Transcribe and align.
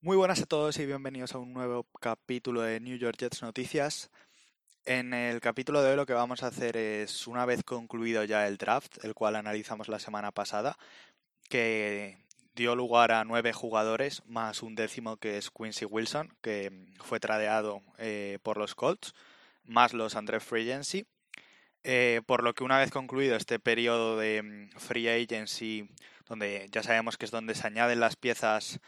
Muy 0.00 0.16
buenas 0.16 0.42
a 0.42 0.46
todos 0.46 0.78
y 0.78 0.86
bienvenidos 0.86 1.34
a 1.34 1.38
un 1.38 1.54
nuevo 1.54 1.86
capítulo 1.98 2.60
de 2.60 2.78
New 2.78 2.98
York 2.98 3.16
Jets 3.18 3.42
Noticias. 3.42 4.10
En 4.84 5.14
el 5.14 5.40
capítulo 5.40 5.82
de 5.82 5.90
hoy 5.90 5.96
lo 5.96 6.04
que 6.04 6.12
vamos 6.12 6.42
a 6.42 6.48
hacer 6.48 6.76
es, 6.76 7.26
una 7.26 7.46
vez 7.46 7.64
concluido 7.64 8.22
ya 8.24 8.46
el 8.46 8.58
draft, 8.58 9.02
el 9.02 9.14
cual 9.14 9.36
analizamos 9.36 9.88
la 9.88 9.98
semana 9.98 10.30
pasada, 10.30 10.76
que 11.48 12.18
dio 12.54 12.76
lugar 12.76 13.12
a 13.12 13.24
nueve 13.24 13.52
jugadores, 13.52 14.22
más 14.26 14.62
un 14.62 14.74
décimo 14.74 15.16
que 15.16 15.38
es 15.38 15.50
Quincy 15.50 15.86
Wilson, 15.86 16.36
que 16.42 16.70
fue 16.98 17.18
tradeado 17.18 17.80
eh, 17.96 18.38
por 18.42 18.58
los 18.58 18.74
Colts, 18.74 19.14
más 19.64 19.94
los 19.94 20.16
André 20.16 20.40
Free 20.40 20.70
Agency. 20.70 21.06
Eh, 21.82 22.22
por 22.26 22.42
lo 22.42 22.54
que 22.54 22.64
una 22.64 22.78
vez 22.78 22.90
concluido 22.90 23.36
este 23.36 23.58
periodo 23.58 24.18
de 24.18 24.42
mm, 24.42 24.78
Free 24.78 25.08
Agency, 25.08 25.88
donde 26.28 26.68
ya 26.70 26.82
sabemos 26.82 27.16
que 27.16 27.24
es 27.24 27.30
donde 27.30 27.54
se 27.54 27.66
añaden 27.66 28.00
las 28.00 28.16
piezas 28.16 28.80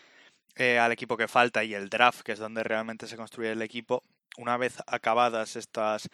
eh, 0.56 0.78
al 0.78 0.92
equipo 0.92 1.16
que 1.16 1.28
falta 1.28 1.64
y 1.64 1.74
el 1.74 1.88
draft, 1.88 2.22
que 2.22 2.32
es 2.32 2.38
donde 2.38 2.62
realmente 2.62 3.06
se 3.06 3.16
construye 3.16 3.52
el 3.52 3.62
equipo, 3.62 4.02
una 4.36 4.56
vez 4.56 4.78
acabadas 4.86 5.56
estas 5.56 6.08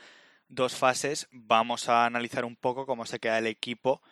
dos 0.48 0.74
fases, 0.74 1.28
vamos 1.30 1.88
a 1.88 2.06
analizar 2.06 2.44
un 2.44 2.56
poco 2.56 2.86
cómo 2.86 3.06
se 3.06 3.18
queda 3.18 3.38
el 3.38 3.46
equipo 3.46 4.02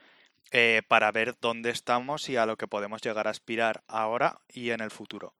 eh, 0.52 0.82
para 0.88 1.12
ver 1.12 1.36
dónde 1.40 1.70
estamos 1.70 2.28
y 2.28 2.36
a 2.36 2.46
lo 2.46 2.56
que 2.56 2.66
podemos 2.66 3.02
llegar 3.02 3.26
a 3.26 3.30
aspirar 3.30 3.82
ahora 3.86 4.40
y 4.48 4.70
en 4.70 4.80
el 4.80 4.90
futuro. 4.90 5.34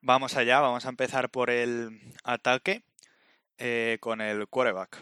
Vamos 0.00 0.36
allá, 0.36 0.60
vamos 0.60 0.86
a 0.86 0.88
empezar 0.88 1.30
por 1.30 1.50
el 1.50 2.00
ataque 2.24 2.82
eh, 3.58 3.98
con 4.00 4.20
el 4.20 4.48
quarterback. 4.48 4.98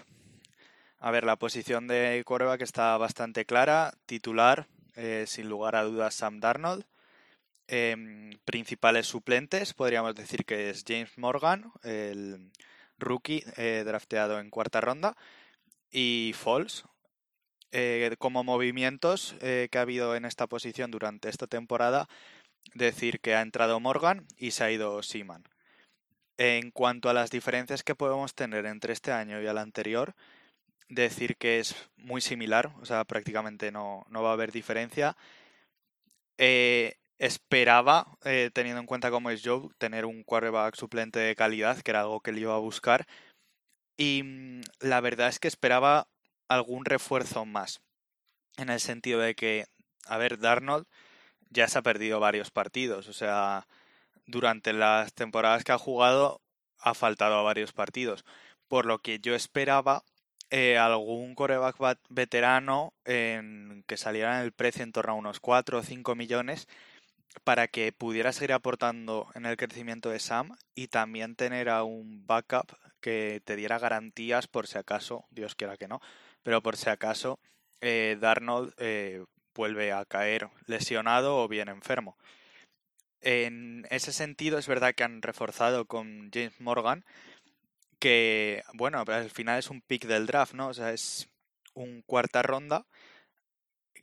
A 0.99 1.11
ver, 1.11 1.25
la 1.25 1.37
posición 1.37 1.87
de 1.87 2.23
quarterback 2.27 2.61
está 2.63 2.97
bastante 2.99 3.47
clara, 3.47 3.95
titular, 4.07 4.67
sin 5.27 5.49
lugar 5.49 5.77
a 5.77 5.85
dudas 5.85 6.15
Sam 6.15 6.41
Darnold. 6.41 6.85
Em, 7.73 8.33
principales 8.45 9.07
suplentes, 9.07 9.75
podríamos 9.75 10.17
decir 10.17 10.45
que 10.45 10.71
es 10.71 10.85
James 10.87 11.17
Morgan, 11.17 11.71
el 11.85 12.51
rookie 12.99 13.45
eh, 13.57 13.85
drafteado 13.87 14.41
en 14.41 14.51
cuarta 14.51 14.81
ronda, 14.81 15.17
y 15.91 16.33
Falls. 16.35 16.85
Eh, 17.73 18.17
como 18.19 18.43
movimientos 18.43 19.37
eh, 19.41 19.69
que 19.71 19.79
ha 19.79 19.83
habido 19.83 20.17
en 20.17 20.25
esta 20.25 20.49
posición 20.49 20.91
durante 20.91 21.29
esta 21.29 21.47
temporada, 21.47 22.09
decir 22.75 23.21
que 23.21 23.37
ha 23.37 23.43
entrado 23.43 23.79
Morgan 23.79 24.27
y 24.37 24.51
se 24.51 24.65
ha 24.65 24.73
ido 24.73 25.01
Seaman. 25.05 25.45
En 26.39 26.73
cuanto 26.73 27.09
a 27.09 27.15
las 27.15 27.31
diferencias 27.31 27.85
que 27.85 27.95
podemos 27.95 28.35
tener 28.35 28.67
entre 28.67 28.93
este 28.93 29.13
año 29.13 29.41
y 29.41 29.47
el 29.47 29.59
anterior, 29.59 30.17
decir 30.91 31.37
que 31.37 31.59
es 31.59 31.75
muy 31.97 32.21
similar, 32.21 32.73
o 32.83 32.85
sea, 32.85 33.05
prácticamente 33.05 33.73
no, 33.73 34.05
no 34.11 34.23
va 34.23 34.31
a 34.31 34.35
haber 34.35 34.53
diferencia 34.53 35.17
esperaba, 37.21 38.17
eh, 38.25 38.51
teniendo 38.53 38.81
en 38.81 38.87
cuenta 38.87 39.11
cómo 39.11 39.31
es 39.31 39.43
Joe, 39.45 39.69
tener 39.79 40.07
un 40.07 40.25
quarterback 40.25 40.75
suplente 40.75 41.19
de 41.19 41.37
calidad, 41.37 41.79
que 41.81 41.91
era 41.91 42.01
algo 42.01 42.21
que 42.21 42.31
él 42.31 42.39
iba 42.39 42.55
a 42.55 42.59
buscar. 42.59 43.07
Y 43.99 44.23
mm, 44.25 44.63
la 44.81 45.01
verdad 45.03 45.29
es 45.29 45.39
que 45.39 45.49
esperaba 45.49 46.09
algún 46.49 46.87
refuerzo 46.87 47.45
más. 47.45 47.83
En 48.57 48.71
el 48.71 48.81
sentido 48.81 49.21
de 49.21 49.35
que, 49.35 49.67
a 50.07 50.17
ver, 50.19 50.39
Darnold 50.39 50.87
ya 51.51 51.69
se 51.69 51.79
ha 51.79 51.83
perdido 51.83 52.21
varios 52.21 52.51
partidos. 52.51 53.09
O 53.09 53.13
sea, 53.13 53.69
durante 54.27 54.73
las 54.73 55.13
temporadas 55.15 55.63
que 55.65 55.73
ha 55.73 55.79
jugado 55.79 56.41
ha 56.79 56.95
faltado 56.95 57.37
a 57.37 57.43
varios 57.43 57.73
partidos. 57.73 58.25
Por 58.69 58.87
lo 58.87 59.01
que 59.01 59.21
yo 59.21 59.35
esperaba 59.35 60.05
eh, 60.51 60.79
algún 60.79 61.35
coreback 61.35 61.77
veterano 62.09 62.93
que 63.05 63.97
saliera 63.97 64.39
en 64.39 64.45
el 64.45 64.53
precio 64.53 64.83
en 64.83 64.93
torno 64.93 65.13
a 65.13 65.17
unos 65.17 65.41
4 65.41 65.79
o 65.79 65.83
5 65.83 66.15
millones 66.15 66.69
para 67.45 67.69
que 67.69 67.93
pudiera 67.93 68.33
seguir 68.33 68.53
aportando 68.53 69.29
en 69.35 69.47
el 69.47 69.57
crecimiento 69.57 70.11
de 70.11 70.19
Sam 70.19 70.57
y 70.75 70.89
también 70.89 71.37
tener 71.37 71.69
a 71.69 71.85
un 71.85 72.27
backup 72.27 72.73
que 73.01 73.41
te 73.45 73.57
diera 73.57 73.79
garantías 73.79 74.47
por 74.47 74.67
si 74.67 74.79
acaso, 74.79 75.25
Dios 75.31 75.55
quiera 75.55 75.77
que 75.77 75.89
no, 75.89 76.01
pero 76.43 76.63
por 76.63 76.77
si 76.77 76.91
acaso 76.91 77.39
eh, 77.81 78.17
Darnold 78.21 78.75
eh, 78.79 79.25
vuelve 79.55 79.93
a 79.93 80.05
caer 80.05 80.49
lesionado 80.67 81.39
o 81.39 81.49
bien 81.49 81.69
enfermo. 81.69 82.17
En 83.23 83.87
ese 83.91 84.13
sentido 84.13 84.59
es 84.59 84.67
verdad 84.67 84.95
que 84.95 85.05
han 85.05 85.23
reforzado 85.23 85.87
con 85.87 86.31
James 86.33 86.59
Morgan, 86.61 87.05
que 88.01 88.65
bueno, 88.75 89.05
al 89.07 89.31
final 89.31 89.59
es 89.61 89.71
un 89.71 89.83
pick 89.83 90.07
del 90.07 90.27
draft, 90.27 90.55
¿no? 90.55 90.69
O 90.69 90.75
sea, 90.75 90.93
es 90.93 91.29
un 91.75 92.03
cuarta 92.03 92.43
ronda 92.43 92.87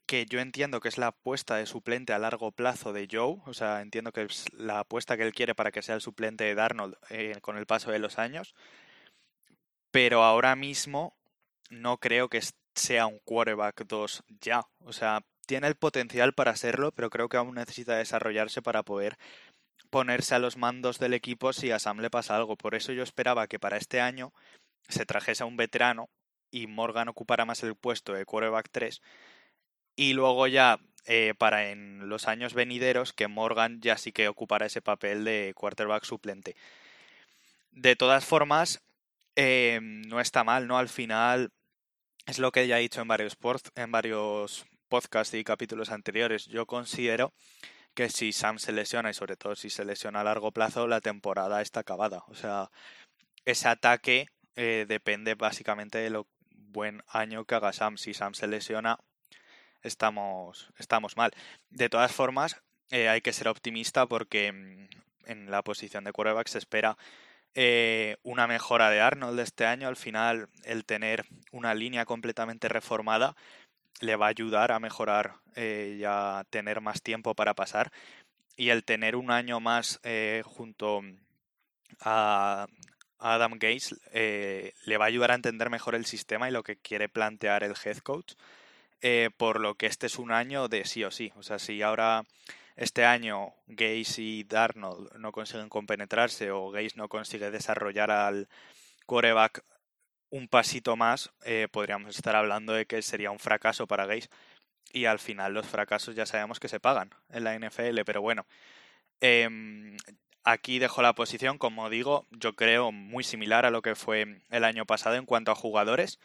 que 0.07 0.25
yo 0.25 0.39
entiendo 0.39 0.79
que 0.79 0.87
es 0.87 0.97
la 0.97 1.07
apuesta 1.07 1.57
de 1.57 1.65
suplente 1.65 2.13
a 2.13 2.19
largo 2.19 2.51
plazo 2.51 2.93
de 2.93 3.07
Joe, 3.11 3.41
o 3.45 3.53
sea, 3.53 3.81
entiendo 3.81 4.13
que 4.13 4.23
es 4.23 4.45
la 4.53 4.79
apuesta 4.79 5.17
que 5.17 5.23
él 5.23 5.33
quiere 5.33 5.53
para 5.53 5.71
que 5.71 5.81
sea 5.81 5.95
el 5.95 6.01
suplente 6.01 6.45
de 6.45 6.55
Darnold 6.55 6.95
eh, 7.09 7.37
con 7.41 7.57
el 7.57 7.65
paso 7.65 7.91
de 7.91 7.99
los 7.99 8.17
años, 8.17 8.55
pero 9.91 10.23
ahora 10.23 10.55
mismo 10.55 11.17
no 11.69 11.97
creo 11.97 12.29
que 12.29 12.41
sea 12.73 13.07
un 13.07 13.19
quarterback 13.19 13.85
2 13.85 14.23
ya, 14.41 14.61
o 14.79 14.93
sea, 14.93 15.21
tiene 15.45 15.67
el 15.67 15.75
potencial 15.75 16.33
para 16.33 16.55
serlo, 16.55 16.91
pero 16.91 17.09
creo 17.09 17.29
que 17.29 17.37
aún 17.37 17.55
necesita 17.55 17.97
desarrollarse 17.97 18.61
para 18.61 18.83
poder 18.83 19.17
ponerse 19.89 20.35
a 20.35 20.39
los 20.39 20.57
mandos 20.57 20.99
del 20.99 21.13
equipo 21.13 21.53
si 21.53 21.71
a 21.71 21.79
Sam 21.79 21.99
le 21.99 22.09
pasa 22.09 22.35
algo. 22.35 22.55
Por 22.55 22.75
eso 22.75 22.93
yo 22.93 23.03
esperaba 23.03 23.47
que 23.47 23.59
para 23.59 23.77
este 23.77 24.01
año 24.01 24.33
se 24.87 25.05
trajese 25.05 25.43
a 25.43 25.45
un 25.45 25.57
veterano 25.57 26.09
y 26.51 26.67
Morgan 26.67 27.09
ocupara 27.09 27.45
más 27.45 27.63
el 27.63 27.75
puesto 27.75 28.13
de 28.13 28.25
quarterback 28.25 28.69
3 28.71 29.01
y 29.95 30.13
luego 30.13 30.47
ya 30.47 30.79
eh, 31.05 31.33
para 31.37 31.71
en 31.71 32.09
los 32.09 32.27
años 32.27 32.53
venideros 32.53 33.13
que 33.13 33.27
Morgan 33.27 33.81
ya 33.81 33.97
sí 33.97 34.11
que 34.11 34.27
ocupará 34.27 34.67
ese 34.67 34.81
papel 34.81 35.23
de 35.25 35.53
quarterback 35.55 36.03
suplente. 36.03 36.55
De 37.71 37.95
todas 37.95 38.25
formas, 38.25 38.81
eh, 39.35 39.79
no 39.81 40.19
está 40.19 40.43
mal, 40.43 40.67
¿no? 40.67 40.77
Al 40.77 40.89
final 40.89 41.51
es 42.25 42.39
lo 42.39 42.51
que 42.51 42.67
ya 42.67 42.77
he 42.77 42.81
dicho 42.81 43.01
en 43.01 43.07
varios, 43.07 43.37
en 43.75 43.91
varios 43.91 44.65
podcasts 44.89 45.33
y 45.33 45.43
capítulos 45.43 45.91
anteriores. 45.91 46.45
Yo 46.45 46.65
considero 46.65 47.33
que 47.97 48.09
si 48.09 48.31
Sam 48.31 48.59
se 48.59 48.71
lesiona 48.73 49.09
y 49.09 49.15
sobre 49.15 49.37
todo 49.37 49.55
si 49.55 49.71
se 49.71 49.83
lesiona 49.83 50.21
a 50.21 50.23
largo 50.23 50.51
plazo, 50.51 50.85
la 50.87 51.01
temporada 51.01 51.63
está 51.63 51.79
acabada. 51.79 52.23
O 52.27 52.35
sea, 52.35 52.69
ese 53.43 53.67
ataque 53.67 54.27
eh, 54.55 54.85
depende 54.87 55.33
básicamente 55.33 55.97
de 55.97 56.11
lo 56.11 56.27
buen 56.51 57.01
año 57.07 57.45
que 57.45 57.55
haga 57.55 57.73
Sam. 57.73 57.97
Si 57.97 58.13
Sam 58.13 58.35
se 58.35 58.45
lesiona, 58.45 58.99
estamos, 59.81 60.71
estamos 60.77 61.17
mal. 61.17 61.31
De 61.71 61.89
todas 61.89 62.11
formas, 62.11 62.61
eh, 62.91 63.09
hay 63.09 63.21
que 63.21 63.33
ser 63.33 63.47
optimista 63.47 64.05
porque 64.05 64.51
mm, 64.51 64.89
en 65.25 65.49
la 65.49 65.63
posición 65.63 66.03
de 66.03 66.11
quarterback 66.11 66.49
se 66.49 66.59
espera 66.59 66.99
eh, 67.55 68.17
una 68.21 68.45
mejora 68.45 68.91
de 68.91 69.01
Arnold 69.01 69.39
este 69.39 69.65
año. 69.65 69.87
Al 69.87 69.95
final, 69.95 70.49
el 70.65 70.85
tener 70.85 71.25
una 71.51 71.73
línea 71.73 72.05
completamente 72.05 72.69
reformada 72.69 73.35
le 74.01 74.15
va 74.15 74.27
a 74.27 74.29
ayudar 74.29 74.71
a 74.71 74.79
mejorar 74.79 75.35
eh, 75.55 75.97
y 75.99 76.03
a 76.05 76.45
tener 76.49 76.81
más 76.81 77.01
tiempo 77.01 77.35
para 77.35 77.53
pasar. 77.53 77.91
Y 78.55 78.69
el 78.69 78.83
tener 78.83 79.15
un 79.15 79.31
año 79.31 79.59
más 79.59 79.99
junto 80.43 81.01
a 82.01 82.67
Adam 83.19 83.53
Gates 83.59 83.95
le 84.13 84.97
va 84.97 85.05
a 85.05 85.07
ayudar 85.07 85.29
a 85.29 85.35
entender 85.35 85.69
mejor 85.69 85.93
el 85.93 86.07
sistema 86.07 86.49
y 86.49 86.51
lo 86.51 86.63
que 86.63 86.77
quiere 86.77 87.07
plantear 87.07 87.63
el 87.63 87.75
head 87.85 87.99
coach. 87.99 88.33
Eh, 89.01 89.29
por 89.37 89.59
lo 89.59 89.75
que 89.75 89.85
este 89.85 90.07
es 90.07 90.17
un 90.17 90.31
año 90.31 90.67
de 90.67 90.85
sí 90.85 91.03
o 91.03 91.11
sí. 91.11 91.31
O 91.35 91.43
sea, 91.43 91.59
si 91.59 91.81
ahora 91.81 92.23
este 92.75 93.05
año 93.05 93.53
Gaze 93.67 94.21
y 94.21 94.43
Darnold 94.43 95.13
no 95.17 95.31
consiguen 95.31 95.69
compenetrarse 95.69 96.51
o 96.51 96.71
Gaze 96.71 96.95
no 96.95 97.07
consigue 97.07 97.51
desarrollar 97.51 98.11
al 98.11 98.49
coreback 99.05 99.63
un 100.29 100.47
pasito 100.47 100.95
más, 100.95 101.31
eh, 101.45 101.67
podríamos 101.71 102.15
estar 102.15 102.35
hablando 102.35 102.73
de 102.73 102.85
que 102.85 103.01
sería 103.01 103.31
un 103.31 103.39
fracaso 103.39 103.87
para 103.87 104.05
Gaze. 104.05 104.29
Y 104.93 105.05
al 105.05 105.19
final 105.19 105.53
los 105.53 105.67
fracasos 105.67 106.15
ya 106.15 106.25
sabemos 106.25 106.59
que 106.59 106.69
se 106.69 106.79
pagan 106.79 107.11
en 107.29 107.43
la 107.43 107.55
NFL, 107.55 108.03
pero 108.05 108.21
bueno. 108.21 108.45
Em, 109.21 109.97
aquí 110.43 110.79
dejo 110.79 111.01
la 111.01 111.13
posición, 111.13 111.57
como 111.57 111.89
digo, 111.89 112.25
yo 112.31 112.55
creo 112.55 112.91
muy 112.91 113.23
similar 113.23 113.65
a 113.65 113.71
lo 113.71 113.81
que 113.81 113.95
fue 113.95 114.41
el 114.49 114.63
año 114.63 114.85
pasado 114.85 115.15
en 115.15 115.25
cuanto 115.25 115.51
a 115.51 115.55
jugadores. 115.55 116.19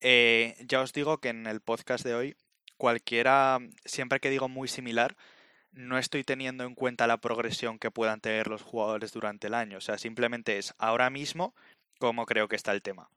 Eh, 0.00 0.56
ya 0.66 0.80
os 0.82 0.92
digo 0.92 1.18
que 1.18 1.30
en 1.30 1.46
el 1.46 1.60
podcast 1.60 2.04
de 2.04 2.14
hoy, 2.14 2.36
cualquiera, 2.76 3.58
siempre 3.84 4.20
que 4.20 4.30
digo 4.30 4.48
muy 4.48 4.68
similar, 4.68 5.16
no 5.72 5.98
estoy 5.98 6.24
teniendo 6.24 6.64
en 6.64 6.74
cuenta 6.74 7.06
la 7.06 7.18
progresión 7.18 7.78
que 7.78 7.90
puedan 7.90 8.20
tener 8.20 8.48
los 8.48 8.62
jugadores 8.62 9.12
durante 9.12 9.48
el 9.48 9.54
año. 9.54 9.78
O 9.78 9.80
sea, 9.80 9.98
simplemente 9.98 10.58
es 10.58 10.74
ahora 10.78 11.10
mismo 11.10 11.54
cómo 11.98 12.26
creo 12.26 12.48
que 12.48 12.56
está 12.56 12.72
el 12.72 12.82
tema. 12.82 13.08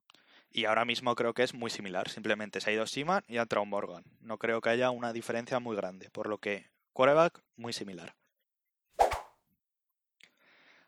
Y 0.52 0.66
ahora 0.66 0.86
mismo 0.86 1.14
creo 1.16 1.34
que 1.34 1.44
es 1.44 1.54
muy 1.54 1.70
similar. 1.70 2.10
Simplemente 2.10 2.62
se 2.62 2.70
ha 2.70 2.74
ido 2.74 2.88
Seaman 2.88 3.24
y 3.28 3.38
ha 3.38 3.44
entrado 3.44 3.66
Morgan. 3.66 4.04
No 4.22 4.38
creo 4.38 4.62
que 4.62 4.70
haya 4.70 4.90
una 4.92 5.14
diferencia 5.14 5.60
muy 5.60 5.76
grande. 5.76 6.10
Por 6.10 6.28
lo 6.28 6.38
que, 6.40 6.68
quarterback, 6.94 7.42
muy 7.56 7.74
similar. 7.74 8.16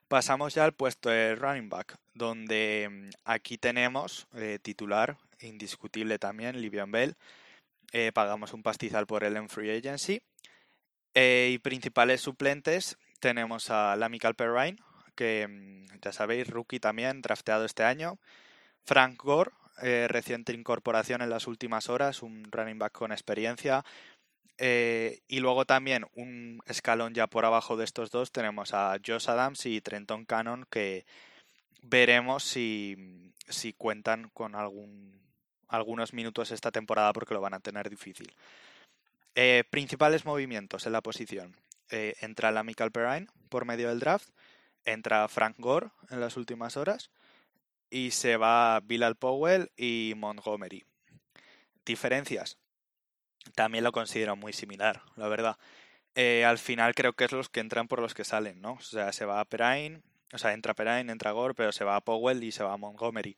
Pasamos 0.07 0.55
ya 0.55 0.65
al 0.65 0.73
puesto 0.73 1.09
de 1.09 1.35
running 1.35 1.69
back, 1.69 1.97
donde 2.15 2.89
mm, 2.89 3.09
aquí 3.25 3.59
tenemos 3.59 4.27
eh, 4.33 4.57
titular 4.59 5.17
indiscutible 5.39 6.17
también, 6.17 6.59
Livian 6.59 6.91
Bell. 6.91 7.15
Eh, 7.91 8.11
pagamos 8.11 8.53
un 8.53 8.63
pastizal 8.63 9.05
por 9.05 9.23
él 9.23 9.37
en 9.37 9.49
Free 9.49 9.69
Agency. 9.69 10.21
Eh, 11.13 11.51
y 11.53 11.59
principales 11.59 12.21
suplentes 12.21 12.97
tenemos 13.19 13.69
a 13.69 13.95
Lamical 13.95 14.33
Perrine, 14.33 14.77
que 15.13 15.47
mm, 15.47 15.99
ya 16.01 16.11
sabéis, 16.11 16.47
rookie 16.47 16.79
también, 16.79 17.21
drafteado 17.21 17.65
este 17.65 17.83
año. 17.83 18.17
Frank 18.85 19.21
Gore, 19.21 19.51
eh, 19.81 20.07
reciente 20.09 20.53
incorporación 20.53 21.21
en 21.21 21.29
las 21.29 21.47
últimas 21.47 21.89
horas, 21.89 22.21
un 22.21 22.43
running 22.51 22.79
back 22.79 22.91
con 22.91 23.11
experiencia. 23.11 23.85
Eh, 24.57 25.21
y 25.27 25.39
luego 25.39 25.65
también 25.65 26.05
un 26.15 26.59
escalón 26.65 27.13
ya 27.13 27.27
por 27.27 27.45
abajo 27.45 27.77
de 27.77 27.85
estos 27.85 28.11
dos 28.11 28.33
tenemos 28.33 28.73
a 28.73 28.97
Josh 29.05 29.29
Adams 29.29 29.65
y 29.65 29.79
Trenton 29.79 30.25
Cannon 30.25 30.65
que 30.69 31.05
veremos 31.81 32.43
si, 32.43 33.31
si 33.47 33.71
cuentan 33.71 34.29
con 34.33 34.55
algún, 34.55 35.21
algunos 35.69 36.13
minutos 36.13 36.51
esta 36.51 36.71
temporada 36.71 37.13
porque 37.13 37.33
lo 37.33 37.41
van 37.41 37.53
a 37.53 37.61
tener 37.61 37.89
difícil. 37.89 38.33
Eh, 39.35 39.63
principales 39.69 40.25
movimientos 40.25 40.85
en 40.85 40.91
la 40.91 41.01
posición. 41.01 41.55
entra 41.89 42.51
la 42.51 42.63
Michael 42.63 42.91
Perrine 42.91 43.27
por 43.49 43.65
medio 43.65 43.87
del 43.89 43.99
draft, 43.99 44.29
entra 44.83 45.27
Frank 45.29 45.55
Gore 45.57 45.89
en 46.09 46.19
las 46.19 46.35
últimas 46.35 46.75
horas 46.75 47.09
y 47.89 48.11
se 48.11 48.37
va 48.37 48.79
Bilal 48.81 49.15
Powell 49.15 49.71
y 49.77 50.13
Montgomery. 50.17 50.85
Diferencias. 51.85 52.57
También 53.55 53.83
lo 53.83 53.91
considero 53.91 54.35
muy 54.35 54.53
similar, 54.53 55.01
la 55.15 55.27
verdad. 55.27 55.57
Eh, 56.15 56.45
al 56.45 56.57
final 56.57 56.95
creo 56.95 57.13
que 57.13 57.25
es 57.25 57.31
los 57.31 57.49
que 57.49 57.59
entran 57.59 57.87
por 57.87 58.01
los 58.01 58.13
que 58.13 58.23
salen, 58.25 58.61
¿no? 58.61 58.73
O 58.73 58.81
sea, 58.81 59.13
se 59.13 59.25
va 59.25 59.39
a 59.39 59.45
Perrine, 59.45 60.01
o 60.33 60.37
sea, 60.37 60.53
entra 60.53 60.73
Perrine, 60.73 61.11
entra 61.11 61.31
Gore, 61.31 61.53
pero 61.53 61.71
se 61.71 61.83
va 61.83 61.95
a 61.95 62.01
Powell 62.01 62.43
y 62.43 62.51
se 62.51 62.63
va 62.63 62.73
a 62.73 62.77
Montgomery. 62.77 63.37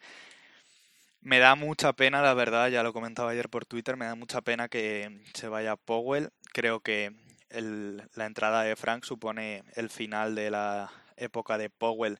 Me 1.21 1.39
da 1.39 1.56
mucha 1.56 1.94
pena, 1.94 2.21
la 2.21 2.33
verdad, 2.33 2.69
ya 2.69 2.83
lo 2.83 2.94
comentaba 2.94 3.31
ayer 3.31 3.50
por 3.50 3.65
Twitter, 3.65 3.95
me 3.95 4.06
da 4.06 4.15
mucha 4.15 4.42
pena 4.42 4.69
que 4.69 5.21
se 5.33 5.47
vaya 5.47 5.75
Powell. 5.75 6.31
Creo 6.51 6.80
que 6.80 7.12
la 7.51 8.25
entrada 8.25 8.63
de 8.63 8.75
Frank 8.75 9.04
supone 9.04 9.63
el 9.75 9.89
final 9.89 10.36
de 10.36 10.50
la 10.50 10.92
época 11.18 11.57
de 11.57 11.69
Powell 11.69 12.19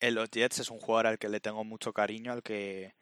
en 0.00 0.14
los 0.14 0.30
Jets. 0.30 0.60
Es 0.60 0.70
un 0.70 0.80
jugador 0.80 1.08
al 1.08 1.18
que 1.18 1.28
le 1.28 1.40
tengo 1.40 1.64
mucho 1.64 1.92
cariño, 1.92 2.32
al 2.32 2.42
que, 2.42 2.94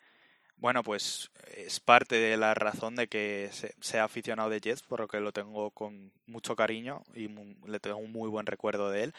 bueno, 0.56 0.82
pues 0.82 1.31
es 1.56 1.81
parte 1.81 2.16
de 2.16 2.37
la 2.37 2.54
razón 2.54 2.96
de 2.96 3.08
que 3.08 3.50
sea 3.81 4.04
aficionado 4.04 4.50
de 4.50 4.60
Jets, 4.60 4.82
por 4.82 5.00
lo 5.00 5.08
que 5.08 5.20
lo 5.20 5.32
tengo 5.32 5.70
con 5.70 6.12
mucho 6.26 6.56
cariño 6.56 7.02
y 7.14 7.28
le 7.66 7.81
tengo 7.81 7.98
un 7.98 8.12
muy 8.12 8.28
buen 8.28 8.46
recuerdo 8.46 8.90
de 8.90 9.04
él. 9.04 9.14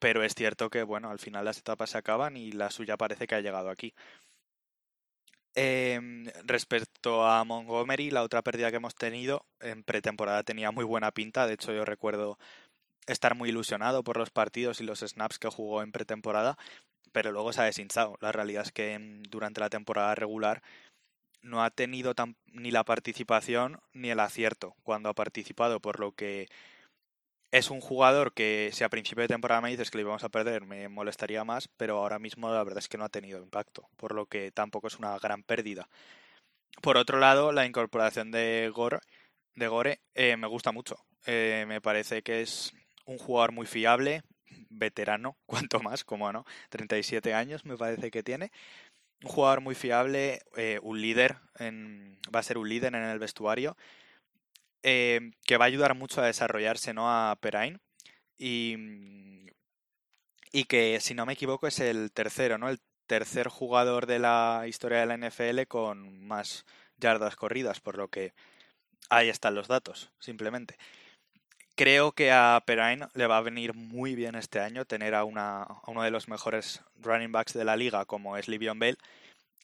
Pero 0.00 0.22
es 0.24 0.34
cierto 0.34 0.70
que, 0.70 0.82
bueno, 0.82 1.10
al 1.10 1.18
final 1.18 1.44
las 1.44 1.58
etapas 1.58 1.90
se 1.90 1.98
acaban 1.98 2.36
y 2.36 2.52
la 2.52 2.70
suya 2.70 2.96
parece 2.96 3.26
que 3.26 3.34
ha 3.34 3.40
llegado 3.40 3.70
aquí. 3.70 3.94
Em, 5.54 6.24
respecto 6.44 7.26
a 7.26 7.44
Montgomery, 7.44 8.10
la 8.10 8.22
otra 8.22 8.42
pérdida 8.42 8.70
que 8.70 8.76
hemos 8.76 8.94
tenido 8.94 9.44
en 9.60 9.82
pretemporada 9.84 10.42
tenía 10.44 10.70
muy 10.70 10.84
buena 10.84 11.10
pinta. 11.12 11.46
De 11.46 11.54
hecho, 11.54 11.72
yo 11.72 11.84
recuerdo 11.84 12.38
estar 13.06 13.34
muy 13.34 13.50
ilusionado 13.50 14.02
por 14.02 14.16
los 14.16 14.30
partidos 14.30 14.80
y 14.80 14.84
los 14.84 15.00
snaps 15.00 15.38
que 15.38 15.48
jugó 15.48 15.82
en 15.82 15.92
pretemporada, 15.92 16.56
pero 17.12 17.32
luego 17.32 17.52
se 17.52 17.62
ha 17.62 17.64
deshinchado. 17.64 18.16
La 18.20 18.32
realidad 18.32 18.64
es 18.64 18.72
que 18.72 18.98
mm, 18.98 19.22
durante 19.24 19.60
la 19.60 19.70
temporada 19.70 20.14
regular 20.14 20.62
no 21.42 21.64
ha 21.64 21.70
tenido 21.70 22.14
ni 22.46 22.70
la 22.70 22.84
participación 22.84 23.80
ni 23.92 24.10
el 24.10 24.20
acierto 24.20 24.74
cuando 24.84 25.08
ha 25.08 25.14
participado, 25.14 25.80
por 25.80 25.98
lo 25.98 26.12
que 26.12 26.48
es 27.52 27.70
un 27.70 27.80
jugador 27.80 28.32
que 28.32 28.70
si 28.72 28.82
a 28.82 28.88
principio 28.88 29.22
de 29.22 29.28
temporada 29.28 29.60
me 29.60 29.70
dices 29.70 29.90
que 29.90 29.98
le 29.98 30.02
íbamos 30.02 30.24
a 30.24 30.30
perder 30.30 30.64
me 30.64 30.88
molestaría 30.88 31.44
más, 31.44 31.68
pero 31.76 31.98
ahora 31.98 32.18
mismo 32.18 32.48
la 32.50 32.64
verdad 32.64 32.78
es 32.78 32.88
que 32.88 32.96
no 32.96 33.04
ha 33.04 33.10
tenido 33.10 33.42
impacto, 33.42 33.88
por 33.96 34.14
lo 34.14 34.26
que 34.26 34.50
tampoco 34.52 34.86
es 34.86 34.98
una 34.98 35.18
gran 35.18 35.42
pérdida. 35.42 35.88
Por 36.80 36.96
otro 36.96 37.18
lado, 37.18 37.52
la 37.52 37.66
incorporación 37.66 38.30
de 38.30 38.70
Gore, 38.74 39.00
de 39.54 39.68
Gore 39.68 40.00
eh, 40.14 40.36
me 40.36 40.46
gusta 40.46 40.72
mucho. 40.72 40.96
Eh, 41.26 41.64
me 41.68 41.80
parece 41.80 42.22
que 42.22 42.40
es 42.40 42.72
un 43.04 43.18
jugador 43.18 43.52
muy 43.52 43.66
fiable, 43.66 44.22
veterano, 44.70 45.36
cuanto 45.46 45.80
más, 45.80 46.04
como 46.04 46.32
no, 46.32 46.44
37 46.70 47.34
años 47.34 47.64
me 47.64 47.76
parece 47.76 48.10
que 48.10 48.22
tiene. 48.22 48.50
Un 49.22 49.30
jugador 49.30 49.60
muy 49.60 49.74
fiable, 49.74 50.42
eh, 50.56 50.80
un 50.82 51.00
líder, 51.00 51.36
en, 51.58 52.18
va 52.34 52.40
a 52.40 52.42
ser 52.42 52.58
un 52.58 52.68
líder 52.68 52.94
en 52.94 53.02
el 53.02 53.18
vestuario, 53.20 53.76
eh, 54.82 55.30
que 55.44 55.56
va 55.56 55.66
a 55.66 55.68
ayudar 55.68 55.94
mucho 55.94 56.20
a 56.20 56.26
desarrollarse 56.26 56.92
¿no? 56.92 57.08
a 57.08 57.36
Perain. 57.36 57.80
Y, 58.36 58.76
y 60.52 60.64
que, 60.64 60.98
si 61.00 61.14
no 61.14 61.24
me 61.24 61.34
equivoco, 61.34 61.68
es 61.68 61.78
el 61.78 62.10
tercero, 62.10 62.58
¿no? 62.58 62.68
El 62.68 62.80
tercer 63.06 63.48
jugador 63.48 64.06
de 64.06 64.18
la 64.18 64.64
historia 64.66 65.00
de 65.00 65.06
la 65.06 65.16
NFL 65.16 65.62
con 65.68 66.26
más 66.26 66.64
yardas 66.98 67.36
corridas, 67.36 67.80
por 67.80 67.96
lo 67.96 68.08
que 68.08 68.32
ahí 69.10 69.28
están 69.28 69.54
los 69.54 69.68
datos, 69.68 70.10
simplemente. 70.18 70.76
Creo 71.82 72.12
que 72.12 72.30
a 72.30 72.62
Perrine 72.64 73.08
le 73.14 73.26
va 73.26 73.38
a 73.38 73.40
venir 73.40 73.74
muy 73.74 74.14
bien 74.14 74.36
este 74.36 74.60
año 74.60 74.84
tener 74.84 75.16
a, 75.16 75.24
uno 75.24 76.02
de 76.04 76.12
los 76.12 76.28
mejores 76.28 76.80
running 77.00 77.32
backs 77.32 77.54
de 77.54 77.64
la 77.64 77.74
liga 77.74 78.04
como 78.04 78.36
es 78.36 78.46
Livion 78.46 78.78
Bell 78.78 78.98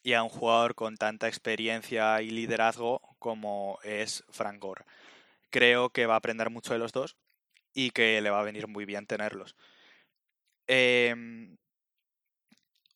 y 0.03 0.15
a 0.15 0.25
un 0.25 0.29
jugador 0.29 0.75
con 0.75 0.97
tanta 0.97 1.29
experiencia 1.29 2.21
y 2.21 2.31
liderazgo 2.31 3.01
como 3.21 3.79
es 3.85 4.25
Frank 4.31 4.59
Gore. 4.59 4.85
Creo 5.51 5.91
que 5.91 6.07
va 6.07 6.15
a 6.15 6.17
aprender 6.17 6.51
mucho 6.51 6.73
de 6.73 6.81
los 6.81 6.91
dos 6.91 7.17
y 7.73 7.93
que 7.93 8.21
le 8.21 8.31
va 8.31 8.41
a 8.41 8.45
venir 8.45 8.67
muy 8.67 8.85
bien 8.85 9.07
tenerlos. 9.07 9.55
Em, 10.67 11.57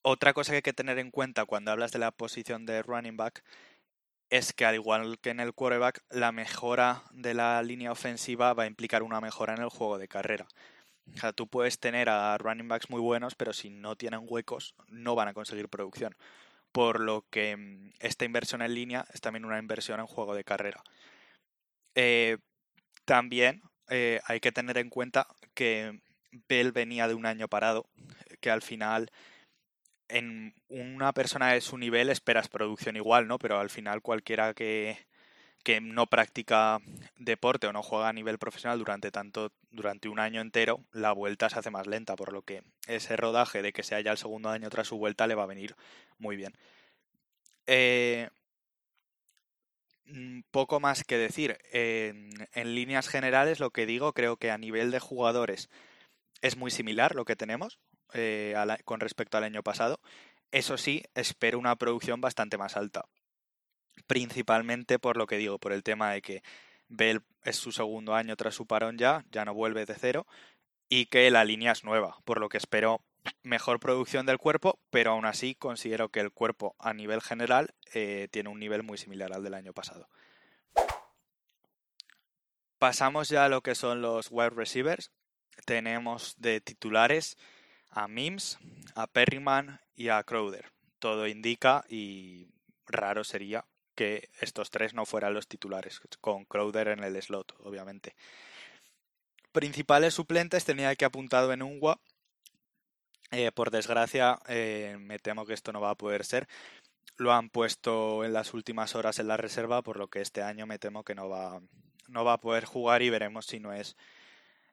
otra 0.02 0.32
cosa 0.32 0.50
que 0.50 0.56
hay 0.56 0.62
que 0.62 0.72
tener 0.72 0.98
en 0.98 1.12
cuenta 1.12 1.44
cuando 1.44 1.70
hablas 1.70 1.92
de 1.92 2.00
la 2.00 2.10
posición 2.10 2.66
de 2.66 2.82
running 2.82 3.16
back 3.16 3.44
es 4.32 4.54
que 4.54 4.64
al 4.64 4.76
igual 4.76 5.18
que 5.18 5.28
en 5.28 5.40
el 5.40 5.52
quarterback, 5.52 6.02
la 6.08 6.32
mejora 6.32 7.02
de 7.10 7.34
la 7.34 7.62
línea 7.62 7.92
ofensiva 7.92 8.54
va 8.54 8.62
a 8.62 8.66
implicar 8.66 9.02
una 9.02 9.20
mejora 9.20 9.52
en 9.52 9.60
el 9.60 9.68
juego 9.68 9.98
de 9.98 10.08
carrera. 10.08 10.46
O 11.14 11.18
sea, 11.18 11.34
tú 11.34 11.48
puedes 11.48 11.78
tener 11.78 12.08
a 12.08 12.38
running 12.38 12.66
backs 12.66 12.88
muy 12.88 13.02
buenos, 13.02 13.34
pero 13.34 13.52
si 13.52 13.68
no 13.68 13.94
tienen 13.94 14.22
huecos, 14.24 14.74
no 14.88 15.14
van 15.14 15.28
a 15.28 15.34
conseguir 15.34 15.68
producción. 15.68 16.16
Por 16.72 17.00
lo 17.00 17.26
que 17.28 17.58
mm, 17.58 17.90
esta 18.00 18.24
inversión 18.24 18.62
en 18.62 18.72
línea 18.72 19.04
es 19.12 19.20
también 19.20 19.44
una 19.44 19.58
inversión 19.58 20.00
en 20.00 20.06
juego 20.06 20.34
de 20.34 20.44
carrera. 20.44 20.82
Eh, 21.94 22.38
también 23.04 23.60
eh, 23.90 24.20
hay 24.24 24.40
que 24.40 24.50
tener 24.50 24.78
en 24.78 24.88
cuenta 24.88 25.26
que 25.52 26.00
Bell 26.48 26.72
venía 26.72 27.06
de 27.06 27.14
un 27.14 27.26
año 27.26 27.48
parado, 27.48 27.84
que 28.40 28.50
al 28.50 28.62
final 28.62 29.10
en 30.12 30.54
una 30.68 31.12
persona 31.12 31.52
de 31.52 31.60
su 31.60 31.78
nivel 31.78 32.10
esperas 32.10 32.48
producción 32.48 32.96
igual, 32.96 33.26
¿no? 33.26 33.38
Pero 33.38 33.58
al 33.58 33.70
final 33.70 34.02
cualquiera 34.02 34.54
que, 34.54 34.98
que 35.62 35.80
no 35.80 36.06
practica 36.06 36.80
deporte 37.16 37.66
o 37.66 37.72
no 37.72 37.82
juega 37.82 38.08
a 38.08 38.12
nivel 38.12 38.38
profesional 38.38 38.78
durante 38.78 39.10
tanto 39.10 39.52
durante 39.70 40.08
un 40.08 40.18
año 40.20 40.40
entero, 40.40 40.80
la 40.92 41.12
vuelta 41.12 41.48
se 41.48 41.58
hace 41.58 41.70
más 41.70 41.86
lenta, 41.86 42.16
por 42.16 42.32
lo 42.32 42.42
que 42.42 42.62
ese 42.86 43.16
rodaje 43.16 43.62
de 43.62 43.72
que 43.72 43.82
sea 43.82 44.00
ya 44.00 44.12
el 44.12 44.18
segundo 44.18 44.50
año 44.50 44.68
tras 44.70 44.88
su 44.88 44.98
vuelta 44.98 45.26
le 45.26 45.34
va 45.34 45.44
a 45.44 45.46
venir 45.46 45.74
muy 46.18 46.36
bien. 46.36 46.52
Eh, 47.66 48.28
mm, 50.06 50.40
poco 50.50 50.80
más 50.80 51.04
que 51.04 51.16
decir. 51.18 51.58
en 51.72 52.74
líneas 52.74 53.08
generales, 53.08 53.60
lo 53.60 53.70
que 53.70 53.86
digo, 53.86 54.12
creo 54.12 54.36
que 54.36 54.50
a 54.50 54.58
nivel 54.58 54.90
de 54.90 55.00
jugadores 55.00 55.70
es 56.42 56.56
muy 56.56 56.70
similar 56.70 57.14
lo 57.14 57.24
que 57.24 57.36
tenemos. 57.36 57.78
Eh, 58.14 58.54
con 58.84 59.00
respecto 59.00 59.38
al 59.38 59.44
año 59.44 59.62
pasado. 59.62 60.00
Eso 60.50 60.76
sí, 60.76 61.02
espero 61.14 61.58
una 61.58 61.76
producción 61.76 62.20
bastante 62.20 62.58
más 62.58 62.76
alta. 62.76 63.06
Principalmente 64.06 64.98
por 64.98 65.16
lo 65.16 65.26
que 65.26 65.38
digo, 65.38 65.58
por 65.58 65.72
el 65.72 65.82
tema 65.82 66.12
de 66.12 66.22
que 66.22 66.42
Bell 66.88 67.22
es 67.44 67.56
su 67.56 67.72
segundo 67.72 68.14
año 68.14 68.36
tras 68.36 68.54
su 68.54 68.66
parón 68.66 68.98
ya, 68.98 69.24
ya 69.30 69.44
no 69.44 69.54
vuelve 69.54 69.86
de 69.86 69.94
cero, 69.94 70.26
y 70.88 71.06
que 71.06 71.30
la 71.30 71.44
línea 71.44 71.72
es 71.72 71.84
nueva, 71.84 72.18
por 72.24 72.38
lo 72.38 72.50
que 72.50 72.58
espero 72.58 73.00
mejor 73.42 73.80
producción 73.80 74.26
del 74.26 74.38
cuerpo, 74.38 74.78
pero 74.90 75.12
aún 75.12 75.24
así 75.24 75.54
considero 75.54 76.10
que 76.10 76.20
el 76.20 76.32
cuerpo 76.32 76.76
a 76.78 76.92
nivel 76.92 77.22
general 77.22 77.74
eh, 77.94 78.28
tiene 78.30 78.50
un 78.50 78.58
nivel 78.58 78.82
muy 78.82 78.98
similar 78.98 79.32
al 79.32 79.42
del 79.42 79.54
año 79.54 79.72
pasado. 79.72 80.08
Pasamos 82.78 83.28
ya 83.28 83.44
a 83.44 83.48
lo 83.48 83.62
que 83.62 83.74
son 83.74 84.02
los 84.02 84.28
wide 84.30 84.50
receivers. 84.50 85.12
Tenemos 85.64 86.34
de 86.38 86.60
titulares 86.60 87.38
a 87.92 88.08
Mims, 88.08 88.58
a 88.94 89.06
Perryman 89.06 89.80
y 89.94 90.08
a 90.08 90.22
Crowder. 90.24 90.72
Todo 90.98 91.26
indica, 91.26 91.84
y 91.88 92.48
raro 92.86 93.24
sería, 93.24 93.64
que 93.94 94.30
estos 94.40 94.70
tres 94.70 94.94
no 94.94 95.04
fueran 95.04 95.34
los 95.34 95.46
titulares, 95.46 96.00
con 96.20 96.44
Crowder 96.44 96.88
en 96.88 97.04
el 97.04 97.20
slot, 97.22 97.54
obviamente. 97.60 98.16
Principales 99.52 100.14
suplentes 100.14 100.64
tenía 100.64 100.94
que 100.96 101.04
apuntado 101.04 101.52
en 101.52 101.62
Ungwa. 101.62 102.00
Eh, 103.30 103.52
por 103.52 103.70
desgracia, 103.70 104.38
eh, 104.48 104.96
me 104.98 105.18
temo 105.18 105.44
que 105.44 105.54
esto 105.54 105.72
no 105.72 105.80
va 105.80 105.90
a 105.90 105.94
poder 105.94 106.24
ser. 106.24 106.48
Lo 107.16 107.32
han 107.32 107.50
puesto 107.50 108.24
en 108.24 108.32
las 108.32 108.54
últimas 108.54 108.94
horas 108.94 109.18
en 109.18 109.28
la 109.28 109.36
reserva, 109.36 109.82
por 109.82 109.98
lo 109.98 110.08
que 110.08 110.22
este 110.22 110.42
año 110.42 110.66
me 110.66 110.78
temo 110.78 111.04
que 111.04 111.14
no 111.14 111.28
va, 111.28 111.60
no 112.08 112.24
va 112.24 112.34
a 112.34 112.40
poder 112.40 112.64
jugar 112.64 113.02
y 113.02 113.10
veremos 113.10 113.46
si 113.46 113.60
no 113.60 113.72
es 113.74 113.96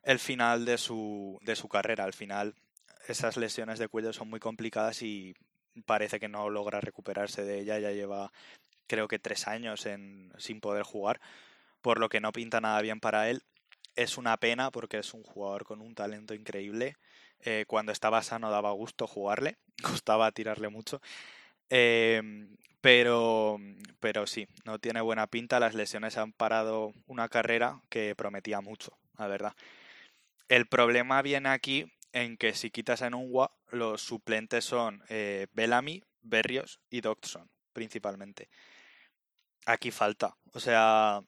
el 0.04 0.20
final 0.20 0.64
de 0.64 0.78
su, 0.78 1.38
de 1.42 1.58
su 1.58 1.68
carrera. 1.68 2.06
Al 2.06 2.14
final, 2.14 2.56
esas 3.08 3.38
lesiones 3.38 3.80
de 3.80 3.88
cuello 3.88 4.14
son 4.14 4.30
muy 4.30 4.40
complicadas 4.40 5.02
y 5.02 5.36
parece 5.86 6.20
que 6.20 6.28
no 6.28 6.50
logra 6.50 6.82
recuperarse 6.82 7.44
de 7.44 7.60
ella. 7.60 7.80
Ya 7.80 7.92
lleva 7.92 8.32
creo 8.88 9.08
que 9.08 9.20
tres 9.20 9.48
años 9.48 9.88
sin 10.38 10.62
poder 10.62 10.84
jugar, 10.84 11.22
por 11.82 12.00
lo 12.00 12.10
que 12.10 12.20
no 12.20 12.32
pinta 12.32 12.60
nada 12.60 12.82
bien 12.82 13.00
para 13.00 13.30
él. 13.30 13.44
es 13.96 14.18
una 14.18 14.38
pena 14.38 14.72
porque 14.72 15.00
es 15.00 15.14
un 15.14 15.24
jugador 15.24 15.66
con 15.66 15.82
un 15.82 15.96
talento 15.96 16.34
increíble. 16.34 16.96
Eh, 17.42 17.66
cuando 17.68 17.92
estaba 17.92 18.22
sano 18.24 18.50
daba 18.52 18.72
gusto 18.72 19.08
jugarle, 19.08 19.58
costaba 20.04 20.32
tirarle 20.32 20.70
mucho. 20.70 21.02
Em, 21.70 22.58
pero, 22.82 23.60
pero 24.00 24.26
sí, 24.28 24.48
no 24.66 24.80
tiene 24.80 25.02
buena 25.02 25.28
pinta. 25.28 25.60
Las 25.60 25.76
lesiones 25.76 26.18
han 26.18 26.32
parado 26.34 26.94
una 27.08 27.30
carrera 27.30 27.82
que 27.90 28.16
prometía 28.16 28.62
mucho, 28.62 28.98
la 29.18 29.28
verdad. 29.28 29.54
El 30.48 30.68
problema 30.68 31.22
viene 31.22 31.50
aquí 31.50 31.92
en 32.14 32.38
que 32.38 32.54
si 32.54 32.72
quitas 32.72 33.02
en 33.02 33.14
Unwa, 33.14 33.52
los 33.72 34.02
suplentes 34.02 34.66
son 34.66 35.04
eh, 35.10 35.48
Bellamy, 35.54 36.04
Berrios 36.22 36.80
y 36.90 37.02
Dodson, 37.02 37.50
principalmente. 37.74 38.50
Aquí 39.66 39.92
falta. 39.92 40.36
O 40.54 40.60
sea, 40.60 41.22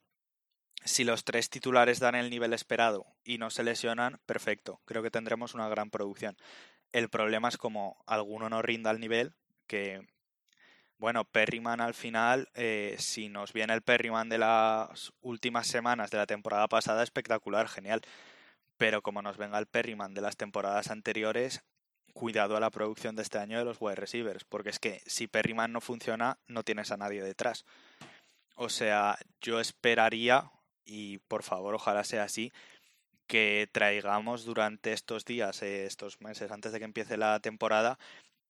si 0.84 1.04
los 1.04 1.24
tres 1.24 1.50
titulares 1.50 2.00
dan 2.00 2.16
el 2.16 2.30
nivel 2.30 2.54
esperado 2.54 3.06
y 3.24 3.38
no 3.38 3.50
se 3.50 3.64
lesionan, 3.64 4.20
perfecto. 4.26 4.82
Creo 4.86 5.04
que 5.04 5.12
tendremos 5.12 5.54
una 5.54 5.70
gran 5.70 5.90
producción. 5.92 6.38
El 6.92 7.10
problema 7.10 7.50
es 7.50 7.58
como 7.58 8.04
alguno 8.08 8.50
no 8.50 8.62
rinda 8.62 8.90
al 8.90 9.00
nivel, 9.00 9.34
que, 9.68 10.02
bueno, 10.98 11.24
Perryman 11.26 11.82
al 11.82 11.94
final, 11.94 12.50
eh, 12.56 12.96
si 12.98 13.30
nos 13.30 13.54
viene 13.54 13.74
el 13.74 13.82
Perryman 13.82 14.30
de 14.30 14.40
las 14.40 15.14
últimas 15.22 15.68
semanas 15.68 16.10
de 16.12 16.18
la 16.18 16.26
temporada 16.26 16.68
pasada, 16.68 17.04
espectacular, 17.04 17.68
genial. 17.68 18.02
Pero 18.82 19.04
como 19.04 19.22
nos 19.22 19.38
venga 19.38 19.60
el 19.60 19.68
Perryman 19.68 20.16
de 20.16 20.22
las 20.22 20.38
temporadas 20.38 20.90
anteriores, 20.90 21.62
cuidado 22.16 22.58
a 22.58 22.60
la 22.60 22.72
producción 22.72 23.16
de 23.16 23.22
este 23.22 23.38
año 23.38 23.60
de 23.60 23.64
los 23.64 23.78
wide 23.80 23.94
receivers, 23.94 24.44
porque 24.44 24.72
es 24.72 24.80
que 24.80 25.04
si 25.06 25.28
Perryman 25.28 25.72
no 25.72 25.82
funciona, 25.82 26.40
no 26.48 26.64
tienes 26.64 26.90
a 26.90 26.98
nadie 26.98 27.22
detrás. 27.22 27.64
O 28.56 28.70
sea, 28.70 29.20
yo 29.40 29.60
esperaría, 29.60 30.50
y 30.84 31.20
por 31.20 31.44
favor 31.44 31.76
ojalá 31.76 32.04
sea 32.04 32.24
así, 32.24 32.52
que 33.28 33.70
traigamos 33.72 34.46
durante 34.46 34.94
estos 34.94 35.26
días, 35.26 35.62
eh, 35.62 35.86
estos 35.86 36.20
meses, 36.20 36.50
antes 36.50 36.72
de 36.72 36.80
que 36.80 36.86
empiece 36.86 37.18
la 37.18 37.40
temporada, 37.40 38.00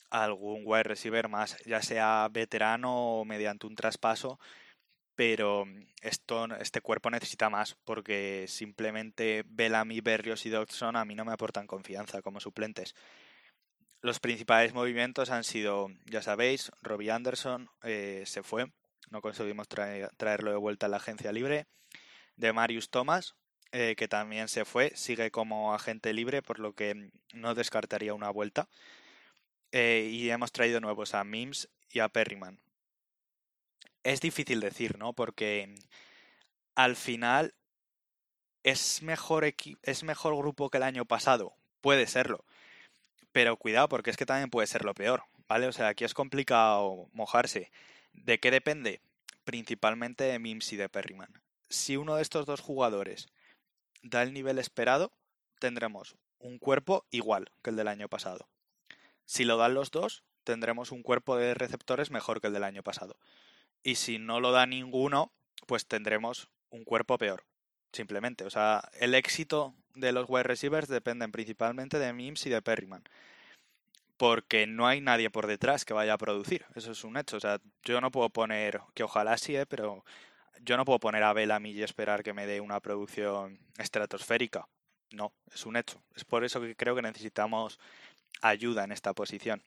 algún 0.09 0.61
wide 0.63 0.83
receiver 0.83 1.27
más, 1.27 1.57
ya 1.65 1.81
sea 1.81 2.29
veterano 2.31 3.19
o 3.19 3.25
mediante 3.25 3.67
un 3.67 3.75
traspaso, 3.75 4.39
pero 5.15 5.65
mm, 5.65 5.85
este 6.01 6.81
cuerpo 6.81 7.09
necesita 7.09 7.49
más 7.49 7.75
porque 7.83 8.45
simplemente 8.47 9.43
Bellamy, 9.47 10.01
Berrios 10.01 10.45
y 10.45 10.49
Dodson 10.49 10.95
a 10.95 11.05
mí 11.05 11.15
no 11.15 11.25
me 11.25 11.33
aportan 11.33 11.67
confianza 11.67 12.21
como 12.21 12.39
suplentes. 12.39 12.95
Los 14.01 14.19
principales 14.19 14.73
movimientos 14.73 15.29
han 15.29 15.43
sido, 15.43 15.89
ya 16.05 16.21
sabéis, 16.21 16.71
Robbie 16.81 17.11
Anderson 17.11 17.69
eh, 17.83 18.23
se 18.25 18.41
fue, 18.41 18.71
no 19.11 19.21
conseguimos 19.21 19.67
traerlo 19.67 20.51
de 20.51 20.57
vuelta 20.57 20.87
a 20.87 20.89
la 20.89 20.97
agencia 20.97 21.31
libre. 21.31 21.67
De 22.35 22.53
Marius 22.53 22.89
Thomas, 22.89 23.35
eh, 23.71 23.95
que 23.95 24.07
también 24.07 24.47
se 24.47 24.65
fue, 24.65 24.91
sigue 24.95 25.29
como 25.29 25.75
agente 25.75 26.13
libre, 26.13 26.41
por 26.41 26.59
lo 26.59 26.73
que 26.73 26.95
mm, 26.95 27.11
no 27.33 27.53
descartaría 27.53 28.15
una 28.15 28.31
vuelta. 28.31 28.67
Eh, 29.71 30.09
y 30.11 30.29
hemos 30.31 30.51
traído 30.51 30.81
nuevos 30.81 31.13
a 31.13 31.23
Mims 31.23 31.69
y 31.89 31.99
a 31.99 32.09
Perryman 32.09 32.59
es 34.03 34.21
difícil 34.21 34.59
decir, 34.59 34.97
¿no? 34.97 35.13
Porque 35.13 35.75
al 36.75 36.95
final 36.95 37.53
es 38.63 39.01
mejor 39.01 39.45
es 39.83 40.03
mejor 40.03 40.35
grupo 40.37 40.69
que 40.69 40.77
el 40.77 40.83
año 40.83 41.05
pasado, 41.05 41.55
puede 41.81 42.07
serlo. 42.07 42.45
Pero 43.31 43.57
cuidado, 43.57 43.89
porque 43.89 44.09
es 44.09 44.17
que 44.17 44.25
también 44.25 44.49
puede 44.49 44.67
ser 44.67 44.83
lo 44.83 44.93
peor, 44.93 45.23
¿vale? 45.47 45.67
O 45.67 45.71
sea, 45.71 45.89
aquí 45.89 46.03
es 46.03 46.13
complicado 46.13 47.09
mojarse. 47.13 47.71
¿De 48.13 48.39
qué 48.39 48.51
depende? 48.51 49.01
Principalmente 49.45 50.25
de 50.25 50.39
Mims 50.39 50.71
y 50.73 50.77
de 50.77 50.89
Perryman. 50.89 51.41
Si 51.69 51.97
uno 51.97 52.15
de 52.15 52.21
estos 52.21 52.45
dos 52.45 52.59
jugadores 52.59 53.29
da 54.03 54.23
el 54.23 54.33
nivel 54.33 54.59
esperado, 54.59 55.13
tendremos 55.59 56.15
un 56.39 56.59
cuerpo 56.59 57.05
igual 57.11 57.51
que 57.63 57.69
el 57.69 57.75
del 57.75 57.87
año 57.87 58.09
pasado. 58.09 58.49
Si 59.25 59.45
lo 59.45 59.57
dan 59.57 59.73
los 59.73 59.91
dos, 59.91 60.23
tendremos 60.43 60.91
un 60.91 61.03
cuerpo 61.03 61.37
de 61.37 61.53
receptores 61.53 62.11
mejor 62.11 62.41
que 62.41 62.47
el 62.47 62.53
del 62.53 62.63
año 62.63 62.83
pasado. 62.83 63.17
Y 63.83 63.95
si 63.95 64.19
no 64.19 64.39
lo 64.39 64.51
da 64.51 64.65
ninguno, 64.65 65.31
pues 65.65 65.85
tendremos 65.87 66.49
un 66.69 66.83
cuerpo 66.83 67.17
peor. 67.17 67.43
Simplemente. 67.91 68.45
O 68.45 68.49
sea, 68.49 68.89
el 68.99 69.13
éxito 69.15 69.75
de 69.95 70.11
los 70.11 70.25
wide 70.29 70.43
receivers 70.43 70.87
dependen 70.87 71.31
principalmente 71.31 71.99
de 71.99 72.13
Mims 72.13 72.45
y 72.45 72.49
de 72.49 72.61
Perryman. 72.61 73.03
Porque 74.17 74.67
no 74.67 74.87
hay 74.87 75.01
nadie 75.01 75.29
por 75.29 75.47
detrás 75.47 75.83
que 75.83 75.93
vaya 75.93 76.13
a 76.13 76.17
producir. 76.17 76.65
Eso 76.75 76.91
es 76.91 77.03
un 77.03 77.17
hecho. 77.17 77.37
O 77.37 77.39
sea, 77.39 77.59
yo 77.83 77.99
no 78.01 78.11
puedo 78.11 78.29
poner, 78.29 78.81
que 78.93 79.03
ojalá 79.03 79.37
sí, 79.37 79.55
¿eh? 79.55 79.65
pero 79.65 80.05
yo 80.61 80.77
no 80.77 80.85
puedo 80.85 80.99
poner 80.99 81.23
a 81.23 81.33
Bellamy 81.33 81.71
y 81.71 81.83
esperar 81.83 82.23
que 82.23 82.33
me 82.33 82.45
dé 82.45 82.61
una 82.61 82.79
producción 82.79 83.59
estratosférica. 83.77 84.67
No, 85.11 85.33
es 85.53 85.65
un 85.65 85.75
hecho. 85.75 86.01
Es 86.15 86.23
por 86.23 86.45
eso 86.45 86.61
que 86.61 86.75
creo 86.75 86.95
que 86.95 87.01
necesitamos 87.01 87.79
ayuda 88.41 88.83
en 88.83 88.91
esta 88.91 89.13
posición. 89.13 89.63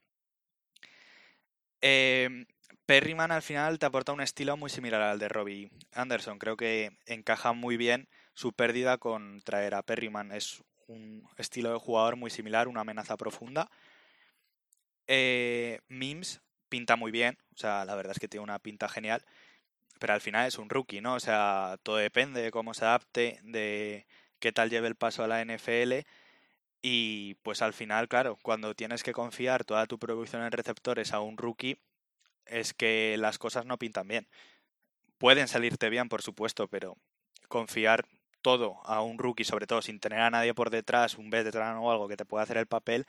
Eh, 1.82 2.46
Perryman 2.86 3.32
al 3.32 3.42
final 3.42 3.78
te 3.78 3.86
aporta 3.86 4.12
un 4.12 4.20
estilo 4.20 4.56
muy 4.56 4.70
similar 4.70 5.00
al 5.00 5.18
de 5.18 5.28
Robbie 5.28 5.70
Anderson. 5.92 6.38
Creo 6.38 6.56
que 6.56 6.90
encaja 7.06 7.52
muy 7.52 7.76
bien 7.76 8.08
su 8.34 8.52
pérdida 8.52 8.98
con 8.98 9.40
traer 9.42 9.74
a 9.74 9.82
Perryman. 9.82 10.32
Es 10.32 10.62
un 10.86 11.26
estilo 11.38 11.72
de 11.72 11.78
jugador 11.78 12.16
muy 12.16 12.30
similar, 12.30 12.68
una 12.68 12.82
amenaza 12.82 13.16
profunda. 13.16 13.70
Eh, 15.06 15.80
Mims 15.88 16.40
pinta 16.68 16.96
muy 16.96 17.12
bien, 17.12 17.38
o 17.54 17.56
sea, 17.56 17.84
la 17.84 17.94
verdad 17.94 18.12
es 18.12 18.18
que 18.18 18.28
tiene 18.28 18.42
una 18.44 18.58
pinta 18.58 18.88
genial, 18.88 19.24
pero 20.00 20.14
al 20.14 20.20
final 20.20 20.48
es 20.48 20.58
un 20.58 20.68
rookie, 20.68 21.00
¿no? 21.00 21.14
O 21.14 21.20
sea, 21.20 21.76
todo 21.82 21.96
depende 21.96 22.42
de 22.42 22.50
cómo 22.50 22.74
se 22.74 22.84
adapte, 22.84 23.38
de 23.44 24.06
qué 24.40 24.52
tal 24.52 24.70
lleve 24.70 24.88
el 24.88 24.96
paso 24.96 25.22
a 25.22 25.28
la 25.28 25.40
NFL. 25.44 26.04
Y 26.82 27.34
pues 27.36 27.62
al 27.62 27.72
final, 27.72 28.08
claro, 28.08 28.38
cuando 28.42 28.74
tienes 28.74 29.02
que 29.02 29.12
confiar 29.12 29.64
toda 29.64 29.86
tu 29.86 29.98
producción 29.98 30.42
en 30.42 30.52
receptores 30.52 31.12
a 31.12 31.20
un 31.20 31.38
rookie, 31.38 31.78
es 32.46 32.74
que 32.74 33.16
las 33.18 33.38
cosas 33.38 33.66
no 33.66 33.78
pintan 33.78 34.08
bien. 34.08 34.28
Pueden 35.18 35.48
salirte 35.48 35.90
bien, 35.90 36.08
por 36.08 36.22
supuesto, 36.22 36.68
pero 36.68 36.96
confiar 37.48 38.06
todo 38.42 38.80
a 38.84 39.00
un 39.02 39.18
rookie, 39.18 39.44
sobre 39.44 39.66
todo 39.66 39.80
sin 39.82 40.00
tener 40.00 40.20
a 40.20 40.30
nadie 40.30 40.54
por 40.54 40.70
detrás, 40.70 41.16
un 41.16 41.30
veterano 41.30 41.82
o 41.82 41.90
algo 41.90 42.08
que 42.08 42.16
te 42.16 42.26
pueda 42.26 42.44
hacer 42.44 42.58
el 42.58 42.66
papel, 42.66 43.06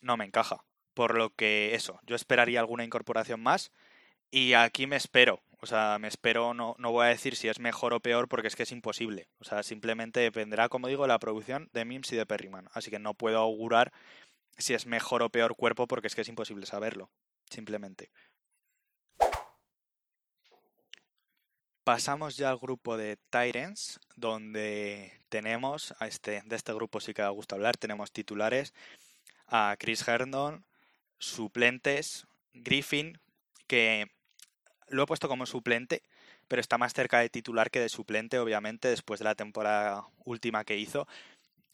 no 0.00 0.16
me 0.16 0.24
encaja. 0.26 0.64
Por 0.94 1.16
lo 1.16 1.30
que 1.34 1.74
eso, 1.74 2.00
yo 2.04 2.16
esperaría 2.16 2.60
alguna 2.60 2.84
incorporación 2.84 3.40
más 3.40 3.72
y 4.30 4.52
aquí 4.54 4.86
me 4.86 4.96
espero. 4.96 5.40
O 5.60 5.66
sea, 5.66 5.98
me 5.98 6.08
espero, 6.08 6.54
no, 6.54 6.76
no 6.78 6.92
voy 6.92 7.06
a 7.06 7.08
decir 7.08 7.36
si 7.36 7.48
es 7.48 7.58
mejor 7.58 7.94
o 7.94 8.00
peor 8.00 8.28
porque 8.28 8.48
es 8.48 8.56
que 8.56 8.64
es 8.64 8.72
imposible. 8.72 9.28
O 9.40 9.44
sea, 9.44 9.62
simplemente 9.62 10.20
dependerá, 10.20 10.68
como 10.68 10.88
digo, 10.88 11.02
de 11.02 11.08
la 11.08 11.18
producción 11.18 11.68
de 11.72 11.84
Mims 11.84 12.12
y 12.12 12.16
de 12.16 12.26
Perryman. 12.26 12.68
Así 12.72 12.90
que 12.90 12.98
no 12.98 13.14
puedo 13.14 13.38
augurar 13.38 13.92
si 14.58 14.74
es 14.74 14.86
mejor 14.86 15.22
o 15.22 15.30
peor 15.30 15.56
cuerpo 15.56 15.86
porque 15.86 16.08
es 16.08 16.14
que 16.14 16.20
es 16.22 16.28
imposible 16.28 16.66
saberlo 16.66 17.10
simplemente. 17.50 18.10
Pasamos 21.84 22.36
ya 22.36 22.50
al 22.50 22.58
grupo 22.58 22.98
de 22.98 23.16
Tyrants, 23.30 23.98
donde 24.14 25.22
tenemos, 25.30 25.94
a 25.98 26.06
este, 26.06 26.42
de 26.44 26.56
este 26.56 26.74
grupo 26.74 27.00
sí 27.00 27.14
que 27.14 27.22
da 27.22 27.30
gusto 27.30 27.54
hablar, 27.54 27.76
tenemos 27.78 28.12
titulares 28.12 28.74
a 29.46 29.74
Chris 29.78 30.06
Herndon, 30.06 30.66
suplentes, 31.18 32.26
Griffin, 32.52 33.18
que 33.66 34.10
lo 34.88 35.02
he 35.02 35.06
puesto 35.06 35.28
como 35.28 35.46
suplente, 35.46 36.02
pero 36.46 36.60
está 36.60 36.78
más 36.78 36.92
cerca 36.92 37.20
de 37.20 37.30
titular 37.30 37.70
que 37.70 37.80
de 37.80 37.88
suplente, 37.88 38.38
obviamente, 38.38 38.88
después 38.88 39.20
de 39.20 39.24
la 39.24 39.34
temporada 39.34 40.06
última 40.24 40.64
que 40.64 40.76
hizo. 40.76 41.06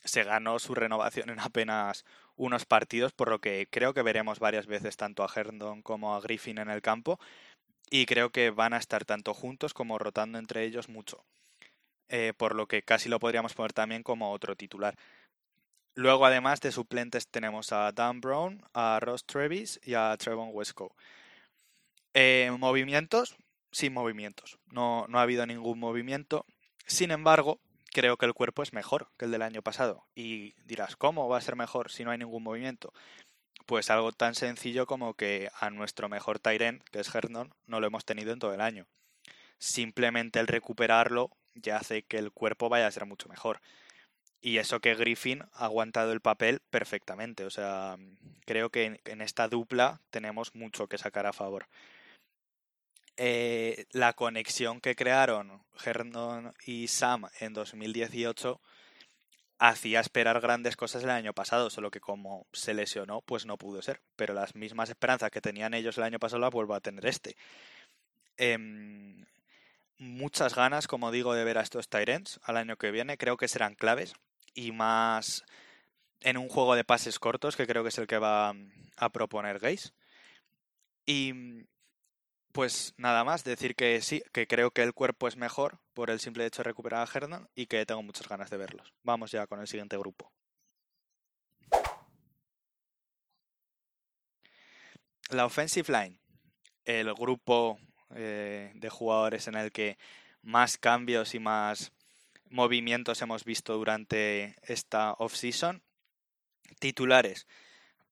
Se 0.04 0.25
ganó 0.25 0.58
su 0.58 0.75
renovación 0.75 1.30
en 1.30 1.40
apenas 1.40 2.04
unos 2.37 2.66
partidos, 2.66 3.12
por 3.12 3.30
lo 3.30 3.40
que 3.40 3.68
creo 3.70 3.94
que 3.94 4.02
veremos 4.02 4.38
varias 4.38 4.66
veces 4.66 4.96
tanto 4.96 5.25
a 5.25 5.30
Herndon 5.34 5.82
como 5.82 6.14
a 6.14 6.20
Griffin 6.20 6.58
en 6.58 6.70
el 6.70 6.82
campo 6.82 7.18
y 7.90 8.06
creo 8.06 8.30
que 8.30 8.50
van 8.50 8.73
a 8.73 8.78
estar 8.78 9.04
tanto 9.04 9.34
juntos 9.34 9.75
como 9.75 9.99
rotando 9.99 10.38
entre 10.38 10.64
ellos 10.64 10.88
mucho. 10.88 11.25
Eh, 12.08 12.32
por 12.37 12.54
lo 12.54 12.66
que 12.66 12.82
casi 12.82 13.08
lo 13.08 13.18
podríamos 13.18 13.54
poner 13.54 13.73
también 13.73 14.02
como 14.02 14.30
otro 14.32 14.56
titular. 14.56 14.96
Luego, 15.94 16.26
además 16.26 16.61
de 16.61 16.73
suplentes, 16.73 17.28
tenemos 17.28 17.73
a 17.73 17.92
Dan 17.92 18.20
Brown, 18.20 18.62
a 18.73 18.99
Ross 19.00 19.25
Travis 19.25 19.80
y 19.82 19.94
a 19.94 20.16
Trevon 20.18 20.50
Wesco. 20.52 20.94
Eh, 22.14 22.50
movimientos, 22.58 23.37
sin 23.70 23.92
movimientos. 23.92 24.58
No, 24.66 25.06
no 25.08 25.18
ha 25.18 25.23
habido 25.23 25.46
ningún 25.46 25.78
movimiento. 25.78 26.46
Sin 26.87 27.11
embargo, 27.11 27.61
creo 27.94 28.18
que 28.18 28.26
el 28.26 28.34
cuerpo 28.34 28.62
es 28.62 28.74
mejor 28.74 29.08
que 29.16 29.24
el 29.24 29.30
del 29.30 29.40
año 29.40 29.62
pasado. 29.62 30.04
Y 30.14 30.52
dirás, 30.64 30.96
¿cómo 30.96 31.28
va 31.28 31.38
a 31.38 31.40
ser 31.40 31.56
mejor 31.56 31.90
si 31.90 32.04
no 32.04 32.10
hay 32.10 32.18
ningún 32.18 32.42
movimiento? 32.42 32.92
Pues 33.64 33.88
algo 33.88 34.12
tan 34.12 34.34
sencillo 34.34 34.84
como 34.84 35.14
que 35.14 35.48
a 35.60 35.70
nuestro 35.70 36.10
mejor 36.10 36.38
Tyren, 36.38 36.82
que 36.90 37.00
es 37.00 37.14
Herndon, 37.14 37.54
no 37.66 37.80
lo 37.80 37.86
hemos 37.86 38.04
tenido 38.04 38.32
en 38.32 38.40
todo 38.40 38.52
el 38.52 38.60
año. 38.60 38.86
Simplemente 39.58 40.40
el 40.40 40.48
recuperarlo 40.48 41.30
ya 41.54 41.78
hace 41.78 42.02
que 42.02 42.18
el 42.18 42.32
cuerpo 42.32 42.68
vaya 42.68 42.86
a 42.88 42.90
ser 42.90 43.06
mucho 43.06 43.28
mejor. 43.28 43.60
Y 44.40 44.58
eso 44.58 44.80
que 44.80 44.94
Griffin 44.94 45.44
ha 45.54 45.64
aguantado 45.66 46.12
el 46.12 46.20
papel 46.20 46.60
perfectamente. 46.68 47.46
O 47.46 47.50
sea, 47.50 47.96
creo 48.44 48.70
que 48.70 49.00
en 49.04 49.22
esta 49.22 49.48
dupla 49.48 50.00
tenemos 50.10 50.54
mucho 50.54 50.88
que 50.88 50.98
sacar 50.98 51.26
a 51.26 51.32
favor. 51.32 51.66
Eh, 53.16 53.87
la 53.92 54.12
conexión 54.14 54.80
que 54.80 54.97
crearon 54.97 55.62
Herndon 55.85 56.54
y 56.66 56.88
Sam 56.88 57.26
en 57.40 57.52
2018 57.52 58.61
hacía 59.59 60.00
esperar 60.00 60.40
grandes 60.40 60.76
cosas 60.76 61.04
el 61.04 61.11
año 61.11 61.33
pasado, 61.33 61.71
solo 61.71 61.90
que 61.90 62.00
como 62.00 62.47
se 62.52 62.75
lesionó, 62.75 63.23
pues 63.23 63.47
no 63.47 63.56
pudo 63.56 63.83
ser. 63.83 64.00
Pero 64.16 64.35
las 64.35 64.54
mismas 64.54 64.90
esperanzas 64.90 65.30
que 65.30 65.40
tenían 65.40 65.75
ellos 65.75 65.97
el 65.97 66.04
año 66.04 66.18
pasado 66.18 66.40
las 66.40 66.50
vuelvo 66.50 66.75
a 66.75 66.80
tener 66.80 67.06
este. 67.06 67.37
Em, 68.37 69.25
muchas 69.99 70.54
ganas, 70.54 70.88
como 70.88 71.11
digo, 71.12 71.35
de 71.35 71.44
ver 71.44 71.59
a 71.59 71.62
estos 71.62 71.88
Tyrants 71.88 72.40
al 72.42 72.56
año 72.56 72.76
que 72.76 72.90
viene. 72.90 73.16
Creo 73.16 73.37
que 73.37 73.49
serán 73.49 73.75
claves 73.75 74.14
y 74.54 74.73
más 74.73 75.44
en 76.21 76.37
un 76.37 76.49
juego 76.49 76.75
de 76.75 76.85
pases 76.85 77.18
cortos, 77.18 77.56
que 77.56 77.66
creo 77.66 77.83
que 77.83 77.90
es 77.90 77.99
el 77.99 78.06
que 78.06 78.18
va 78.18 78.54
a 78.97 79.09
proponer 79.11 79.59
Gaze. 79.61 79.92
Y 81.06 81.33
pues 82.54 82.94
nada 82.96 83.25
más, 83.25 83.42
decir 83.42 83.75
que 83.75 84.00
sí, 84.00 84.23
que 84.32 84.46
creo 84.46 84.70
que 84.70 84.84
el 84.84 84.94
cuerpo 84.94 85.26
es 85.26 85.37
mejor 85.37 85.80
por 85.92 86.08
el 86.08 86.20
simple 86.20 86.46
hecho 86.46 86.62
de 86.62 86.68
recuperar 86.68 87.00
a 87.02 87.11
Hernan 87.12 87.49
y 87.56 87.66
que 87.66 87.84
tengo 87.84 88.00
muchas 88.00 88.28
ganas 88.28 88.49
de 88.49 88.56
verlos. 88.56 88.94
Vamos 89.02 89.32
ya 89.32 89.49
con 89.49 89.58
el 89.58 89.66
siguiente 89.66 89.99
grupo. 89.99 90.30
La 95.30 95.46
Offensive 95.46 95.92
Line, 95.92 96.20
el 96.84 97.12
grupo 97.14 97.80
eh, 98.14 98.70
de 98.76 98.88
jugadores 98.88 99.49
en 99.49 99.56
el 99.56 99.73
que 99.73 99.99
más 100.42 100.78
cambios 100.78 101.34
y 101.34 101.40
más 101.40 101.90
movimientos 102.50 103.20
hemos 103.20 103.44
visto 103.44 103.76
durante 103.76 104.54
esta 104.62 105.14
off-season. 105.14 105.82
Titulares. 106.78 107.49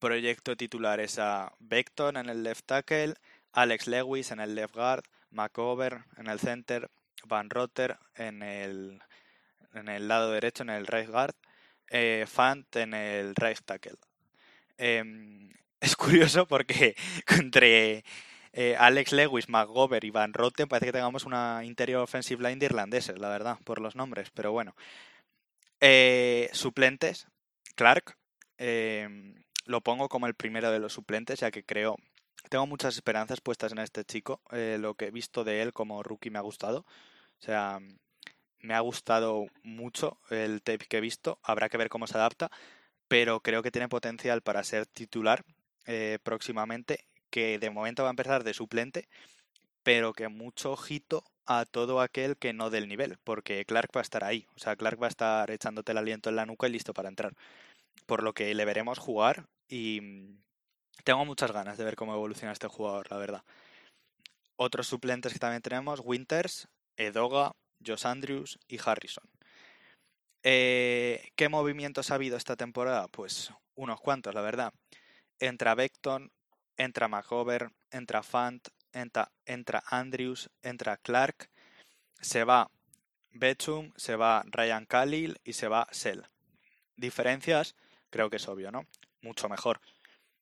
Proyecto 0.00 0.56
titulares 0.56 1.20
a 1.20 1.54
Beckton 1.61 2.16
en 2.16 2.28
el 2.28 2.42
left 2.42 2.66
tackle, 2.66 3.14
Alex 3.52 3.87
Lewis 3.87 4.30
en 4.30 4.40
el 4.40 4.54
left 4.54 4.75
guard, 4.75 5.04
McOver 5.30 6.04
en 6.16 6.26
el 6.26 6.38
center, 6.38 6.90
Van 7.25 7.50
Rotter 7.50 7.99
en 8.14 8.42
el, 8.42 9.02
en 9.75 9.88
el 9.88 10.09
lado 10.09 10.32
derecho, 10.32 10.62
en 10.62 10.71
el 10.71 10.87
right 10.87 11.09
guard, 11.09 11.35
eh, 11.88 12.25
Fant 12.26 12.75
en 12.76 12.94
el 12.94 13.35
right 13.35 13.59
tackle. 13.64 13.99
Em, 14.78 15.52
es 15.80 15.97
curioso 15.97 16.47
porque 16.47 16.97
entre 17.28 18.04
eh, 18.52 18.76
Alex 18.78 19.12
Lewis, 19.12 19.49
McGover 19.49 20.04
y 20.04 20.11
Van 20.11 20.32
Rotten 20.32 20.68
parece 20.68 20.87
que 20.87 20.92
tengamos 20.92 21.25
una 21.25 21.62
interior 21.64 22.02
offensive 22.02 22.42
line 22.42 22.59
de 22.59 22.66
irlandeses, 22.66 23.18
la 23.18 23.28
verdad, 23.28 23.59
por 23.64 23.80
los 23.80 23.97
nombres, 23.97 24.30
pero 24.30 24.52
bueno. 24.52 24.75
Eh, 25.80 26.49
suplentes, 26.52 27.26
Clark, 27.75 28.16
em, 28.59 29.35
lo 29.66 29.80
pongo 29.80 30.09
como 30.09 30.26
el 30.26 30.35
primero 30.35 30.71
de 30.71 30.78
los 30.78 30.92
suplentes, 30.92 31.40
ya 31.40 31.50
que 31.50 31.64
creo 31.64 31.97
tengo 32.49 32.66
muchas 32.66 32.94
esperanzas 32.94 33.40
puestas 33.40 33.72
en 33.72 33.78
este 33.78 34.04
chico. 34.04 34.40
Eh, 34.50 34.76
lo 34.78 34.94
que 34.94 35.06
he 35.06 35.11
visto 35.11 35.44
de 35.44 35.62
él 35.62 35.72
como 35.72 36.02
rookie 36.02 36.30
me 36.30 36.38
ha 36.38 36.42
gustado. 36.42 36.80
O 36.80 37.44
sea, 37.44 37.80
me 38.61 38.75
ha 38.75 38.80
gustado 38.80 39.46
mucho 39.62 40.18
el 40.30 40.62
tape 40.62 40.87
que 40.87 40.99
he 40.99 41.00
visto. 41.00 41.38
Habrá 41.42 41.68
que 41.68 41.78
ver 41.78 41.88
cómo 41.88 42.06
se 42.06 42.16
adapta. 42.16 42.50
Pero 43.08 43.40
creo 43.40 43.62
que 43.62 43.70
tiene 43.70 43.88
potencial 43.88 44.42
para 44.42 44.64
ser 44.64 44.87
titular 44.87 45.44
eh, 45.87 46.18
próximamente. 46.22 47.06
Que 47.30 47.58
de 47.58 47.70
momento 47.70 48.02
va 48.02 48.11
a 48.11 48.12
empezar 48.12 48.44
de 48.44 48.54
suplente. 48.54 49.08
Pero 49.82 50.12
que 50.12 50.28
mucho 50.28 50.72
ojito 50.72 51.25
a 51.46 51.64
todo 51.64 52.00
aquel 52.00 52.37
que 52.37 52.52
no 52.52 52.70
del 52.70 52.88
nivel. 52.88 53.18
Porque 53.25 53.64
Clark 53.64 53.90
va 53.96 54.00
a 54.00 54.02
estar 54.02 54.25
ahí. 54.25 54.46
O 54.56 54.58
sea, 54.58 54.76
Clark 54.76 55.00
va 55.00 55.06
a 55.06 55.11
estar 55.11 55.50
echándote 55.50 55.92
el 55.92 55.99
aliento 55.99 56.30
en 56.30 56.37
la 56.37 56.46
nuca 56.46 56.68
y 56.68 56.72
listo 56.72 56.94
para 56.94 57.08
entrar. 57.08 57.34
Por 58.06 58.22
lo 58.22 58.34
que 58.34 58.54
le 58.54 58.64
veremos 58.64 58.99
jugar 58.99 59.46
y 59.68 60.00
tengo 61.04 61.25
muchas 61.25 61.52
ganas 61.52 61.78
de 61.78 61.84
ver 61.84 61.96
cómo 61.96 62.14
evoluciona 62.14 62.52
este 62.52 62.68
jugador, 62.68 63.11
la 63.11 63.16
verdad. 63.16 63.44
Otros 64.56 64.87
suplentes 64.87 65.32
que 65.32 65.38
también 65.38 65.62
tenemos, 65.62 66.00
Winters, 66.04 66.68
Edoga, 66.96 67.52
Josh 67.84 68.06
Andrews 68.06 68.58
y 68.68 68.78
Harrison. 68.84 69.28
Eh, 70.44 71.30
¿Qué 71.37 71.49
movimientos 71.49 72.11
ha 72.11 72.16
habido 72.16 72.37
esta 72.37 72.56
temporada? 72.56 73.08
Pues 73.08 73.52
unos 73.75 74.00
cuantos, 74.00 74.34
la 74.34 74.40
verdad. 74.40 74.73
Entra 75.38 75.75
Beckton, 75.75 76.30
entra 76.76 77.08
McHover, 77.08 77.71
entra 77.90 78.23
Fant, 78.23 78.69
entra, 78.93 79.32
entra 79.47 79.82
Andrews, 79.86 80.50
entra 80.62 80.97
Clark, 80.97 81.49
se 82.21 82.45
va 82.45 82.71
Bechum, 83.30 83.93
se 83.97 84.17
va 84.17 84.45
Ryan 84.47 84.86
Khalil 84.86 85.40
y 85.45 85.54
se 85.54 85.69
va 85.69 85.88
Sell. 85.90 86.26
Diferencias, 86.97 87.75
creo 88.10 88.30
que 88.30 88.36
es 88.36 88.47
obvio, 88.49 88.71
¿no? 88.71 88.86
Mucho 89.23 89.49
mejor 89.49 89.80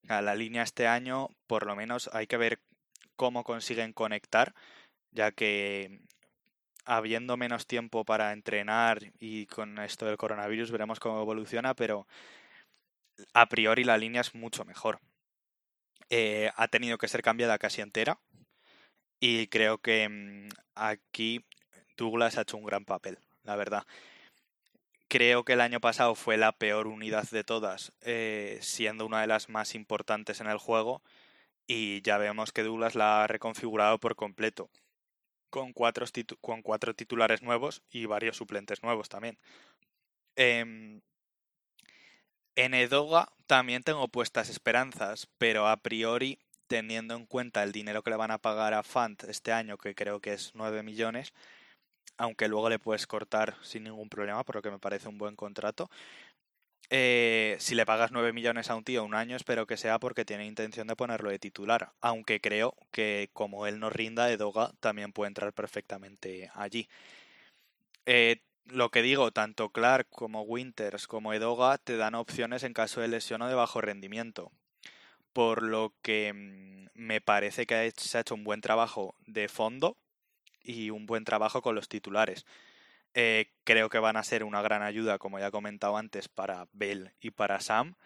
a 0.08 0.22
la 0.22 0.34
línea 0.34 0.62
este 0.62 0.86
año, 0.86 1.28
por 1.46 1.66
lo 1.66 1.76
menos 1.76 2.10
hay 2.12 2.26
que 2.26 2.36
ver 2.36 2.60
cómo 3.16 3.44
consiguen 3.44 3.92
conectar, 3.92 4.54
ya 5.12 5.32
que 5.32 6.00
habiendo 6.84 7.36
menos 7.36 7.66
tiempo 7.66 8.04
para 8.04 8.32
entrenar 8.32 9.12
y 9.18 9.46
con 9.46 9.78
esto 9.78 10.06
del 10.06 10.16
coronavirus 10.16 10.70
veremos 10.70 11.00
cómo 11.00 11.20
evoluciona, 11.20 11.74
pero 11.74 12.06
a 13.34 13.46
priori 13.46 13.84
la 13.84 13.98
línea 13.98 14.22
es 14.22 14.34
mucho 14.34 14.64
mejor. 14.64 15.00
Eh, 16.08 16.50
ha 16.56 16.68
tenido 16.68 16.98
que 16.98 17.08
ser 17.08 17.22
cambiada 17.22 17.58
casi 17.58 17.80
entera 17.80 18.18
y 19.20 19.46
creo 19.48 19.78
que 19.78 20.08
mm, 20.08 20.48
aquí 20.74 21.44
Douglas 21.96 22.38
ha 22.38 22.42
hecho 22.42 22.56
un 22.56 22.64
gran 22.64 22.84
papel, 22.84 23.18
la 23.44 23.56
verdad. 23.56 23.86
Creo 25.10 25.44
que 25.44 25.54
el 25.54 25.60
año 25.60 25.80
pasado 25.80 26.14
fue 26.14 26.36
la 26.36 26.52
peor 26.52 26.86
unidad 26.86 27.28
de 27.30 27.42
todas, 27.42 27.92
eh, 28.02 28.60
siendo 28.62 29.04
una 29.04 29.20
de 29.20 29.26
las 29.26 29.48
más 29.48 29.74
importantes 29.74 30.40
en 30.40 30.46
el 30.46 30.56
juego. 30.56 31.02
Y 31.66 32.00
ya 32.02 32.16
vemos 32.16 32.52
que 32.52 32.62
Douglas 32.62 32.94
la 32.94 33.24
ha 33.24 33.26
reconfigurado 33.26 33.98
por 33.98 34.14
completo. 34.14 34.70
Con 35.50 35.72
cuatro, 35.72 36.06
con 36.40 36.62
cuatro 36.62 36.94
titulares 36.94 37.42
nuevos 37.42 37.82
y 37.90 38.06
varios 38.06 38.36
suplentes 38.36 38.84
nuevos 38.84 39.08
también. 39.08 39.36
Em, 40.36 41.00
en 42.54 42.74
Edoga 42.74 43.32
también 43.48 43.82
tengo 43.82 44.06
puestas 44.06 44.48
esperanzas, 44.48 45.28
pero 45.38 45.66
a 45.66 45.76
priori, 45.78 46.38
teniendo 46.68 47.16
en 47.16 47.26
cuenta 47.26 47.64
el 47.64 47.72
dinero 47.72 48.04
que 48.04 48.10
le 48.10 48.16
van 48.16 48.30
a 48.30 48.38
pagar 48.38 48.74
a 48.74 48.84
Fant 48.84 49.24
este 49.24 49.50
año, 49.52 49.76
que 49.76 49.96
creo 49.96 50.20
que 50.20 50.34
es 50.34 50.52
9 50.54 50.84
millones, 50.84 51.32
aunque 52.20 52.48
luego 52.48 52.68
le 52.68 52.78
puedes 52.78 53.06
cortar 53.06 53.56
sin 53.62 53.84
ningún 53.84 54.10
problema, 54.10 54.44
por 54.44 54.56
lo 54.56 54.62
que 54.62 54.70
me 54.70 54.78
parece 54.78 55.08
un 55.08 55.16
buen 55.16 55.36
contrato. 55.36 55.90
Eh, 56.90 57.56
si 57.60 57.74
le 57.74 57.86
pagas 57.86 58.12
9 58.12 58.32
millones 58.34 58.68
a 58.68 58.74
un 58.76 58.84
tío 58.84 59.04
un 59.04 59.14
año, 59.14 59.36
espero 59.36 59.66
que 59.66 59.78
sea 59.78 59.98
porque 59.98 60.26
tiene 60.26 60.44
intención 60.44 60.86
de 60.86 60.96
ponerlo 60.96 61.30
de 61.30 61.38
titular. 61.38 61.92
Aunque 62.00 62.40
creo 62.40 62.74
que 62.90 63.30
como 63.32 63.66
él 63.66 63.80
no 63.80 63.88
rinda, 63.88 64.30
Edoga 64.30 64.72
también 64.80 65.12
puede 65.12 65.28
entrar 65.28 65.54
perfectamente 65.54 66.50
allí. 66.54 66.88
Eh, 68.04 68.42
lo 68.66 68.90
que 68.90 69.00
digo, 69.02 69.30
tanto 69.32 69.70
Clark 69.70 70.08
como 70.10 70.42
Winters 70.42 71.06
como 71.06 71.32
Edoga 71.32 71.78
te 71.78 71.96
dan 71.96 72.14
opciones 72.14 72.64
en 72.64 72.74
caso 72.74 73.00
de 73.00 73.08
lesión 73.08 73.40
o 73.42 73.48
de 73.48 73.54
bajo 73.54 73.80
rendimiento. 73.80 74.52
Por 75.32 75.62
lo 75.62 75.94
que 76.02 76.32
mm, 76.34 76.88
me 76.94 77.20
parece 77.22 77.66
que 77.66 77.92
se 77.96 78.18
ha 78.18 78.20
hecho 78.22 78.34
un 78.34 78.44
buen 78.44 78.60
trabajo 78.60 79.14
de 79.26 79.48
fondo 79.48 79.96
y 80.62 80.90
un 80.90 81.06
buen 81.06 81.24
trabajo 81.24 81.62
con 81.62 81.74
los 81.74 81.88
titulares. 81.88 82.46
Eh, 83.14 83.50
creo 83.64 83.88
que 83.88 83.98
van 83.98 84.16
a 84.16 84.22
ser 84.22 84.44
una 84.44 84.62
gran 84.62 84.82
ayuda, 84.82 85.18
como 85.18 85.38
ya 85.38 85.48
he 85.48 85.50
comentado 85.50 85.96
antes, 85.96 86.28
para 86.28 86.68
Bell 86.72 87.12
y 87.20 87.30
para 87.30 87.60
Sam, 87.60 87.96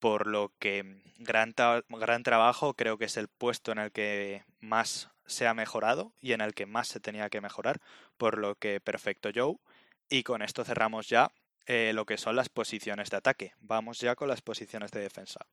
por 0.00 0.26
lo 0.26 0.52
que 0.58 1.02
gran, 1.18 1.54
gran 1.88 2.22
trabajo 2.22 2.74
creo 2.74 2.98
que 2.98 3.04
es 3.04 3.16
el 3.16 3.28
puesto 3.28 3.72
en 3.72 3.78
el 3.78 3.92
que 3.92 4.44
más 4.60 5.10
se 5.26 5.46
ha 5.46 5.54
mejorado 5.54 6.12
y 6.20 6.32
en 6.32 6.40
el 6.40 6.54
que 6.54 6.66
más 6.66 6.88
se 6.88 7.00
tenía 7.00 7.30
que 7.30 7.40
mejorar, 7.40 7.80
por 8.16 8.38
lo 8.38 8.56
que 8.56 8.80
perfecto 8.80 9.30
Joe. 9.34 9.56
Y 10.08 10.24
con 10.24 10.42
esto 10.42 10.64
cerramos 10.64 11.08
ya 11.08 11.30
eh, 11.66 11.92
lo 11.94 12.04
que 12.04 12.18
son 12.18 12.34
las 12.34 12.48
posiciones 12.48 13.10
de 13.10 13.18
ataque. 13.18 13.52
Vamos 13.60 14.00
ya 14.00 14.16
con 14.16 14.28
las 14.28 14.42
posiciones 14.42 14.90
de 14.90 15.00
defensa. 15.00 15.46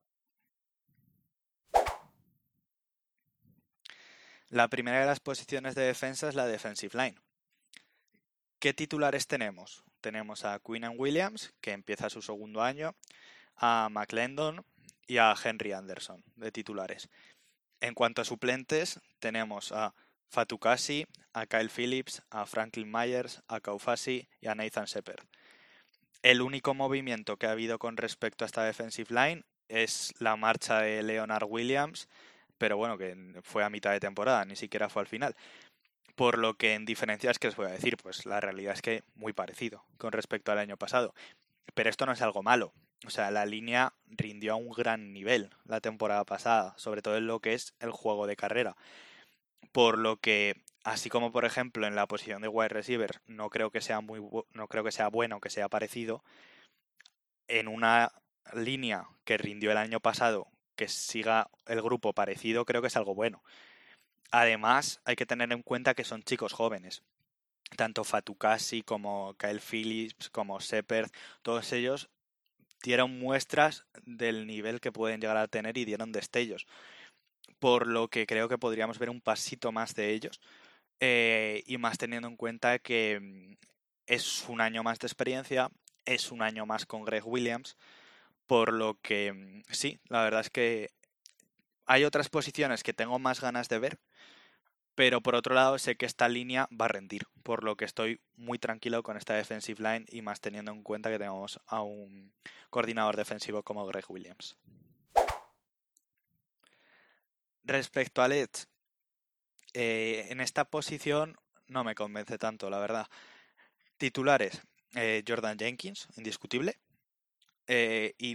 La 4.50 4.68
primera 4.68 5.00
de 5.00 5.06
las 5.06 5.20
posiciones 5.20 5.74
de 5.74 5.82
defensa 5.82 6.26
es 6.28 6.34
la 6.34 6.46
defensive 6.46 6.96
line. 6.96 7.20
¿Qué 8.58 8.72
titulares 8.72 9.26
tenemos? 9.26 9.84
Tenemos 10.00 10.46
a 10.46 10.58
Quinn 10.58 10.88
Williams, 10.96 11.52
que 11.60 11.72
empieza 11.72 12.08
su 12.08 12.22
segundo 12.22 12.62
año, 12.62 12.94
a 13.56 13.88
McLendon 13.90 14.64
y 15.06 15.18
a 15.18 15.34
Henry 15.42 15.72
Anderson 15.72 16.24
de 16.36 16.50
titulares. 16.50 17.10
En 17.80 17.92
cuanto 17.92 18.22
a 18.22 18.24
suplentes, 18.24 19.00
tenemos 19.18 19.70
a 19.72 19.94
Fatukasi, 20.30 21.06
a 21.34 21.44
Kyle 21.44 21.70
Phillips, 21.70 22.22
a 22.30 22.46
Franklin 22.46 22.90
Myers, 22.90 23.42
a 23.48 23.60
Kaufasi 23.60 24.28
y 24.40 24.48
a 24.48 24.54
Nathan 24.54 24.86
Shepard. 24.86 25.26
El 26.22 26.40
único 26.40 26.72
movimiento 26.72 27.36
que 27.36 27.46
ha 27.46 27.52
habido 27.52 27.78
con 27.78 27.98
respecto 27.98 28.44
a 28.44 28.46
esta 28.46 28.64
defensive 28.64 29.14
line 29.14 29.44
es 29.68 30.14
la 30.18 30.36
marcha 30.36 30.80
de 30.80 31.02
Leonard 31.02 31.46
Williams, 31.48 32.08
pero 32.58 32.76
bueno, 32.76 32.98
que 32.98 33.16
fue 33.42 33.64
a 33.64 33.70
mitad 33.70 33.92
de 33.92 34.00
temporada, 34.00 34.44
ni 34.44 34.56
siquiera 34.56 34.88
fue 34.88 35.02
al 35.02 35.08
final. 35.08 35.34
Por 36.16 36.38
lo 36.38 36.54
que 36.54 36.74
en 36.74 36.84
diferencias, 36.84 37.38
que 37.38 37.48
os 37.48 37.56
voy 37.56 37.66
a 37.66 37.70
decir? 37.72 37.96
Pues 37.96 38.26
la 38.26 38.40
realidad 38.40 38.74
es 38.74 38.82
que 38.82 39.04
muy 39.14 39.32
parecido 39.32 39.84
con 39.98 40.12
respecto 40.12 40.52
al 40.52 40.58
año 40.58 40.76
pasado. 40.76 41.14
Pero 41.74 41.90
esto 41.90 42.06
no 42.06 42.12
es 42.12 42.22
algo 42.22 42.42
malo. 42.42 42.72
O 43.06 43.10
sea, 43.10 43.30
la 43.30 43.46
línea 43.46 43.92
rindió 44.08 44.54
a 44.54 44.56
un 44.56 44.70
gran 44.70 45.12
nivel 45.12 45.50
la 45.64 45.80
temporada 45.80 46.24
pasada, 46.24 46.74
sobre 46.76 47.02
todo 47.02 47.16
en 47.16 47.26
lo 47.28 47.40
que 47.40 47.54
es 47.54 47.74
el 47.80 47.92
juego 47.92 48.26
de 48.26 48.36
carrera. 48.36 48.76
por 49.72 49.98
lo 49.98 50.16
que 50.16 50.56
así 50.84 51.08
como 51.10 51.32
por 51.32 51.44
ejemplo 51.44 51.86
en 51.86 51.94
la 51.94 52.06
posición 52.06 52.42
de 52.42 52.48
wide 52.48 52.68
receiver 52.68 53.20
no 53.26 53.50
creo 53.50 53.70
que 53.70 53.80
sea 53.80 54.00
muy 54.00 54.20
no 54.52 54.68
creo 54.68 54.84
que 54.84 54.92
sea 54.92 55.08
bueno 55.08 55.40
que 55.40 55.50
sea 55.50 55.68
parecido 55.68 56.22
en 57.48 57.68
una 57.68 58.12
línea 58.54 59.08
que 59.24 59.38
rindió 59.38 59.70
el 59.70 59.76
año 59.78 60.00
pasado 60.00 60.48
que 60.78 60.88
siga 60.88 61.50
el 61.66 61.82
grupo 61.82 62.14
parecido 62.14 62.64
creo 62.64 62.80
que 62.80 62.88
es 62.88 62.96
algo 62.96 63.14
bueno. 63.14 63.42
Además 64.30 65.00
hay 65.04 65.16
que 65.16 65.26
tener 65.26 65.52
en 65.52 65.62
cuenta 65.62 65.94
que 65.94 66.04
son 66.04 66.22
chicos 66.22 66.54
jóvenes. 66.54 67.02
Tanto 67.76 68.04
Fatukasi 68.04 68.82
como 68.82 69.34
Kyle 69.34 69.60
Phillips 69.60 70.30
como 70.30 70.60
Shepard 70.60 71.10
todos 71.42 71.72
ellos 71.72 72.08
dieron 72.82 73.18
muestras 73.18 73.86
del 74.04 74.46
nivel 74.46 74.80
que 74.80 74.92
pueden 74.92 75.20
llegar 75.20 75.36
a 75.36 75.48
tener 75.48 75.76
y 75.76 75.84
dieron 75.84 76.12
destellos 76.12 76.66
por 77.58 77.86
lo 77.86 78.08
que 78.08 78.26
creo 78.26 78.48
que 78.48 78.58
podríamos 78.58 78.98
ver 78.98 79.10
un 79.10 79.20
pasito 79.20 79.72
más 79.72 79.94
de 79.94 80.12
ellos 80.12 80.40
eh, 81.00 81.62
y 81.66 81.78
más 81.78 81.98
teniendo 81.98 82.28
en 82.28 82.36
cuenta 82.36 82.78
que 82.78 83.20
mm, 83.20 83.56
es 84.06 84.48
un 84.48 84.60
año 84.60 84.82
más 84.82 84.98
de 84.98 85.06
experiencia, 85.06 85.70
es 86.04 86.32
un 86.32 86.42
año 86.42 86.66
más 86.66 86.86
con 86.86 87.04
Greg 87.04 87.26
Williams, 87.26 87.76
por 88.48 88.72
lo 88.72 88.98
que 89.00 89.32
mm, 89.32 89.62
sí, 89.70 90.00
la 90.08 90.24
verdad 90.24 90.40
es 90.40 90.50
que 90.50 90.90
hay 91.86 92.04
otras 92.04 92.28
posiciones 92.28 92.82
que 92.82 92.92
tengo 92.92 93.20
más 93.20 93.40
ganas 93.40 93.68
de 93.68 93.78
ver, 93.78 94.00
pero 94.96 95.20
por 95.20 95.36
otro 95.36 95.54
lado 95.54 95.78
sé 95.78 95.96
que 95.96 96.06
esta 96.06 96.28
línea 96.28 96.68
va 96.72 96.86
a 96.86 96.88
rendir, 96.88 97.28
por 97.44 97.62
lo 97.62 97.76
que 97.76 97.84
estoy 97.84 98.20
muy 98.34 98.58
tranquilo 98.58 99.04
con 99.04 99.16
esta 99.16 99.34
defensive 99.34 99.80
line 99.80 100.06
y 100.08 100.22
más 100.22 100.40
teniendo 100.40 100.72
en 100.72 100.82
cuenta 100.82 101.10
que 101.10 101.18
tenemos 101.18 101.60
a 101.66 101.82
un 101.82 102.32
coordinador 102.70 103.16
defensivo 103.16 103.62
como 103.62 103.86
Greg 103.86 104.04
Williams. 104.08 104.56
Respecto 107.62 108.22
a 108.22 108.28
Let's, 108.28 108.66
eh, 109.74 110.26
en 110.30 110.40
esta 110.40 110.64
posición 110.64 111.36
no 111.68 111.84
me 111.84 111.94
convence 111.94 112.38
tanto, 112.38 112.70
la 112.70 112.78
verdad. 112.78 113.06
Titulares, 113.98 114.62
eh, 114.94 115.22
Jordan 115.26 115.58
Jenkins, 115.58 116.08
indiscutible. 116.16 116.78
Eh, 117.70 118.14
y 118.18 118.34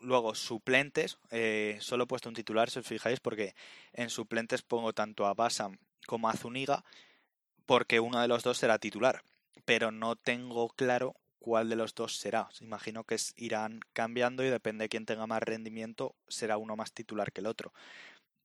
luego 0.00 0.34
suplentes, 0.34 1.18
solo 1.80 2.04
he 2.04 2.06
puesto 2.06 2.28
un 2.28 2.34
titular, 2.34 2.70
si 2.70 2.78
os 2.78 2.86
fijáis, 2.86 3.18
porque 3.18 3.54
en 3.94 4.10
suplentes 4.10 4.62
pongo 4.62 4.92
tanto 4.92 5.26
a 5.26 5.34
Basam 5.34 5.78
como 6.06 6.28
a 6.28 6.34
Zuniga, 6.34 6.84
porque 7.66 7.98
uno 7.98 8.20
de 8.20 8.28
los 8.28 8.42
dos 8.42 8.58
será 8.58 8.78
titular. 8.78 9.22
Pero 9.64 9.90
no 9.90 10.16
tengo 10.16 10.68
claro 10.68 11.16
cuál 11.38 11.68
de 11.68 11.76
los 11.76 11.94
dos 11.94 12.16
será. 12.18 12.48
Imagino 12.60 13.04
que 13.04 13.16
irán 13.36 13.80
cambiando 13.92 14.44
y 14.44 14.48
depende 14.48 14.84
de 14.84 14.88
quién 14.90 15.06
tenga 15.06 15.26
más 15.26 15.42
rendimiento, 15.42 16.14
será 16.28 16.58
uno 16.58 16.76
más 16.76 16.92
titular 16.92 17.32
que 17.32 17.40
el 17.40 17.46
otro. 17.46 17.72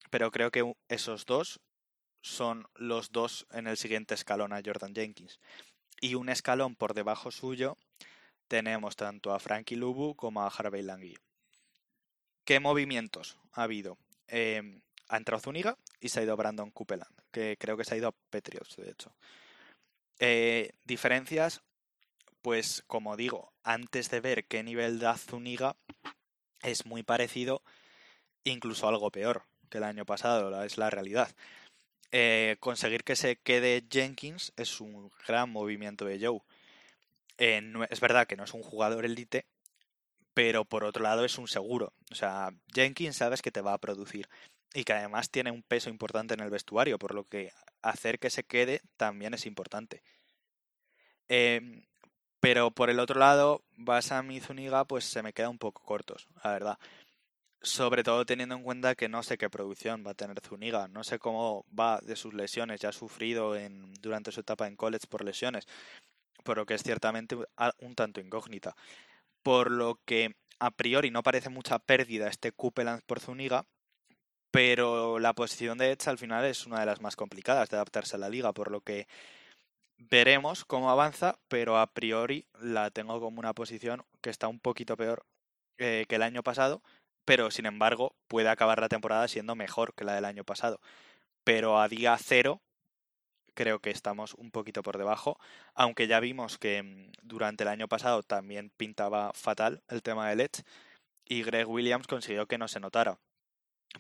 Pero 0.10 0.32
creo 0.32 0.52
que 0.52 0.73
esos 0.88 1.25
dos 1.25 1.60
son 2.21 2.67
los 2.75 3.12
dos 3.12 3.45
en 3.52 3.67
el 3.67 3.78
siguiente 3.78 4.15
escalón 4.15 4.54
a 4.54 4.62
Jordan 4.65 4.95
Jenkins. 4.95 5.39
Y 6.02 6.15
un 6.15 6.30
escalón 6.30 6.75
por 6.75 6.93
debajo 6.93 7.32
suyo 7.32 7.78
tenemos 8.49 8.97
tanto 8.97 9.33
a 9.33 9.39
Frankie 9.39 9.77
Lubu 9.77 10.15
como 10.15 10.41
a 10.41 10.47
Harvey 10.47 10.81
Langui. 10.81 11.17
¿Qué 12.43 12.59
movimientos 12.59 13.38
ha 13.53 13.63
habido? 13.63 13.97
Eh, 14.27 14.81
ha 15.07 15.17
entrado 15.17 15.41
Zuniga 15.41 15.77
y 16.01 16.09
se 16.09 16.19
ha 16.19 16.23
ido 16.23 16.35
Brandon 16.35 16.71
Copeland, 16.71 17.15
que 17.31 17.55
creo 17.57 17.77
que 17.77 17.85
se 17.85 17.93
ha 17.93 17.97
ido 17.97 18.09
a 18.09 18.15
Patriots, 18.29 18.75
de 18.75 18.89
hecho. 18.89 19.13
Eh, 20.19 20.71
diferencias, 20.83 21.62
pues 22.41 22.83
como 22.88 23.15
digo, 23.15 23.53
antes 23.63 24.09
de 24.09 24.19
ver 24.19 24.45
qué 24.45 24.63
nivel 24.63 24.99
da 24.99 25.17
Zuniga, 25.17 25.75
es 26.62 26.85
muy 26.85 27.03
parecido, 27.03 27.62
incluso 28.43 28.88
algo 28.88 29.12
peor 29.12 29.43
que 29.69 29.77
el 29.77 29.83
año 29.83 30.05
pasado, 30.05 30.63
es 30.63 30.77
la 30.77 30.89
realidad. 30.89 31.29
Eh, 32.12 32.57
conseguir 32.59 33.03
que 33.03 33.15
se 33.15 33.35
quede 33.35 33.85
Jenkins 33.88 34.51
es 34.57 34.81
un 34.81 35.12
gran 35.27 35.51
movimiento 35.51 36.05
de 36.05 36.19
Joe. 36.19 36.41
Eh, 37.39 37.62
es 37.89 37.99
verdad 38.02 38.28
que 38.28 38.36
no 38.36 38.43
es 38.43 38.54
un 38.54 38.62
jugador 38.62 39.06
elite, 39.06 39.47
pero 40.34 40.65
por 40.65 40.84
otro 40.84 41.02
lado 41.02 41.25
es 41.25 41.38
un 41.38 41.47
seguro. 41.47 41.93
O 42.12 42.15
sea, 42.15 42.52
Jenkins 42.73 43.15
sabes 43.17 43.41
que 43.41 43.52
te 43.52 43.62
va 43.62 43.73
a 43.73 43.80
producir 43.80 44.30
y 44.73 44.84
que 44.84 44.93
además 44.93 45.32
tiene 45.32 45.49
un 45.52 45.63
peso 45.63 45.89
importante 45.89 46.36
en 46.36 46.41
el 46.41 46.52
vestuario, 46.52 46.99
por 46.99 47.15
lo 47.15 47.23
que 47.23 47.52
hacer 47.82 48.19
que 48.19 48.30
se 48.30 48.43
quede 48.43 48.82
también 48.97 49.34
es 49.34 49.45
importante. 49.45 50.04
Em, 51.28 51.86
pero 52.39 52.71
por 52.71 52.89
el 52.89 52.99
otro 52.99 53.19
lado, 53.19 53.63
Basam 53.71 54.32
y 54.32 54.39
Zuniga 54.41 54.86
pues 54.86 55.06
se 55.06 55.23
me 55.23 55.34
quedan 55.34 55.52
un 55.52 55.60
poco 55.60 55.82
cortos, 55.84 56.28
la 56.43 56.52
verdad 56.52 56.80
sobre 57.62 58.04
todo 58.04 58.25
teniendo 58.25 58.56
en 58.56 58.63
cuenta 58.63 58.95
que 58.95 59.10
no 59.10 59.21
sé 59.23 59.38
qué 59.38 59.49
producción 59.49 60.04
va 60.06 60.12
a 60.12 60.15
tener 60.15 60.39
Zuniga, 60.39 60.88
no 60.88 61.04
sé 61.04 61.19
cómo 61.19 61.65
va 61.78 61.99
de 62.02 62.15
sus 62.15 62.34
lesiones, 62.34 62.80
ya 62.80 62.89
ha 62.89 62.93
sufrido 62.93 63.56
en, 63.56 63.93
durante 63.95 64.32
su 64.32 64.41
etapa 64.41 64.67
en 64.67 64.75
college 64.75 65.08
por 65.08 65.23
lesiones, 65.23 65.67
por 66.43 66.58
lo 66.58 66.65
que 66.65 66.75
es 66.75 66.84
ciertamente 66.84 67.38
un 67.80 67.95
tanto 67.95 68.21
incógnita. 68.21 68.75
Por 69.43 69.71
lo 69.71 69.99
que 70.06 70.36
a 70.60 70.71
priori 70.71 71.12
no 71.12 71.23
parece 71.23 71.49
mucha 71.49 71.80
pérdida 71.80 72.28
este 72.28 72.52
Copeland 72.52 73.02
por 73.06 73.19
Zuniga, 73.19 73.65
pero 74.52 75.19
la 75.19 75.34
posición 75.34 75.78
de 75.78 75.91
Edge 75.91 76.08
al 76.10 76.17
final 76.17 76.45
es 76.45 76.65
una 76.65 76.80
de 76.80 76.86
las 76.86 77.02
más 77.02 77.15
complicadas 77.15 77.69
de 77.69 77.78
adaptarse 77.78 78.15
a 78.15 78.19
la 78.19 78.30
liga, 78.30 78.54
por 78.54 78.71
lo 78.71 78.82
que 78.82 79.08
veremos 79.97 80.65
cómo 80.65 80.89
avanza, 80.89 81.38
pero 81.47 81.78
a 81.78 81.88
priori 81.88 82.45
la 82.60 82.89
tengo 82.89 83.19
como 83.19 83.39
una 83.39 83.54
posición 83.54 84.06
que 84.21 84.30
está 84.30 84.47
un 84.47 84.60
poquito 84.60 84.97
peor 84.97 85.25
eh, 85.78 86.06
que 86.08 86.15
el 86.15 86.23
año 86.23 86.43
pasado, 86.43 86.82
pero 87.25 87.52
sin 87.52 87.65
embargo 87.65 88.15
puede 88.28 88.49
acabar 88.49 88.80
la 88.80 88.89
temporada 88.89 89.28
siendo 89.28 89.56
mejor 89.56 89.93
que 89.93 90.06
la 90.06 90.15
del 90.15 90.25
año 90.25 90.43
pasado. 90.43 90.80
Pero 91.43 91.80
a 91.80 91.88
día 91.88 92.17
cero 92.17 92.62
creo 93.60 93.80
que 93.80 93.89
estamos 93.89 94.36
un 94.36 94.52
poquito 94.52 94.84
por 94.84 94.98
debajo, 94.98 95.38
aunque 95.74 96.08
ya 96.08 96.22
vimos 96.22 96.58
que 96.58 96.82
mm, 96.82 97.12
durante 97.24 97.65
el 97.65 97.67
año 97.67 97.89
pasado 97.89 98.24
también 98.24 98.72
pintaba 98.78 99.34
fatal 99.34 99.84
el 99.89 100.02
tema 100.02 100.30
de 100.30 100.38
Let's 100.38 100.63
y 101.26 101.43
Greg 101.43 101.67
Williams 101.67 102.08
consiguió 102.08 102.48
que 102.48 102.58
no 102.58 102.69
se 102.69 102.80
notara. 102.80 103.19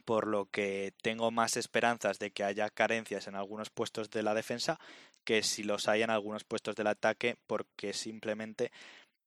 Por 0.05 0.27
lo 0.27 0.45
que 0.45 0.93
tengo 1.01 1.29
más 1.31 1.57
esperanzas 1.57 2.19
de 2.19 2.31
que 2.31 2.45
haya 2.45 2.69
carencias 2.69 3.27
en 3.27 3.35
algunos 3.35 3.69
puestos 3.69 4.09
de 4.09 4.23
la 4.23 4.33
defensa 4.33 4.79
que 5.25 5.43
si 5.43 5.63
los 5.63 5.89
hay 5.89 6.03
en 6.03 6.09
algunos 6.09 6.45
puestos 6.45 6.77
del 6.77 6.87
ataque, 6.87 7.35
porque 7.45 7.91
simplemente 7.91 8.71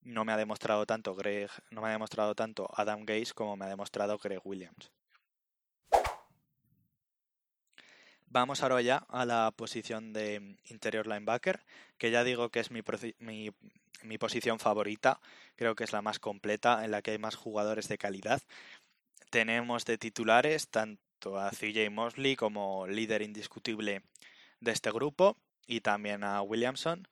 no 0.01 0.25
me 0.25 0.33
ha 0.33 0.38
demostrado 0.38 0.87
tanto 0.87 1.14
Greg, 1.14 1.51
no 1.71 1.83
me 1.83 1.88
ha 1.88 1.92
demostrado 1.92 2.35
tanto 2.35 2.71
Adam 2.75 3.05
Gaze 3.05 3.35
como 3.35 3.55
me 3.59 3.66
ha 3.66 3.68
demostrado 3.68 4.16
Greg 4.16 4.40
Williams. 4.45 4.90
Vamos 8.33 8.62
ahora 8.62 8.81
ya 8.81 9.05
a 9.11 9.27
la 9.27 9.53
posición 9.55 10.14
de 10.14 10.57
interior 10.64 11.07
linebacker, 11.07 11.61
que 11.99 12.11
ya 12.11 12.25
digo 12.25 12.49
que 12.49 12.61
es 12.61 12.71
mi, 12.71 12.81
posición 14.16 14.59
favorita, 14.59 15.21
creo 15.55 15.75
que 15.75 15.85
es 15.85 15.92
la 15.92 16.01
más 16.01 16.18
completa, 16.18 16.83
en 16.83 16.92
la 16.92 17.03
que 17.03 17.11
hay 17.11 17.18
más 17.18 17.35
jugadores 17.35 17.88
de 17.88 17.99
calidad. 17.99 18.40
Tenemos 19.29 19.85
de 19.85 19.99
titulares 19.99 20.68
tanto 20.71 21.38
a 21.38 21.51
CJ 21.51 21.90
Mosley 21.90 22.35
como 22.35 22.87
líder 22.87 23.21
indiscutible 23.21 24.03
de 24.61 24.73
este 24.73 24.90
grupo 24.90 25.37
y 25.66 25.83
también 25.83 26.25
a 26.25 26.40
Williamson, 26.40 27.07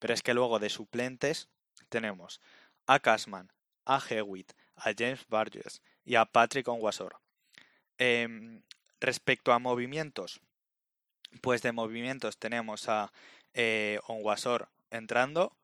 pero 0.00 0.12
es 0.12 0.22
que 0.22 0.34
luego 0.34 0.58
de 0.58 0.70
suplentes 0.70 1.50
tenemos 1.88 2.40
a 2.88 2.98
Cashman, 2.98 3.52
a 3.84 4.02
Hewitt, 4.10 4.54
a 4.74 4.90
James 4.92 5.24
Burgess 5.28 5.82
y 6.04 6.16
a 6.16 6.24
Patrick 6.24 6.66
Onwasor. 6.66 7.20
Em, 7.98 8.62
respecto 9.02 9.52
a 9.52 9.58
movimientos, 9.58 10.40
pues 11.40 11.62
de 11.62 11.72
movimientos 11.72 12.38
tenemos 12.38 12.88
a 12.88 13.12
eh, 13.54 13.98
Onwasor 14.06 14.68
entrando 14.90 15.56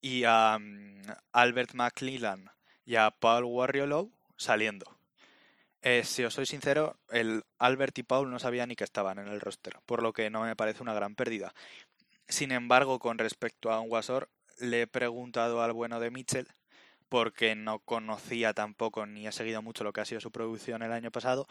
y 0.00 0.24
a 0.24 0.58
mm, 0.60 1.02
Albert 1.32 1.74
McClellan 1.74 2.50
y 2.84 2.96
a 2.96 3.10
Paul 3.10 3.44
Warriolow 3.44 4.10
saliendo. 4.36 4.98
Eh, 5.82 6.04
si 6.04 6.24
os 6.24 6.34
soy 6.34 6.46
sincero, 6.46 6.96
el 7.10 7.44
Albert 7.58 7.98
y 7.98 8.02
Paul 8.02 8.30
no 8.30 8.38
sabían 8.38 8.68
ni 8.68 8.76
que 8.76 8.84
estaban 8.84 9.18
en 9.18 9.28
el 9.28 9.40
roster, 9.40 9.78
por 9.86 10.02
lo 10.02 10.12
que 10.12 10.30
no 10.30 10.42
me 10.42 10.54
parece 10.54 10.82
una 10.82 10.94
gran 10.94 11.14
pérdida. 11.14 11.54
Sin 12.28 12.52
embargo, 12.52 12.98
con 12.98 13.18
respecto 13.18 13.72
a 13.72 13.80
Onwasor, 13.80 14.28
le 14.58 14.82
he 14.82 14.86
preguntado 14.86 15.62
al 15.62 15.72
bueno 15.72 15.98
de 15.98 16.10
Mitchell 16.10 16.48
porque 17.08 17.54
no 17.54 17.80
conocía 17.80 18.54
tampoco 18.54 19.06
ni 19.06 19.26
he 19.26 19.32
seguido 19.32 19.60
mucho 19.60 19.84
lo 19.84 19.92
que 19.92 20.00
ha 20.00 20.04
sido 20.04 20.20
su 20.20 20.30
producción 20.30 20.82
el 20.82 20.92
año 20.92 21.10
pasado 21.10 21.46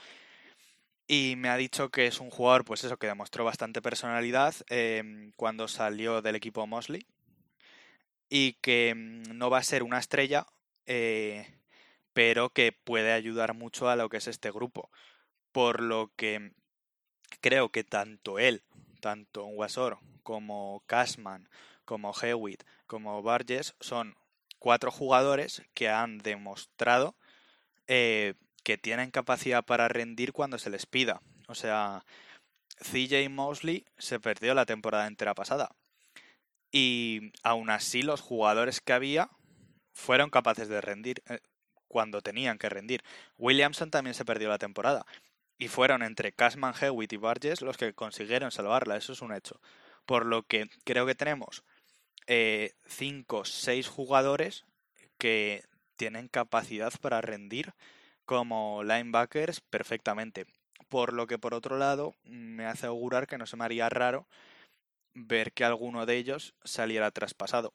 y 1.11 1.35
me 1.35 1.49
ha 1.49 1.57
dicho 1.57 1.89
que 1.89 2.07
es 2.07 2.21
un 2.21 2.29
jugador 2.29 2.63
pues 2.63 2.85
eso 2.85 2.95
que 2.95 3.07
demostró 3.07 3.43
bastante 3.43 3.81
personalidad 3.81 4.55
em, 4.69 5.33
cuando 5.35 5.67
salió 5.67 6.21
del 6.21 6.37
equipo 6.37 6.65
Mosley 6.65 7.05
y 8.29 8.53
que 8.61 8.93
mm, 8.95 9.37
no 9.37 9.49
va 9.49 9.57
a 9.57 9.63
ser 9.63 9.83
una 9.83 9.99
estrella 9.99 10.47
eh, 10.85 11.53
pero 12.13 12.51
que 12.51 12.71
puede 12.71 13.11
ayudar 13.11 13.53
mucho 13.53 13.89
a 13.89 13.97
lo 13.97 14.07
que 14.07 14.17
es 14.17 14.27
este 14.27 14.51
grupo 14.51 14.89
por 15.51 15.81
lo 15.81 16.13
que 16.15 16.53
creo 17.41 17.73
que 17.73 17.83
tanto 17.83 18.39
él 18.39 18.63
tanto 19.01 19.47
Wasor 19.47 19.99
como 20.23 20.81
Cashman 20.85 21.49
como 21.83 22.13
Hewitt, 22.13 22.63
como 22.87 23.21
Barges, 23.21 23.75
son 23.81 24.15
cuatro 24.59 24.91
jugadores 24.91 25.61
que 25.73 25.89
han 25.89 26.19
demostrado 26.19 27.17
eh, 27.87 28.35
que 28.63 28.77
tienen 28.77 29.11
capacidad 29.11 29.63
para 29.63 29.87
rendir 29.87 30.33
cuando 30.33 30.57
se 30.57 30.69
les 30.69 30.85
pida. 30.85 31.21
O 31.47 31.55
sea, 31.55 32.05
CJ 32.81 33.29
Mosley 33.29 33.85
se 33.97 34.19
perdió 34.19 34.53
la 34.53 34.65
temporada 34.65 35.07
entera 35.07 35.33
pasada. 35.33 35.75
Y 36.71 37.33
aún 37.43 37.69
así 37.69 38.01
los 38.01 38.21
jugadores 38.21 38.81
que 38.81 38.93
había 38.93 39.29
fueron 39.93 40.29
capaces 40.29 40.69
de 40.69 40.81
rendir 40.81 41.21
eh, 41.27 41.39
cuando 41.87 42.21
tenían 42.21 42.57
que 42.57 42.69
rendir. 42.69 43.03
Williamson 43.37 43.91
también 43.91 44.13
se 44.13 44.25
perdió 44.25 44.49
la 44.49 44.57
temporada. 44.57 45.05
Y 45.57 45.67
fueron 45.67 46.01
entre 46.01 46.31
Cashman, 46.31 46.73
Hewitt 46.79 47.13
y 47.13 47.17
Barges 47.17 47.61
los 47.61 47.77
que 47.77 47.93
consiguieron 47.93 48.51
salvarla. 48.51 48.97
Eso 48.97 49.13
es 49.13 49.21
un 49.21 49.33
hecho. 49.33 49.59
Por 50.05 50.25
lo 50.25 50.43
que 50.43 50.69
creo 50.85 51.05
que 51.05 51.15
tenemos 51.15 51.63
5 52.25 52.27
eh, 52.27 53.45
6 53.45 53.87
jugadores 53.87 54.65
que 55.17 55.63
tienen 55.97 56.29
capacidad 56.29 56.91
para 56.99 57.21
rendir 57.21 57.73
como 58.25 58.83
linebackers 58.83 59.61
perfectamente. 59.61 60.45
Por 60.89 61.13
lo 61.13 61.27
que 61.27 61.39
por 61.39 61.53
otro 61.53 61.77
lado 61.77 62.15
me 62.23 62.65
hace 62.65 62.87
augurar 62.87 63.27
que 63.27 63.37
no 63.37 63.45
se 63.45 63.57
me 63.57 63.65
haría 63.65 63.89
raro 63.89 64.27
ver 65.13 65.53
que 65.53 65.63
alguno 65.63 66.05
de 66.05 66.17
ellos 66.17 66.53
saliera 66.63 67.11
traspasado. 67.11 67.73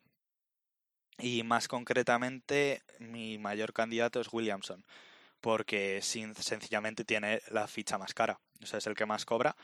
Y 1.18 1.42
más 1.44 1.66
concretamente, 1.68 2.82
mi 2.98 3.38
mayor 3.38 3.72
candidato 3.72 4.20
es 4.20 4.32
Williamson, 4.32 4.84
porque 5.40 6.00
sencillamente 6.02 7.04
tiene 7.04 7.40
la 7.50 7.66
ficha 7.68 7.96
más 7.96 8.12
cara, 8.12 8.38
o 8.62 8.66
sea, 8.66 8.78
es 8.78 8.86
el 8.86 8.94
que 8.94 9.06
más 9.06 9.24
cobra 9.24 9.56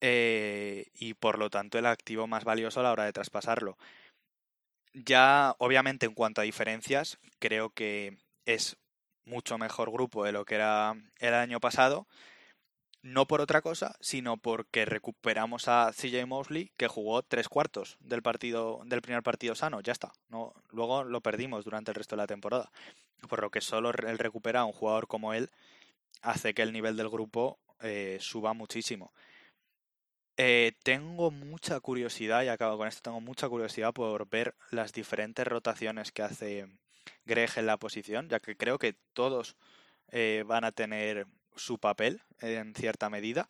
eh, 0.00 0.86
y 0.94 1.14
por 1.14 1.38
lo 1.38 1.50
tanto 1.50 1.78
el 1.78 1.86
activo 1.86 2.26
más 2.26 2.44
valioso 2.44 2.80
a 2.80 2.82
la 2.84 2.92
hora 2.92 3.04
de 3.04 3.12
traspasarlo. 3.12 3.76
Ya, 4.94 5.54
obviamente, 5.58 6.06
en 6.06 6.14
cuanto 6.14 6.40
a 6.40 6.44
diferencias, 6.44 7.18
creo 7.38 7.70
que 7.70 8.16
es 8.46 8.76
mucho 9.28 9.58
mejor 9.58 9.90
grupo 9.90 10.24
de 10.24 10.32
lo 10.32 10.44
que 10.44 10.56
era 10.56 10.96
el 11.18 11.34
año 11.34 11.60
pasado 11.60 12.06
no 13.02 13.26
por 13.26 13.40
otra 13.40 13.62
cosa, 13.62 13.96
sino 14.00 14.36
porque 14.36 14.84
recuperamos 14.84 15.68
a 15.68 15.92
CJ 15.92 16.26
Mosley, 16.26 16.72
que 16.76 16.88
jugó 16.88 17.22
tres 17.22 17.48
cuartos 17.48 17.96
del 18.00 18.22
partido, 18.22 18.80
del 18.84 19.02
primer 19.02 19.22
partido 19.22 19.54
sano, 19.54 19.80
ya 19.80 19.92
está. 19.92 20.12
No, 20.28 20.54
luego 20.70 21.04
lo 21.04 21.20
perdimos 21.20 21.64
durante 21.64 21.90
el 21.90 21.94
resto 21.94 22.16
de 22.16 22.22
la 22.22 22.26
temporada. 22.26 22.70
Por 23.28 23.40
lo 23.40 23.50
que 23.50 23.60
solo 23.60 23.90
el 23.90 24.18
recuperar 24.18 24.62
a 24.62 24.64
un 24.64 24.72
jugador 24.72 25.06
como 25.06 25.32
él 25.32 25.50
hace 26.22 26.54
que 26.54 26.62
el 26.62 26.72
nivel 26.72 26.96
del 26.96 27.08
grupo 27.08 27.58
eh, 27.80 28.18
suba 28.20 28.52
muchísimo. 28.52 29.12
Eh, 30.36 30.72
tengo 30.84 31.30
mucha 31.30 31.80
curiosidad, 31.80 32.42
y 32.44 32.48
acabo 32.48 32.78
con 32.78 32.86
esto, 32.86 33.02
tengo 33.02 33.20
mucha 33.20 33.48
curiosidad 33.48 33.92
por 33.92 34.28
ver 34.28 34.54
las 34.70 34.92
diferentes 34.92 35.46
rotaciones 35.46 36.12
que 36.12 36.22
hace 36.22 36.68
Greg 37.24 37.50
en 37.56 37.66
la 37.66 37.76
posición, 37.76 38.28
ya 38.28 38.40
que 38.40 38.56
creo 38.56 38.78
que 38.78 38.94
todos 39.12 39.56
eh, 40.10 40.44
van 40.46 40.64
a 40.64 40.72
tener 40.72 41.26
su 41.56 41.78
papel 41.78 42.22
en 42.40 42.74
cierta 42.74 43.10
medida, 43.10 43.48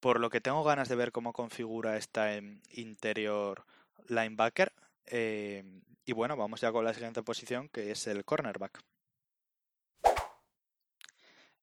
por 0.00 0.20
lo 0.20 0.30
que 0.30 0.40
tengo 0.40 0.64
ganas 0.64 0.88
de 0.88 0.96
ver 0.96 1.12
cómo 1.12 1.32
configura 1.32 1.96
esta 1.96 2.36
interior 2.70 3.64
linebacker. 4.08 4.72
Eh, 5.06 5.64
y 6.04 6.12
bueno, 6.12 6.36
vamos 6.36 6.60
ya 6.60 6.72
con 6.72 6.84
la 6.84 6.92
siguiente 6.92 7.22
posición, 7.22 7.68
que 7.68 7.90
es 7.90 8.06
el 8.06 8.24
cornerback. 8.24 8.82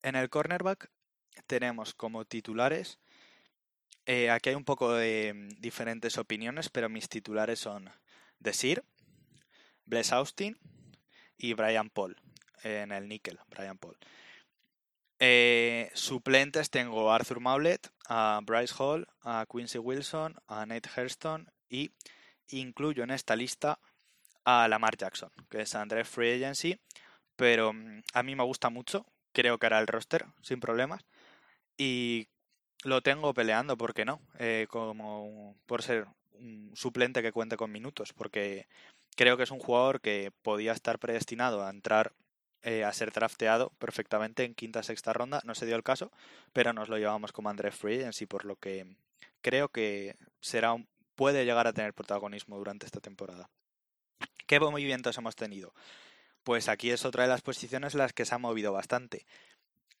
En 0.02 0.16
el 0.16 0.28
cornerback 0.30 0.90
tenemos 1.46 1.94
como 1.94 2.24
titulares, 2.24 2.98
eh, 4.04 4.30
aquí 4.30 4.48
hay 4.48 4.56
un 4.56 4.64
poco 4.64 4.92
de 4.92 5.32
mm, 5.32 5.60
diferentes 5.60 6.18
opiniones, 6.18 6.68
pero 6.70 6.88
mis 6.88 7.08
titulares 7.08 7.60
son 7.60 7.90
Desir, 8.40 8.84
Bless 9.84 10.12
Austin 10.12 10.58
y 11.42 11.54
Brian 11.54 11.90
Paul, 11.90 12.16
en 12.62 12.92
el 12.92 13.08
níquel, 13.08 13.38
Brian 13.48 13.76
Paul. 13.76 13.96
Eh, 15.18 15.90
suplentes 15.94 16.70
tengo 16.70 17.10
a 17.10 17.16
Arthur 17.16 17.40
Maulet, 17.40 17.90
a 18.08 18.40
Bryce 18.42 18.74
Hall, 18.78 19.08
a 19.22 19.44
Quincy 19.50 19.78
Wilson, 19.78 20.36
a 20.46 20.64
Nate 20.66 20.88
Hurston 20.96 21.50
y 21.68 21.90
incluyo 22.48 23.02
en 23.02 23.10
esta 23.10 23.36
lista 23.36 23.78
a 24.44 24.68
Lamar 24.68 24.96
Jackson, 24.96 25.30
que 25.50 25.62
es 25.62 25.74
Andrés 25.74 26.08
Free 26.08 26.34
Agency, 26.34 26.78
pero 27.36 27.72
mm, 27.72 28.02
a 28.14 28.22
mí 28.22 28.34
me 28.36 28.44
gusta 28.44 28.70
mucho, 28.70 29.04
creo 29.32 29.58
que 29.58 29.66
hará 29.66 29.80
el 29.80 29.86
roster 29.86 30.26
sin 30.42 30.60
problemas 30.60 31.04
y 31.76 32.28
lo 32.84 33.00
tengo 33.02 33.34
peleando, 33.34 33.76
¿por 33.76 33.94
qué 33.94 34.04
no? 34.04 34.20
Eh, 34.38 34.66
como 34.68 35.56
por 35.66 35.82
ser 35.82 36.06
un 36.32 36.70
suplente 36.74 37.22
que 37.22 37.32
cuente 37.32 37.56
con 37.56 37.72
minutos, 37.72 38.12
porque 38.12 38.66
creo 39.16 39.36
que 39.36 39.42
es 39.44 39.50
un 39.50 39.58
jugador 39.58 40.00
que 40.00 40.32
podía 40.42 40.72
estar 40.72 40.98
predestinado 40.98 41.64
a 41.64 41.70
entrar 41.70 42.12
eh, 42.62 42.84
a 42.84 42.92
ser 42.92 43.10
drafteado 43.10 43.70
perfectamente 43.78 44.44
en 44.44 44.54
quinta 44.54 44.82
sexta 44.82 45.12
ronda. 45.12 45.42
No 45.44 45.54
se 45.54 45.66
dio 45.66 45.74
el 45.74 45.82
caso, 45.82 46.12
pero 46.52 46.72
nos 46.72 46.88
lo 46.88 46.96
llevamos 46.96 47.32
como 47.32 47.50
André 47.50 47.72
Free 47.72 48.02
en 48.02 48.12
sí, 48.12 48.26
por 48.26 48.44
lo 48.44 48.54
que 48.56 48.86
creo 49.40 49.68
que 49.68 50.16
será 50.40 50.76
puede 51.16 51.44
llegar 51.44 51.66
a 51.66 51.72
tener 51.72 51.92
protagonismo 51.92 52.56
durante 52.56 52.86
esta 52.86 53.00
temporada. 53.00 53.50
¿Qué 54.46 54.60
movimientos 54.60 55.18
hemos 55.18 55.34
tenido? 55.34 55.74
Pues 56.44 56.68
aquí 56.68 56.90
es 56.90 57.04
otra 57.04 57.24
de 57.24 57.30
las 57.30 57.42
posiciones 57.42 57.94
en 57.94 57.98
las 57.98 58.12
que 58.12 58.24
se 58.24 58.34
ha 58.34 58.38
movido 58.38 58.72
bastante. 58.72 59.26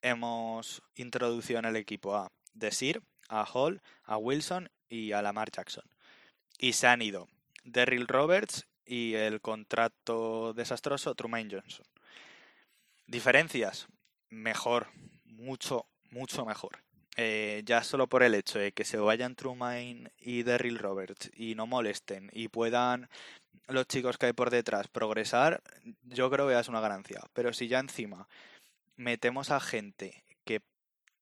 Hemos 0.00 0.82
introducido 0.94 1.58
en 1.58 1.64
el 1.64 1.76
equipo 1.76 2.14
a 2.16 2.30
Desir, 2.54 3.02
a 3.28 3.44
Hall, 3.44 3.82
a 4.04 4.16
Wilson 4.16 4.70
y 4.88 5.12
a 5.12 5.22
Lamar 5.22 5.50
Jackson. 5.50 5.84
Y 6.58 6.74
se 6.74 6.86
han 6.86 7.02
ido 7.02 7.28
Derrill 7.64 8.08
Roberts 8.08 8.66
y 8.86 9.14
el 9.14 9.40
contrato 9.40 10.52
desastroso 10.54 11.14
Trumaine 11.14 11.50
Johnson. 11.50 11.86
Diferencias, 13.06 13.88
mejor, 14.30 14.88
mucho, 15.24 15.86
mucho 16.10 16.44
mejor. 16.44 16.78
Eh, 17.16 17.62
ya 17.66 17.82
solo 17.82 18.06
por 18.06 18.22
el 18.22 18.34
hecho 18.34 18.58
de 18.58 18.72
que 18.72 18.84
se 18.84 18.96
vayan 18.96 19.34
Trumaine 19.34 20.10
y 20.18 20.44
Derrill 20.44 20.78
Roberts 20.78 21.30
y 21.34 21.54
no 21.54 21.66
molesten 21.66 22.30
y 22.32 22.48
puedan 22.48 23.10
los 23.68 23.86
chicos 23.86 24.16
que 24.16 24.26
hay 24.26 24.32
por 24.32 24.50
detrás 24.50 24.88
progresar, 24.88 25.62
yo 26.02 26.30
creo 26.30 26.48
que 26.48 26.58
es 26.58 26.68
una 26.68 26.80
ganancia. 26.80 27.20
Pero 27.32 27.52
si 27.52 27.68
ya 27.68 27.78
encima 27.80 28.28
metemos 28.96 29.50
a 29.50 29.60
gente 29.60 30.24
que 30.44 30.60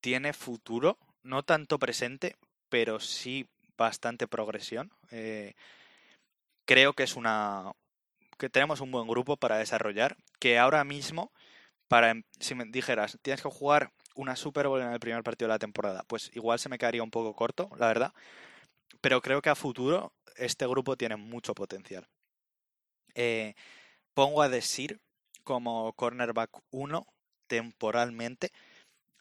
tiene 0.01 0.33
futuro, 0.33 0.99
no 1.23 1.43
tanto 1.43 1.79
presente, 1.79 2.37
pero 2.69 3.01
sí 3.01 3.49
bastante 3.77 4.29
progresión, 4.29 4.93
eh, 5.11 5.55
creo 6.67 6.95
que 6.95 7.05
es 7.05 7.17
una 7.17 7.73
que 8.39 8.49
tenemos 8.51 8.81
un 8.81 8.91
buen 8.91 9.07
grupo 9.07 9.37
para 9.37 9.59
desarrollar, 9.59 10.17
que 10.39 10.59
ahora 10.59 10.85
mismo 10.85 11.33
para, 11.89 12.11
em, 12.11 12.25
si 12.41 12.55
me 12.55 12.65
dijeras, 12.65 13.19
tienes 13.23 13.43
que 13.43 13.51
jugar 13.51 13.93
una 14.15 14.37
Super 14.37 14.69
Bowl 14.69 14.81
en 14.81 14.93
el 14.93 15.01
primer 15.01 15.23
partido 15.23 15.49
de 15.49 15.55
la 15.55 15.59
temporada, 15.59 16.05
pues 16.09 16.31
igual 16.35 16.59
se 16.59 16.69
me 16.69 16.79
quedaría 16.79 17.03
un 17.03 17.11
poco 17.11 17.35
corto, 17.35 17.71
la 17.79 17.89
verdad. 17.89 18.15
Pero 19.01 19.21
creo 19.23 19.43
que 19.43 19.51
a 19.51 19.55
futuro 19.55 20.13
este 20.37 20.67
grupo 20.67 20.97
tiene 20.97 21.17
mucho 21.17 21.55
potencial. 21.55 22.07
Eh, 23.15 23.55
pongo 24.15 24.43
a 24.43 24.49
Desir 24.49 25.01
como 25.45 25.93
cornerback 25.95 26.51
1 26.71 27.07
temporalmente 27.49 28.53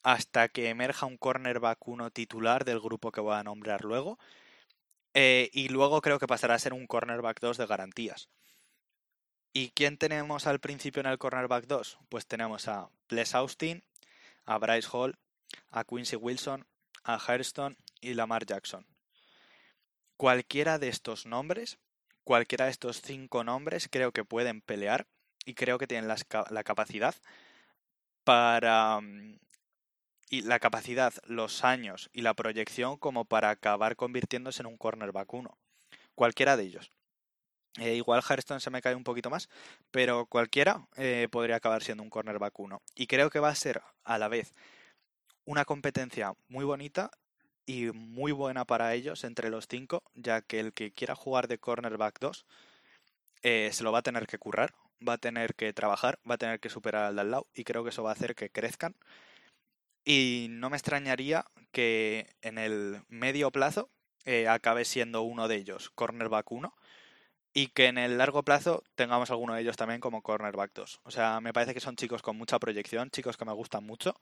hasta 0.03 0.47
que 0.49 0.69
emerja 0.69 1.05
un 1.05 1.17
cornerback 1.17 1.87
1 1.87 2.11
titular 2.11 2.65
del 2.65 2.79
grupo 2.79 3.11
que 3.11 3.21
voy 3.21 3.35
a 3.35 3.43
nombrar 3.43 3.83
luego. 3.83 4.19
Eh, 5.13 5.49
y 5.53 5.69
luego 5.69 6.01
creo 6.01 6.19
que 6.19 6.27
pasará 6.27 6.55
a 6.55 6.59
ser 6.59 6.73
un 6.73 6.87
cornerback 6.87 7.39
2 7.39 7.57
de 7.57 7.65
garantías. 7.65 8.29
¿Y 9.51 9.69
quién 9.71 9.97
tenemos 9.97 10.45
al 10.45 10.59
principio 10.59 10.99
en 10.99 11.07
el 11.07 11.17
cornerback 11.17 11.65
2? 11.65 11.99
Pues 12.09 12.27
tenemos 12.27 12.67
a 12.67 12.89
Bless 13.09 13.33
Austin, 13.33 13.83
a 14.45 14.57
Bryce 14.57 14.87
Hall, 14.91 15.17
a 15.71 15.83
Quincy 15.83 16.15
Wilson, 16.15 16.67
a 17.03 17.15
Hairston 17.15 17.77
y 18.01 18.13
Lamar 18.13 18.45
Jackson. 18.45 18.85
Cualquiera 20.17 20.77
de 20.77 20.89
estos 20.89 21.25
nombres, 21.25 21.79
cualquiera 22.23 22.65
de 22.65 22.71
estos 22.71 23.01
cinco 23.01 23.43
nombres, 23.43 23.87
creo 23.89 24.11
que 24.11 24.25
pueden 24.25 24.61
pelear 24.61 25.07
y 25.45 25.55
creo 25.55 25.77
que 25.77 25.87
tienen 25.87 26.07
la, 26.07 26.63
capacidad 26.63 27.15
para. 28.23 28.99
Mm, 29.01 29.39
y 30.29 30.43
la 30.43 30.59
capacidad, 30.59 31.13
los 31.25 31.63
años 31.63 32.09
y 32.13 32.21
la 32.21 32.33
proyección 32.33 32.97
como 32.97 33.25
para 33.25 33.49
acabar 33.49 33.95
convirtiéndose 33.95 34.61
en 34.61 34.67
un 34.67 34.77
cornerback 34.77 35.33
1. 35.33 35.57
Cualquiera 36.15 36.55
de 36.55 36.63
ellos. 36.63 36.91
Eh, 37.77 37.95
igual 37.95 38.21
Hearthstone 38.27 38.59
se 38.59 38.69
me 38.69 38.81
cae 38.81 38.95
un 38.95 39.03
poquito 39.03 39.29
más, 39.29 39.49
pero 39.91 40.25
cualquiera 40.25 40.87
eh, 40.97 41.27
podría 41.31 41.57
acabar 41.57 41.83
siendo 41.83 42.03
un 42.03 42.09
cornerback 42.09 42.59
1. 42.59 42.81
Y 42.95 43.07
creo 43.07 43.29
que 43.29 43.39
va 43.39 43.49
a 43.49 43.55
ser 43.55 43.81
a 44.03 44.17
la 44.17 44.27
vez 44.27 44.53
una 45.45 45.65
competencia 45.65 46.33
muy 46.47 46.65
bonita 46.65 47.11
y 47.65 47.91
muy 47.91 48.31
buena 48.31 48.65
para 48.65 48.93
ellos 48.93 49.23
entre 49.23 49.49
los 49.49 49.67
cinco, 49.67 50.03
ya 50.15 50.41
que 50.41 50.59
el 50.59 50.73
que 50.73 50.91
quiera 50.91 51.15
jugar 51.15 51.47
de 51.47 51.59
cornerback 51.59 52.19
2 52.19 52.45
eh, 53.43 53.69
se 53.71 53.83
lo 53.83 53.91
va 53.91 53.99
a 53.99 54.03
tener 54.03 54.27
que 54.27 54.37
currar, 54.37 54.73
va 55.07 55.13
a 55.13 55.17
tener 55.17 55.55
que 55.55 55.71
trabajar, 55.73 56.19
va 56.29 56.35
a 56.35 56.37
tener 56.37 56.59
que 56.59 56.69
superar 56.69 57.05
al 57.05 57.15
de 57.15 57.21
al 57.21 57.31
lado 57.31 57.47
y 57.53 57.63
creo 57.63 57.83
que 57.83 57.89
eso 57.89 58.03
va 58.03 58.09
a 58.11 58.13
hacer 58.13 58.35
que 58.35 58.49
crezcan. 58.49 58.95
Y 60.05 60.47
no 60.49 60.69
me 60.69 60.77
extrañaría 60.77 61.45
que 61.71 62.27
en 62.41 62.57
el 62.57 63.01
medio 63.09 63.51
plazo 63.51 63.89
acabe 64.47 64.85
siendo 64.85 65.23
uno 65.23 65.47
de 65.47 65.55
ellos 65.55 65.89
cornerback 65.89 66.51
1 66.51 66.75
y 67.53 67.67
que 67.67 67.87
en 67.87 67.97
el 67.97 68.17
largo 68.17 68.43
plazo 68.43 68.83
tengamos 68.95 69.31
alguno 69.31 69.53
de 69.55 69.61
ellos 69.61 69.77
también 69.77 69.99
como 69.99 70.21
cornerback 70.21 70.71
2. 70.73 71.01
O 71.03 71.11
sea, 71.11 71.41
me 71.41 71.53
parece 71.53 71.73
que 71.73 71.79
son 71.79 71.95
chicos 71.95 72.21
con 72.21 72.37
mucha 72.37 72.59
proyección, 72.59 73.09
chicos 73.09 73.37
que 73.37 73.45
me 73.45 73.53
gustan 73.53 73.83
mucho, 73.85 74.19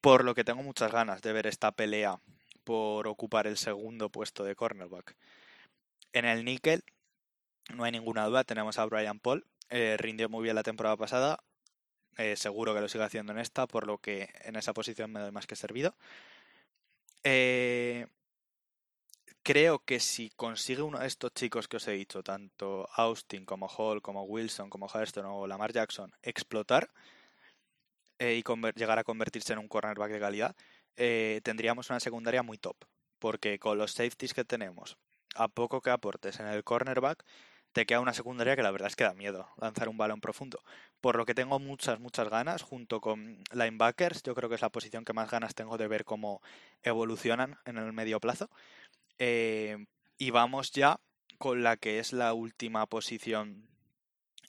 por 0.00 0.24
lo 0.24 0.34
que 0.34 0.44
tengo 0.44 0.62
muchas 0.62 0.92
ganas 0.92 1.20
de 1.22 1.32
ver 1.32 1.46
esta 1.46 1.72
pelea 1.72 2.20
por 2.64 3.06
ocupar 3.06 3.46
el 3.46 3.56
segundo 3.58 4.10
puesto 4.10 4.44
de 4.44 4.56
cornerback. 4.56 5.14
En 6.12 6.24
el 6.24 6.44
níquel, 6.44 6.84
no 7.74 7.84
hay 7.84 7.92
ninguna 7.92 8.24
duda, 8.26 8.44
tenemos 8.44 8.78
a 8.78 8.86
Brian 8.86 9.20
Paul, 9.20 9.46
eh, 9.68 9.96
rindió 9.98 10.28
muy 10.28 10.42
bien 10.42 10.54
la 10.54 10.62
temporada 10.62 10.96
pasada, 10.96 11.38
eh, 12.16 12.36
seguro 12.36 12.74
que 12.74 12.80
lo 12.80 12.88
sigue 12.88 13.04
haciendo 13.04 13.32
en 13.32 13.38
esta, 13.38 13.66
por 13.66 13.86
lo 13.86 13.98
que 13.98 14.30
en 14.42 14.56
esa 14.56 14.72
posición 14.72 15.12
me 15.12 15.20
doy 15.20 15.32
más 15.32 15.46
que 15.46 15.56
servido. 15.56 15.94
Eh, 17.24 18.06
creo 19.42 19.80
que 19.80 20.00
si 20.00 20.30
consigue 20.30 20.82
uno 20.82 20.98
de 20.98 21.06
estos 21.06 21.32
chicos 21.34 21.68
que 21.68 21.76
os 21.76 21.88
he 21.88 21.92
dicho, 21.92 22.22
tanto 22.22 22.88
Austin 22.94 23.44
como 23.44 23.68
Hall, 23.68 24.02
como 24.02 24.24
Wilson, 24.24 24.70
como 24.70 24.88
Hairston 24.92 25.26
o 25.26 25.46
Lamar 25.46 25.72
Jackson, 25.72 26.12
explotar 26.22 26.90
y 28.18 28.42
llegar 28.74 28.98
a 28.98 29.04
convertirse 29.04 29.52
en 29.52 29.58
un 29.58 29.68
cornerback 29.68 30.10
de 30.10 30.20
calidad, 30.20 30.56
tendríamos 30.94 31.90
una 31.90 32.00
secundaria 32.00 32.42
muy 32.42 32.58
top. 32.58 32.76
Porque 33.18 33.58
con 33.58 33.78
los 33.78 33.92
safeties 33.92 34.34
que 34.34 34.44
tenemos, 34.44 34.96
a 35.34 35.48
poco 35.48 35.80
que 35.80 35.90
aportes 35.90 36.40
en 36.40 36.46
el 36.46 36.64
cornerback, 36.64 37.24
te 37.76 37.84
queda 37.84 38.00
una 38.00 38.14
secundaria 38.14 38.56
que 38.56 38.62
la 38.62 38.70
verdad 38.70 38.88
es 38.88 38.96
que 38.96 39.04
da 39.04 39.12
miedo 39.12 39.50
lanzar 39.60 39.90
un 39.90 39.98
balón 39.98 40.22
profundo. 40.22 40.64
Por 41.02 41.16
lo 41.16 41.26
que 41.26 41.34
tengo 41.34 41.58
muchas, 41.58 42.00
muchas 42.00 42.30
ganas, 42.30 42.62
junto 42.62 43.02
con 43.02 43.44
linebackers, 43.52 44.22
yo 44.22 44.34
creo 44.34 44.48
que 44.48 44.54
es 44.54 44.62
la 44.62 44.70
posición 44.70 45.04
que 45.04 45.12
más 45.12 45.30
ganas 45.30 45.54
tengo 45.54 45.76
de 45.76 45.86
ver 45.86 46.06
cómo 46.06 46.40
evolucionan 46.82 47.58
en 47.66 47.76
el 47.76 47.92
medio 47.92 48.18
plazo. 48.18 48.48
Eh, 49.18 49.84
y 50.16 50.30
vamos 50.30 50.72
ya 50.72 51.00
con 51.36 51.62
la 51.62 51.76
que 51.76 51.98
es 51.98 52.14
la 52.14 52.32
última 52.32 52.86
posición 52.86 53.68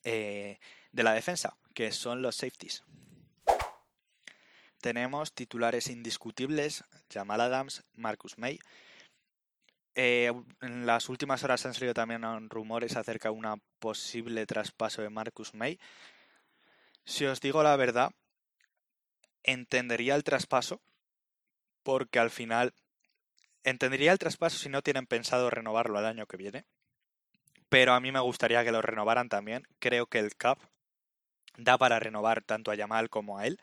eh, 0.05 0.57
de 0.93 1.03
la 1.03 1.11
defensa, 1.11 1.57
que 1.73 1.91
son 1.91 2.21
los 2.21 2.37
safeties. 2.37 2.85
Tenemos 4.79 5.33
titulares 5.33 5.89
indiscutibles, 5.89 6.85
Jamal 7.13 7.41
Adams, 7.41 7.83
Marcus 7.93 8.37
May, 8.37 8.57
eh, 9.99 10.31
en 10.61 10.85
las 10.85 11.09
últimas 11.09 11.43
horas 11.43 11.65
han 11.65 11.73
salido 11.73 11.95
también 11.95 12.21
rumores 12.51 12.95
acerca 12.95 13.29
de 13.29 13.35
un 13.35 13.61
posible 13.79 14.45
traspaso 14.45 15.01
de 15.01 15.09
Marcus 15.09 15.55
May. 15.55 15.79
Si 17.03 17.25
os 17.25 17.41
digo 17.41 17.63
la 17.63 17.75
verdad, 17.75 18.11
entendería 19.41 20.13
el 20.13 20.23
traspaso 20.23 20.81
porque 21.81 22.19
al 22.19 22.29
final 22.29 22.75
entendería 23.63 24.11
el 24.11 24.19
traspaso 24.19 24.59
si 24.59 24.69
no 24.69 24.83
tienen 24.83 25.07
pensado 25.07 25.49
renovarlo 25.49 25.97
el 25.97 26.05
año 26.05 26.27
que 26.27 26.37
viene. 26.37 26.65
Pero 27.67 27.93
a 27.93 27.99
mí 27.99 28.11
me 28.11 28.19
gustaría 28.19 28.63
que 28.63 28.71
lo 28.71 28.83
renovaran 28.83 29.29
también. 29.29 29.67
Creo 29.79 30.05
que 30.05 30.19
el 30.19 30.35
CAP 30.35 30.59
da 31.57 31.79
para 31.79 31.99
renovar 31.99 32.43
tanto 32.43 32.69
a 32.69 32.75
Yamal 32.75 33.09
como 33.09 33.39
a 33.39 33.47
él. 33.47 33.59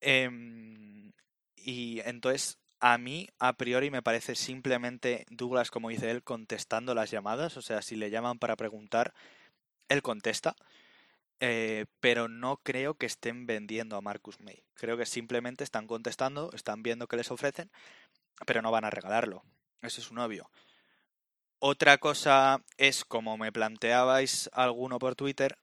Em, 0.00 1.12
y 1.56 2.00
entonces 2.06 2.59
a 2.80 2.98
mí, 2.98 3.28
a 3.38 3.52
priori, 3.52 3.90
me 3.90 4.02
parece 4.02 4.34
simplemente 4.34 5.26
Douglas, 5.30 5.70
como 5.70 5.90
dice 5.90 6.10
él, 6.10 6.22
contestando 6.22 6.94
las 6.94 7.10
llamadas. 7.10 7.56
O 7.56 7.62
sea, 7.62 7.82
si 7.82 7.96
le 7.96 8.10
llaman 8.10 8.38
para 8.38 8.56
preguntar, 8.56 9.14
él 9.88 10.02
contesta. 10.02 10.56
Eh, 11.40 11.86
pero 12.00 12.28
no 12.28 12.58
creo 12.58 12.94
que 12.94 13.06
estén 13.06 13.46
vendiendo 13.46 13.96
a 13.96 14.00
Marcus 14.02 14.40
May. 14.40 14.62
Creo 14.74 14.96
que 14.96 15.06
simplemente 15.06 15.64
están 15.64 15.86
contestando, 15.86 16.50
están 16.52 16.82
viendo 16.82 17.06
qué 17.06 17.16
les 17.16 17.30
ofrecen, 17.30 17.70
pero 18.46 18.60
no 18.62 18.70
van 18.70 18.84
a 18.84 18.90
regalarlo. 18.90 19.42
Eso 19.82 20.00
es 20.00 20.10
un 20.10 20.18
obvio. 20.18 20.50
Otra 21.58 21.98
cosa 21.98 22.62
es, 22.76 23.04
como 23.04 23.36
me 23.36 23.52
planteabais 23.52 24.50
alguno 24.52 24.98
por 24.98 25.14
Twitter, 25.14 25.58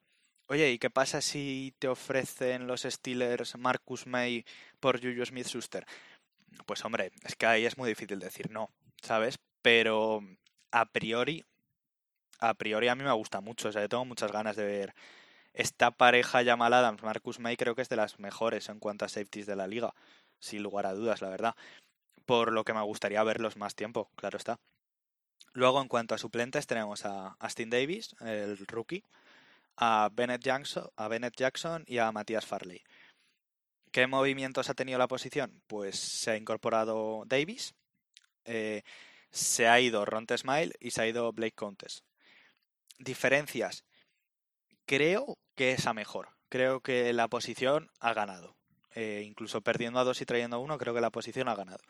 oye, 0.47 0.71
¿y 0.71 0.80
qué 0.80 0.89
pasa 0.89 1.21
si 1.21 1.73
te 1.80 1.88
ofrecen 1.88 2.67
los 2.67 2.82
Steelers 2.82 3.56
Marcus 3.58 4.06
May 4.08 4.45
por 4.80 5.01
Juju 5.01 5.25
Smith-Schuster? 5.25 5.86
Pues 6.65 6.83
hombre, 6.86 7.12
es 7.23 7.36
que 7.36 7.45
ahí 7.45 7.65
es 7.65 7.77
muy 7.77 7.89
difícil 7.89 8.19
decir 8.19 8.51
no, 8.51 8.69
¿sabes? 9.01 9.39
Pero 9.62 10.21
a 10.71 10.86
priori, 10.86 11.45
a 12.39 12.53
priori 12.53 12.88
a 12.88 12.95
mí 12.95 13.03
me 13.03 13.12
gusta 13.13 13.41
mucho, 13.41 13.69
o 13.69 13.71
sea, 13.71 13.81
yo 13.81 13.89
tengo 13.89 14.05
muchas 14.05 14.31
ganas 14.31 14.55
de 14.55 14.65
ver 14.65 14.95
esta 15.53 15.91
pareja 15.91 16.43
llamada 16.43 16.79
Adams, 16.79 17.01
Marcus 17.01 17.39
May, 17.39 17.57
creo 17.57 17.73
que 17.75 17.81
es 17.81 17.89
de 17.89 17.95
las 17.95 18.19
mejores 18.19 18.69
en 18.69 18.79
cuanto 18.79 19.05
a 19.05 19.10
safeties 19.10 19.47
de 19.47 19.55
la 19.55 19.67
liga, 19.67 19.93
sin 20.39 20.62
lugar 20.62 20.86
a 20.86 20.93
dudas, 20.93 21.21
la 21.21 21.29
verdad. 21.29 21.55
Por 22.25 22.51
lo 22.51 22.63
que 22.63 22.73
me 22.73 22.81
gustaría 22.83 23.23
verlos 23.23 23.57
más 23.57 23.73
tiempo, 23.73 24.12
claro 24.15 24.38
está. 24.38 24.60
Luego, 25.53 25.81
en 25.81 25.88
cuanto 25.88 26.13
a 26.13 26.19
suplentes, 26.19 26.67
tenemos 26.67 27.05
a 27.05 27.36
Austin 27.39 27.71
Davis, 27.71 28.15
el 28.21 28.57
rookie, 28.67 29.03
a 29.77 30.10
Bennett 30.13 30.43
Jackson, 30.43 30.88
a 30.95 31.07
Bennett 31.07 31.36
Jackson 31.36 31.83
y 31.88 31.97
a 31.97 32.12
Matías 32.12 32.45
Farley. 32.45 32.83
¿Qué 33.97 34.05
movimientos 34.05 34.69
ha 34.69 34.75
tenido 34.75 34.99
la 34.99 35.07
posición? 35.07 35.60
Pues 35.65 35.97
se 35.97 36.29
ha 36.29 36.38
incorporado 36.38 37.23
Davis, 37.25 37.73
eh, 38.45 38.83
se 39.31 39.67
ha 39.67 39.79
ido 39.79 40.05
Ronte 40.05 40.38
Smile 40.38 40.75
y 40.79 40.91
se 40.91 41.01
ha 41.01 41.07
ido 41.07 41.33
Blake 41.33 41.55
Contes. 41.55 42.03
Diferencias. 42.99 43.86
Creo 44.86 45.39
que 45.55 45.71
es 45.71 45.88
a 45.88 45.95
mejor. 45.95 46.29
Creo 46.47 46.81
que 46.81 47.12
la 47.12 47.27
posición 47.27 47.89
ha 47.99 48.13
ganado. 48.13 48.55
Eh, 48.93 49.23
incluso 49.25 49.62
perdiendo 49.62 49.99
a 49.99 50.03
dos 50.03 50.21
y 50.21 50.27
trayendo 50.27 50.57
a 50.57 50.60
uno, 50.60 50.77
creo 50.77 50.93
que 50.93 51.01
la 51.01 51.10
posición 51.10 51.47
ha 51.47 51.55
ganado. 51.55 51.81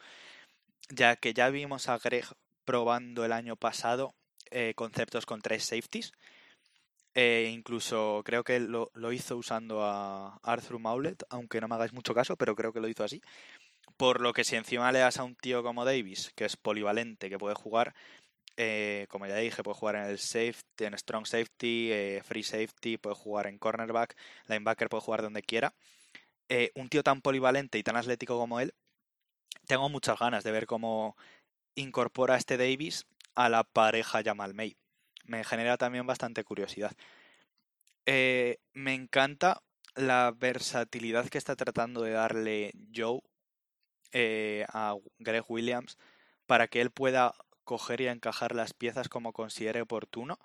Ya 0.88 1.18
que 1.18 1.34
ya 1.34 1.50
vimos 1.50 1.90
a 1.90 1.98
Greg 1.98 2.28
probando 2.64 3.26
el 3.26 3.34
año 3.34 3.58
pasado 3.58 4.16
eh, 4.50 4.76
conceptos 4.78 5.26
con 5.26 5.42
tres 5.42 5.66
safeties 5.66 6.14
eh, 7.20 7.50
incluso 7.52 8.22
creo 8.24 8.44
que 8.44 8.60
lo, 8.60 8.92
hizo 9.12 9.38
usando 9.38 9.84
a 9.84 10.38
Arthur 10.44 10.78
Maulet, 10.78 11.24
aunque 11.30 11.60
no 11.60 11.68
me 11.68 11.74
hagáis 11.74 11.92
mucho 11.92 12.14
caso, 12.14 12.38
pero 12.38 12.56
creo 12.56 12.72
que 12.74 12.80
lo 12.80 12.88
hizo 12.88 13.04
así. 13.04 13.22
Por 13.98 14.22
lo 14.22 14.34
que 14.34 14.44
si 14.44 14.56
encima 14.56 14.92
le 14.92 15.00
das 15.00 15.18
a 15.20 15.24
un 15.24 15.36
tío 15.36 15.64
como 15.64 15.86
Davis, 15.86 16.32
que 16.36 16.46
es 16.46 16.58
polivalente, 16.58 17.30
que 17.30 17.40
puede 17.40 17.56
jugar, 17.56 17.96
eh, 18.58 19.08
como 19.10 19.28
ya 19.28 19.38
dije, 19.38 19.64
puede 19.64 19.78
jugar 19.78 19.96
en 19.96 20.04
el 20.04 20.20
safety, 20.20 20.86
en 20.86 20.98
strong 20.98 21.26
safety, 21.26 21.92
eh, 21.92 22.22
free 22.24 22.44
safety, 22.44 22.98
puede 22.98 23.16
jugar 23.16 23.48
en 23.48 23.58
cornerback, 23.60 24.16
linebacker 24.48 24.90
puede 24.90 25.02
jugar 25.02 25.24
donde 25.24 25.44
quiera. 25.44 25.74
un 26.76 26.90
tío 26.90 27.04
tan 27.04 27.22
polivalente 27.22 27.78
y 27.80 27.84
tan 27.84 27.98
atlético 27.98 28.38
como 28.40 28.60
él, 28.60 28.74
tengo 29.68 29.90
muchas 29.90 30.20
ganas 30.20 30.44
de 30.44 30.52
ver 30.52 30.68
cómo 30.68 31.18
incorpora 31.76 32.36
a 32.36 32.38
este 32.38 32.58
Davis 32.58 33.06
a 33.36 33.50
la 33.50 33.64
pareja 33.64 34.24
Jamal 34.24 34.54
May 34.54 34.78
me 35.28 35.44
genera 35.44 35.78
también 35.78 36.08
bastante 36.08 36.44
curiosidad. 36.44 36.92
Eh, 38.06 38.60
me 38.74 38.94
encanta 38.94 39.62
la 39.96 40.34
versatilidad 40.36 41.28
que 41.30 41.38
está 41.38 41.56
tratando 41.56 42.02
de 42.02 42.12
darle 42.12 42.74
Joe 42.96 43.20
eh, 44.14 44.66
a 44.70 44.96
Greg 45.20 45.44
Williams 45.50 45.98
para 46.46 46.68
que 46.68 46.82
él 46.82 46.92
pueda 46.92 47.34
coger 47.64 48.02
y 48.02 48.08
encajar 48.08 48.56
las 48.56 48.74
piezas 48.74 49.10
como 49.10 49.34
considere 49.34 49.82
oportuno. 49.82 50.40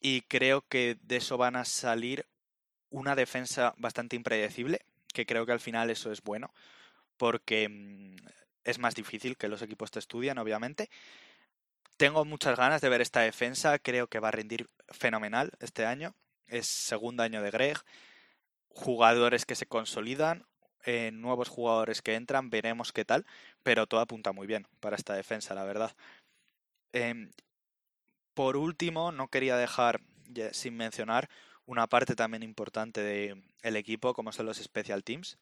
Y 0.00 0.22
creo 0.22 0.62
que 0.66 0.96
de 1.02 1.16
eso 1.16 1.36
van 1.36 1.56
a 1.56 1.64
salir 1.64 2.26
una 2.90 3.14
defensa 3.14 3.74
bastante 3.76 4.16
impredecible, 4.16 4.80
que 5.12 5.26
creo 5.26 5.46
que 5.46 5.52
al 5.52 5.60
final 5.60 5.90
eso 5.90 6.12
es 6.12 6.22
bueno, 6.22 6.52
porque 7.16 7.68
mm, 7.68 8.16
es 8.64 8.78
más 8.78 8.94
difícil 8.94 9.36
que 9.36 9.48
los 9.48 9.62
equipos 9.62 9.90
te 9.90 9.98
estudian, 9.98 10.38
obviamente, 10.38 10.90
tengo 11.96 12.24
muchas 12.24 12.56
ganas 12.56 12.80
de 12.80 12.88
ver 12.88 13.00
esta 13.00 13.20
defensa, 13.20 13.78
creo 13.78 14.08
que 14.08 14.20
va 14.20 14.28
a 14.28 14.32
rendir 14.32 14.68
fenomenal 14.88 15.52
este 15.60 15.86
año. 15.86 16.14
Es 16.46 16.66
segundo 16.66 17.22
año 17.22 17.42
de 17.42 17.50
Greg, 17.50 17.78
jugadores 18.68 19.46
que 19.46 19.54
se 19.54 19.66
consolidan, 19.66 20.46
eh, 20.84 21.10
nuevos 21.12 21.48
jugadores 21.48 22.02
que 22.02 22.14
entran, 22.14 22.50
veremos 22.50 22.92
qué 22.92 23.04
tal, 23.04 23.24
pero 23.62 23.86
todo 23.86 24.00
apunta 24.00 24.32
muy 24.32 24.46
bien 24.46 24.66
para 24.80 24.96
esta 24.96 25.14
defensa, 25.14 25.54
la 25.54 25.64
verdad. 25.64 25.96
Em, 26.92 27.30
por 28.34 28.56
último, 28.56 29.12
no 29.12 29.28
quería 29.28 29.56
dejar 29.56 30.00
sin 30.52 30.76
mencionar 30.76 31.28
una 31.66 31.86
parte 31.86 32.14
también 32.14 32.42
importante 32.42 33.02
del 33.02 33.76
equipo, 33.76 34.12
como 34.14 34.32
son 34.32 34.46
los 34.46 34.58
Special 34.58 35.02
Teams. 35.04 35.38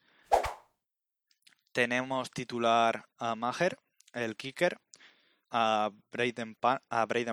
Tenemos 1.73 2.31
titular 2.31 3.07
a 3.19 3.35
Maher, 3.35 3.79
el 4.13 4.37
kicker, 4.37 4.79
a 5.53 5.91
Braden, 6.11 6.57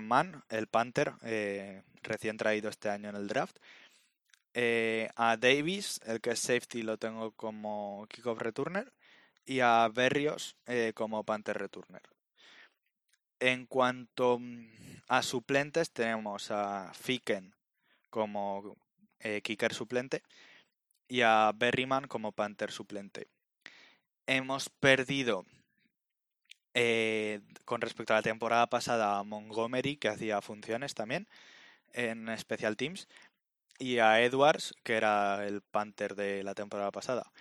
Mann, 0.04 0.44
el 0.50 0.68
Panther, 0.68 1.14
eh, 1.24 1.84
recién 2.04 2.38
traído 2.38 2.70
este 2.70 2.90
año 2.90 3.10
en 3.10 3.16
el 3.16 3.28
draft. 3.28 3.58
Eh, 4.54 5.10
a 5.16 5.38
Davis, 5.38 6.02
el 6.06 6.20
que 6.20 6.32
es 6.32 6.40
safety, 6.40 6.84
lo 6.84 6.98
tengo 6.98 7.32
como 7.32 8.06
kickoff 8.10 8.40
returner. 8.40 8.92
Y 9.46 9.62
a 9.62 9.88
Berrios 9.88 10.58
eh, 10.68 10.92
como 10.94 11.24
Panther 11.24 11.58
returner. 11.58 12.04
En 13.40 13.66
cuanto 13.66 14.38
mm, 14.38 14.68
a 15.08 15.24
suplentes, 15.24 15.92
tenemos 15.92 16.52
a 16.52 16.92
Ficken 16.94 17.56
como 18.10 18.76
kicker 19.44 19.74
suplente 19.74 20.24
y 21.08 21.22
a 21.22 21.52
Berryman 21.56 22.08
como 22.08 22.32
Panther 22.32 22.72
suplente. 22.72 23.28
Hemos 24.28 24.70
perdido 24.70 25.46
eh, 26.74 27.42
con 27.66 27.82
respecto 27.82 28.14
a 28.14 28.18
la 28.18 28.22
temporada 28.22 28.68
pasada, 28.68 29.20
a 29.20 29.24
Montgomery, 29.24 29.98
que 29.98 30.10
hacía 30.10 30.42
funciones 30.42 30.94
también 30.94 31.28
en 31.94 32.36
Special 32.38 32.78
Teams, 32.78 33.08
y 33.80 34.00
a 34.00 34.22
Edwards, 34.22 34.74
que 34.84 34.96
era 34.96 35.46
el 35.48 35.62
Panther 35.62 36.16
de 36.16 36.44
la 36.44 36.54
temporada 36.54 36.92
pasada. 36.92 37.32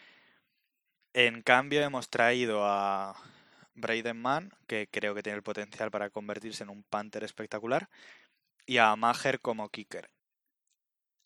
En 1.13 1.43
cambio, 1.43 1.83
hemos 1.83 2.09
traído 2.11 2.65
a 2.65 3.17
Braden 3.75 4.21
Mann, 4.21 4.53
que 4.67 4.89
creo 4.89 5.15
que 5.15 5.23
tiene 5.23 5.37
el 5.37 5.43
potencial 5.43 5.91
para 5.91 6.11
convertirse 6.11 6.63
en 6.63 6.71
un 6.71 6.85
Panther 6.85 7.25
espectacular, 7.25 7.89
y 8.67 8.79
a 8.79 8.95
Maher 8.97 9.41
como 9.41 9.69
kicker. 9.69 10.11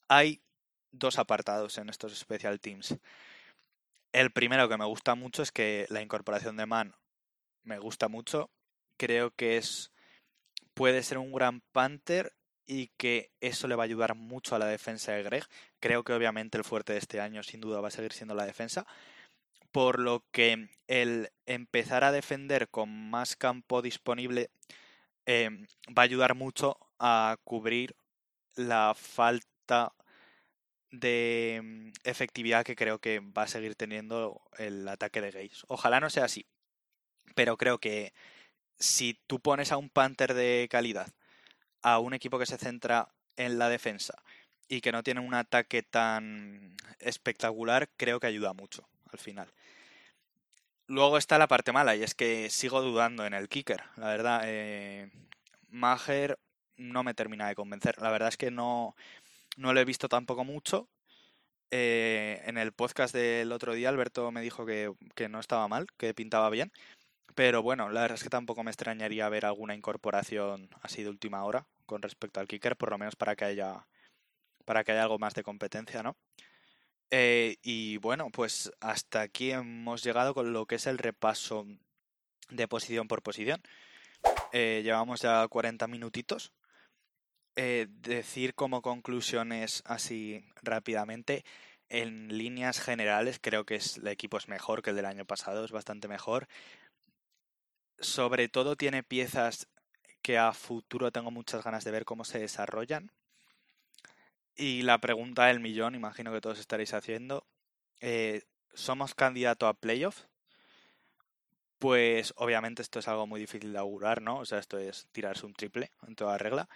Hay 0.08 0.42
dos 0.92 1.18
apartados 1.18 1.78
en 1.78 1.88
estos 1.88 2.16
special 2.18 2.60
teams. 2.60 2.96
El 4.12 4.30
primero 4.32 4.68
que 4.68 4.76
me 4.76 4.84
gusta 4.84 5.14
mucho 5.14 5.42
es 5.42 5.52
que 5.52 5.86
la 5.88 6.02
incorporación 6.02 6.56
de 6.56 6.66
Mann 6.66 6.94
me 7.64 7.78
gusta 7.78 8.08
mucho. 8.08 8.50
Creo 8.96 9.30
que 9.30 9.56
es 9.56 9.92
puede 10.74 11.02
ser 11.02 11.18
un 11.18 11.32
gran 11.32 11.60
Panther 11.72 12.32
y 12.66 12.88
que 12.96 13.30
eso 13.40 13.68
le 13.68 13.74
va 13.74 13.82
a 13.82 13.86
ayudar 13.86 14.14
mucho 14.14 14.54
a 14.54 14.58
la 14.58 14.66
defensa 14.66 15.12
de 15.12 15.22
Greg. 15.22 15.44
Creo 15.80 16.04
que 16.04 16.12
obviamente 16.12 16.58
el 16.58 16.64
fuerte 16.64 16.92
de 16.92 17.00
este 17.00 17.20
año 17.20 17.42
sin 17.42 17.60
duda 17.60 17.80
va 17.80 17.88
a 17.88 17.90
seguir 17.90 18.12
siendo 18.12 18.34
la 18.34 18.46
defensa. 18.46 18.86
Por 19.72 19.98
lo 19.98 20.24
que 20.32 20.68
el 20.86 21.30
empezar 21.46 22.04
a 22.04 22.12
defender 22.12 22.68
con 22.68 23.10
más 23.10 23.36
campo 23.36 23.82
disponible 23.82 24.50
em, 25.26 25.66
va 25.96 26.02
a 26.02 26.04
ayudar 26.04 26.34
mucho 26.34 26.78
a 26.98 27.36
cubrir 27.44 27.96
la 28.54 28.94
falta 28.94 29.92
de 30.90 31.60
mm, 31.62 31.92
efectividad 32.04 32.64
que 32.64 32.76
creo 32.76 32.98
que 33.00 33.20
va 33.20 33.42
a 33.44 33.48
seguir 33.48 33.74
teniendo 33.74 34.42
el 34.58 34.86
ataque 34.88 35.20
de 35.20 35.30
Gaze. 35.30 35.64
Ojalá 35.68 36.00
no 36.00 36.10
sea 36.10 36.26
así, 36.26 36.46
pero 37.32 37.56
creo 37.56 37.78
que 37.78 38.12
si 38.78 39.20
tú 39.26 39.40
pones 39.40 39.72
a 39.72 39.76
un 39.76 39.90
Panther 39.90 40.34
de 40.34 40.68
calidad 40.70 41.12
a 41.82 41.98
un 41.98 42.14
equipo 42.14 42.38
que 42.38 42.46
se 42.46 42.58
centra 42.58 43.08
en 43.36 43.58
la 43.58 43.68
defensa 43.68 44.22
y 44.68 44.80
que 44.80 44.92
no 44.92 45.02
tiene 45.02 45.20
un 45.20 45.34
ataque 45.34 45.82
tan 45.82 46.76
espectacular, 47.00 47.90
creo 47.96 48.20
que 48.20 48.28
ayuda 48.28 48.52
mucho 48.52 48.88
al 49.12 49.18
final. 49.18 49.52
Luego 50.86 51.18
está 51.18 51.38
la 51.38 51.48
parte 51.48 51.72
mala 51.72 51.96
y 51.96 52.02
es 52.02 52.14
que 52.14 52.50
sigo 52.50 52.82
dudando 52.82 53.24
en 53.26 53.34
el 53.34 53.48
kicker. 53.48 53.82
La 53.96 54.08
verdad, 54.08 54.42
eh, 54.44 55.10
Mager 55.68 56.38
no 56.76 57.02
me 57.02 57.14
termina 57.14 57.48
de 57.48 57.54
convencer. 57.54 58.00
La 58.00 58.10
verdad 58.10 58.28
es 58.28 58.36
que 58.36 58.50
no, 58.50 58.94
no 59.56 59.72
lo 59.72 59.80
he 59.80 59.84
visto 59.84 60.08
tampoco 60.08 60.44
mucho. 60.44 60.88
Eh, 61.70 62.42
en 62.44 62.58
el 62.58 62.72
podcast 62.72 63.14
del 63.14 63.50
otro 63.52 63.72
día 63.72 63.88
Alberto 63.88 64.30
me 64.30 64.42
dijo 64.42 64.66
que, 64.66 64.92
que, 65.14 65.30
no 65.30 65.40
estaba 65.40 65.68
mal, 65.68 65.86
que 65.96 66.12
pintaba 66.12 66.50
bien. 66.50 66.70
Pero 67.34 67.62
bueno, 67.62 67.88
la 67.88 68.02
verdad 68.02 68.16
es 68.16 68.22
que 68.22 68.30
tampoco 68.30 68.62
me 68.62 68.70
extrañaría 68.70 69.28
ver 69.28 69.46
alguna 69.46 69.74
incorporación 69.74 70.68
así 70.82 71.02
de 71.02 71.08
última 71.08 71.44
hora 71.44 71.66
con 71.86 72.02
respecto 72.02 72.40
al 72.40 72.48
kicker, 72.48 72.76
por 72.76 72.90
lo 72.90 72.98
menos 72.98 73.16
para 73.16 73.36
que 73.36 73.44
haya, 73.44 73.86
para 74.64 74.84
que 74.84 74.92
haya 74.92 75.02
algo 75.02 75.18
más 75.18 75.34
de 75.34 75.42
competencia, 75.42 76.02
¿no? 76.02 76.16
Eh, 77.10 77.56
y 77.62 77.98
bueno, 77.98 78.30
pues 78.30 78.72
hasta 78.80 79.20
aquí 79.20 79.50
hemos 79.50 80.02
llegado 80.02 80.34
con 80.34 80.52
lo 80.52 80.66
que 80.66 80.76
es 80.76 80.86
el 80.86 80.98
repaso 80.98 81.66
de 82.48 82.68
posición 82.68 83.08
por 83.08 83.22
posición. 83.22 83.62
Eh, 84.52 84.80
llevamos 84.84 85.20
ya 85.20 85.46
40 85.48 85.86
minutitos. 85.88 86.52
Eh, 87.54 87.86
decir 87.90 88.54
como 88.54 88.80
conclusiones 88.80 89.82
así 89.84 90.42
rápidamente, 90.62 91.44
en 91.90 92.28
líneas 92.38 92.80
generales 92.80 93.38
creo 93.42 93.66
que 93.66 93.78
el 93.96 94.08
equipo 94.08 94.38
es 94.38 94.48
mejor 94.48 94.80
que 94.80 94.90
el 94.90 94.96
del 94.96 95.04
año 95.04 95.26
pasado, 95.26 95.64
es 95.64 95.70
bastante 95.70 96.08
mejor. 96.08 96.48
Sobre 98.02 98.48
todo 98.48 98.76
tiene 98.76 99.04
piezas 99.04 99.68
que 100.22 100.36
a 100.36 100.52
futuro 100.52 101.12
tengo 101.12 101.30
muchas 101.30 101.62
ganas 101.62 101.84
de 101.84 101.92
ver 101.92 102.04
cómo 102.04 102.24
se 102.24 102.40
desarrollan. 102.40 103.12
Y 104.56 104.82
la 104.82 104.98
pregunta 104.98 105.46
del 105.46 105.60
millón, 105.60 105.94
imagino 105.94 106.32
que 106.32 106.40
todos 106.40 106.58
estaréis 106.58 106.94
haciendo, 106.94 107.46
eh, 108.00 108.42
¿somos 108.74 109.14
candidato 109.14 109.68
a 109.68 109.74
playoff? 109.74 110.24
Pues 111.78 112.34
obviamente 112.36 112.82
esto 112.82 112.98
es 112.98 113.08
algo 113.08 113.26
muy 113.26 113.40
difícil 113.40 113.72
de 113.72 113.78
augurar, 113.78 114.20
¿no? 114.20 114.38
O 114.38 114.44
sea, 114.44 114.58
esto 114.58 114.78
es 114.78 115.06
tirarse 115.12 115.46
un 115.46 115.54
triple 115.54 115.92
en 116.06 116.16
toda 116.16 116.38
regla. 116.38 116.68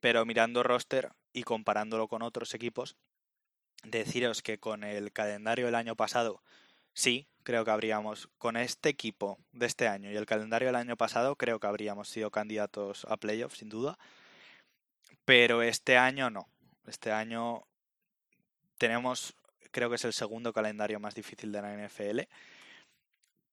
Pero 0.00 0.24
mirando 0.26 0.62
roster 0.62 1.10
y 1.32 1.44
comparándolo 1.44 2.08
con 2.08 2.22
otros 2.22 2.54
equipos, 2.54 2.96
deciros 3.84 4.42
que 4.42 4.58
con 4.58 4.84
el 4.84 5.12
calendario 5.12 5.66
del 5.66 5.74
año 5.74 5.96
pasado, 5.96 6.42
sí, 6.92 7.26
creo 7.48 7.64
que 7.64 7.70
habríamos, 7.70 8.28
con 8.36 8.58
este 8.58 8.90
equipo 8.90 9.38
de 9.52 9.64
este 9.64 9.88
año 9.88 10.12
y 10.12 10.16
el 10.16 10.26
calendario 10.26 10.68
del 10.68 10.76
año 10.76 10.98
pasado, 10.98 11.34
creo 11.34 11.58
que 11.58 11.66
habríamos 11.66 12.10
sido 12.10 12.30
candidatos 12.30 13.06
a 13.08 13.16
playoffs, 13.16 13.56
sin 13.56 13.70
duda. 13.70 13.98
Pero 15.24 15.62
este 15.62 15.96
año 15.96 16.28
no. 16.28 16.46
Este 16.86 17.10
año 17.10 17.62
tenemos, 18.76 19.34
creo 19.70 19.88
que 19.88 19.96
es 19.96 20.04
el 20.04 20.12
segundo 20.12 20.52
calendario 20.52 21.00
más 21.00 21.14
difícil 21.14 21.50
de 21.50 21.62
la 21.62 21.72
NFL. 21.72 22.20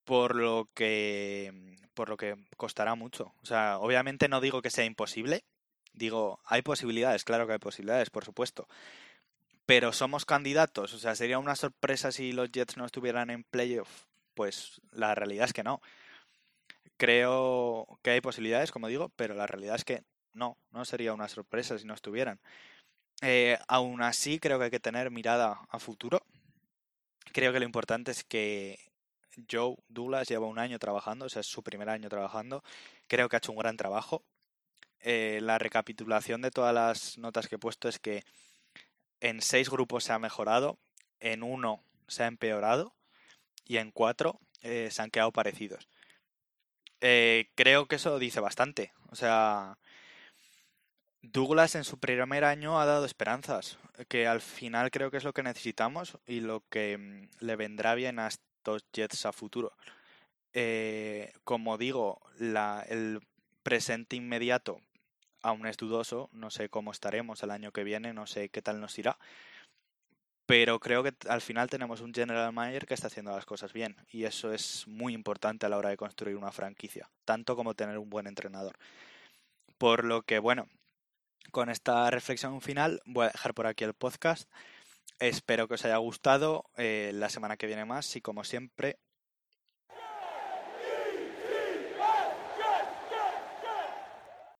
Por 0.03 0.35
lo 0.35 0.67
que, 0.73 1.77
por 1.93 2.09
lo 2.09 2.17
que 2.17 2.35
costará 2.57 2.95
mucho. 2.95 3.33
O 3.43 3.45
sea, 3.45 3.77
obviamente 3.79 4.27
no 4.27 4.41
digo 4.41 4.61
que 4.61 4.71
sea 4.71 4.83
imposible. 4.83 5.45
Digo, 5.93 6.41
hay 6.43 6.63
posibilidades, 6.63 7.23
claro 7.23 7.47
que 7.47 7.53
hay 7.53 7.59
posibilidades, 7.59 8.09
por 8.09 8.25
supuesto 8.25 8.67
pero 9.65 9.93
somos 9.93 10.25
candidatos. 10.25 10.93
O 10.93 10.99
sea, 10.99 11.15
sería 11.15 11.39
una 11.39 11.55
sorpresa 11.55 12.11
si 12.11 12.31
los 12.31 12.51
Jets 12.51 12.77
no 12.77 12.85
estuvieran 12.85 13.29
en 13.29 13.43
playoff. 13.43 14.05
Pues 14.33 14.81
la 14.91 15.15
realidad 15.15 15.45
es 15.45 15.53
que 15.53 15.63
no. 15.63 15.81
Creo 16.97 17.87
que 18.01 18.11
hay 18.11 18.21
posibilidades, 18.21 18.71
como 18.71 18.87
digo, 18.87 19.09
pero 19.15 19.33
la 19.33 19.47
realidad 19.47 19.75
es 19.75 19.85
que 19.85 20.03
no, 20.33 20.57
no 20.71 20.85
sería 20.85 21.13
una 21.13 21.27
sorpresa 21.27 21.77
si 21.77 21.85
no 21.85 21.93
estuvieran. 21.93 22.39
Eh, 23.21 23.57
aún 23.67 24.01
así, 24.01 24.39
creo 24.39 24.59
que 24.59 24.65
hay 24.65 24.71
que 24.71 24.79
tener 24.79 25.11
mirada 25.11 25.61
a 25.69 25.79
futuro. 25.79 26.21
Creo 27.33 27.51
que 27.51 27.59
lo 27.59 27.65
importante 27.65 28.11
es 28.11 28.23
que 28.23 28.79
Joe 29.49 29.75
Douglas 29.87 30.27
lleva 30.27 30.47
un 30.47 30.59
año 30.59 30.79
trabajando, 30.79 31.25
o 31.25 31.29
sea, 31.29 31.41
es 31.41 31.47
su 31.47 31.63
primer 31.63 31.89
año 31.89 32.09
trabajando. 32.09 32.63
Creo 33.07 33.29
que 33.29 33.35
ha 33.35 33.39
hecho 33.39 33.51
un 33.51 33.57
gran 33.57 33.77
trabajo. 33.77 34.23
Eh, 35.01 35.39
la 35.41 35.57
recapitulación 35.57 36.41
de 36.41 36.51
todas 36.51 36.73
las 36.73 37.17
notas 37.17 37.47
que 37.47 37.55
he 37.55 37.59
puesto 37.59 37.89
es 37.89 37.99
que 37.99 38.23
en 39.21 39.41
seis 39.41 39.69
grupos 39.69 40.03
se 40.03 40.13
ha 40.13 40.19
mejorado, 40.19 40.77
en 41.19 41.43
uno 41.43 41.83
se 42.07 42.23
ha 42.23 42.27
empeorado 42.27 42.93
y 43.65 43.77
en 43.77 43.91
cuatro 43.91 44.39
eh, 44.61 44.89
se 44.91 45.01
han 45.01 45.11
quedado 45.11 45.31
parecidos. 45.31 45.87
Eh, 47.01 47.49
creo 47.55 47.87
que 47.87 47.95
eso 47.95 48.19
dice 48.19 48.39
bastante. 48.39 48.93
O 49.09 49.15
sea, 49.15 49.77
Douglas 51.21 51.75
en 51.75 51.83
su 51.83 51.99
primer 51.99 52.43
año 52.43 52.79
ha 52.79 52.85
dado 52.85 53.05
esperanzas, 53.05 53.77
que 54.07 54.27
al 54.27 54.41
final 54.41 54.91
creo 54.91 55.11
que 55.11 55.17
es 55.17 55.23
lo 55.23 55.33
que 55.33 55.43
necesitamos 55.43 56.17
y 56.25 56.39
lo 56.39 56.63
que 56.69 56.97
mm, 56.97 57.45
le 57.45 57.55
vendrá 57.55 57.95
bien 57.95 58.19
a 58.19 58.27
estos 58.27 58.85
Jets 58.93 59.25
a 59.25 59.31
futuro. 59.31 59.73
Eh, 60.53 61.33
como 61.43 61.77
digo, 61.77 62.21
el 62.39 63.21
presente 63.63 64.15
inmediato 64.15 64.79
aún 65.45 65.67
es 65.67 65.77
dudoso, 65.77 66.29
no 66.33 66.49
sé 66.49 66.69
cómo 66.69 66.91
estaremos 66.91 67.43
el 67.43 67.51
año 67.51 67.71
que 67.71 67.83
viene, 67.83 68.13
no 68.13 68.25
sé 68.25 68.49
qué 68.49 68.61
tal 68.61 68.81
nos 68.81 68.97
irá. 68.97 69.17
Pero 70.47 70.79
creo 70.79 71.03
que 71.03 71.13
al 71.27 71.41
final 71.41 71.69
tenemos 71.69 72.01
un 72.01 72.13
general 72.13 72.51
manager 72.51 72.85
que 72.85 72.93
está 72.93 73.07
haciendo 73.07 73.31
las 73.31 73.45
cosas 73.45 73.71
bien 73.73 73.95
y 74.11 74.25
eso 74.25 74.53
es 74.53 74.87
muy 74.87 75.13
importante 75.13 75.65
a 75.65 75.69
la 75.69 75.77
hora 75.77 75.89
de 75.89 75.97
construir 75.97 76.35
una 76.35 76.51
franquicia, 76.51 77.09
tanto 77.25 77.55
como 77.55 77.75
tener 77.75 77.97
un 77.97 78.09
buen 78.09 78.27
entrenador. 78.27 78.75
Por 79.77 80.03
lo 80.03 80.23
que, 80.23 80.39
bueno, 80.39 80.67
con 81.51 81.69
esta 81.69 82.09
reflexión 82.09 82.61
final 82.61 83.01
voy 83.05 83.25
a 83.25 83.29
dejar 83.29 83.53
por 83.53 83.67
aquí 83.67 83.83
el 83.83 83.93
podcast. 83.93 84.49
Espero 85.19 85.67
que 85.67 85.75
os 85.75 85.85
haya 85.85 85.97
gustado. 85.97 86.65
Eh, 86.77 87.11
la 87.13 87.29
semana 87.29 87.57
que 87.57 87.67
viene 87.67 87.85
más 87.85 88.15
y 88.15 88.21
como 88.21 88.43
siempre, 88.43 88.97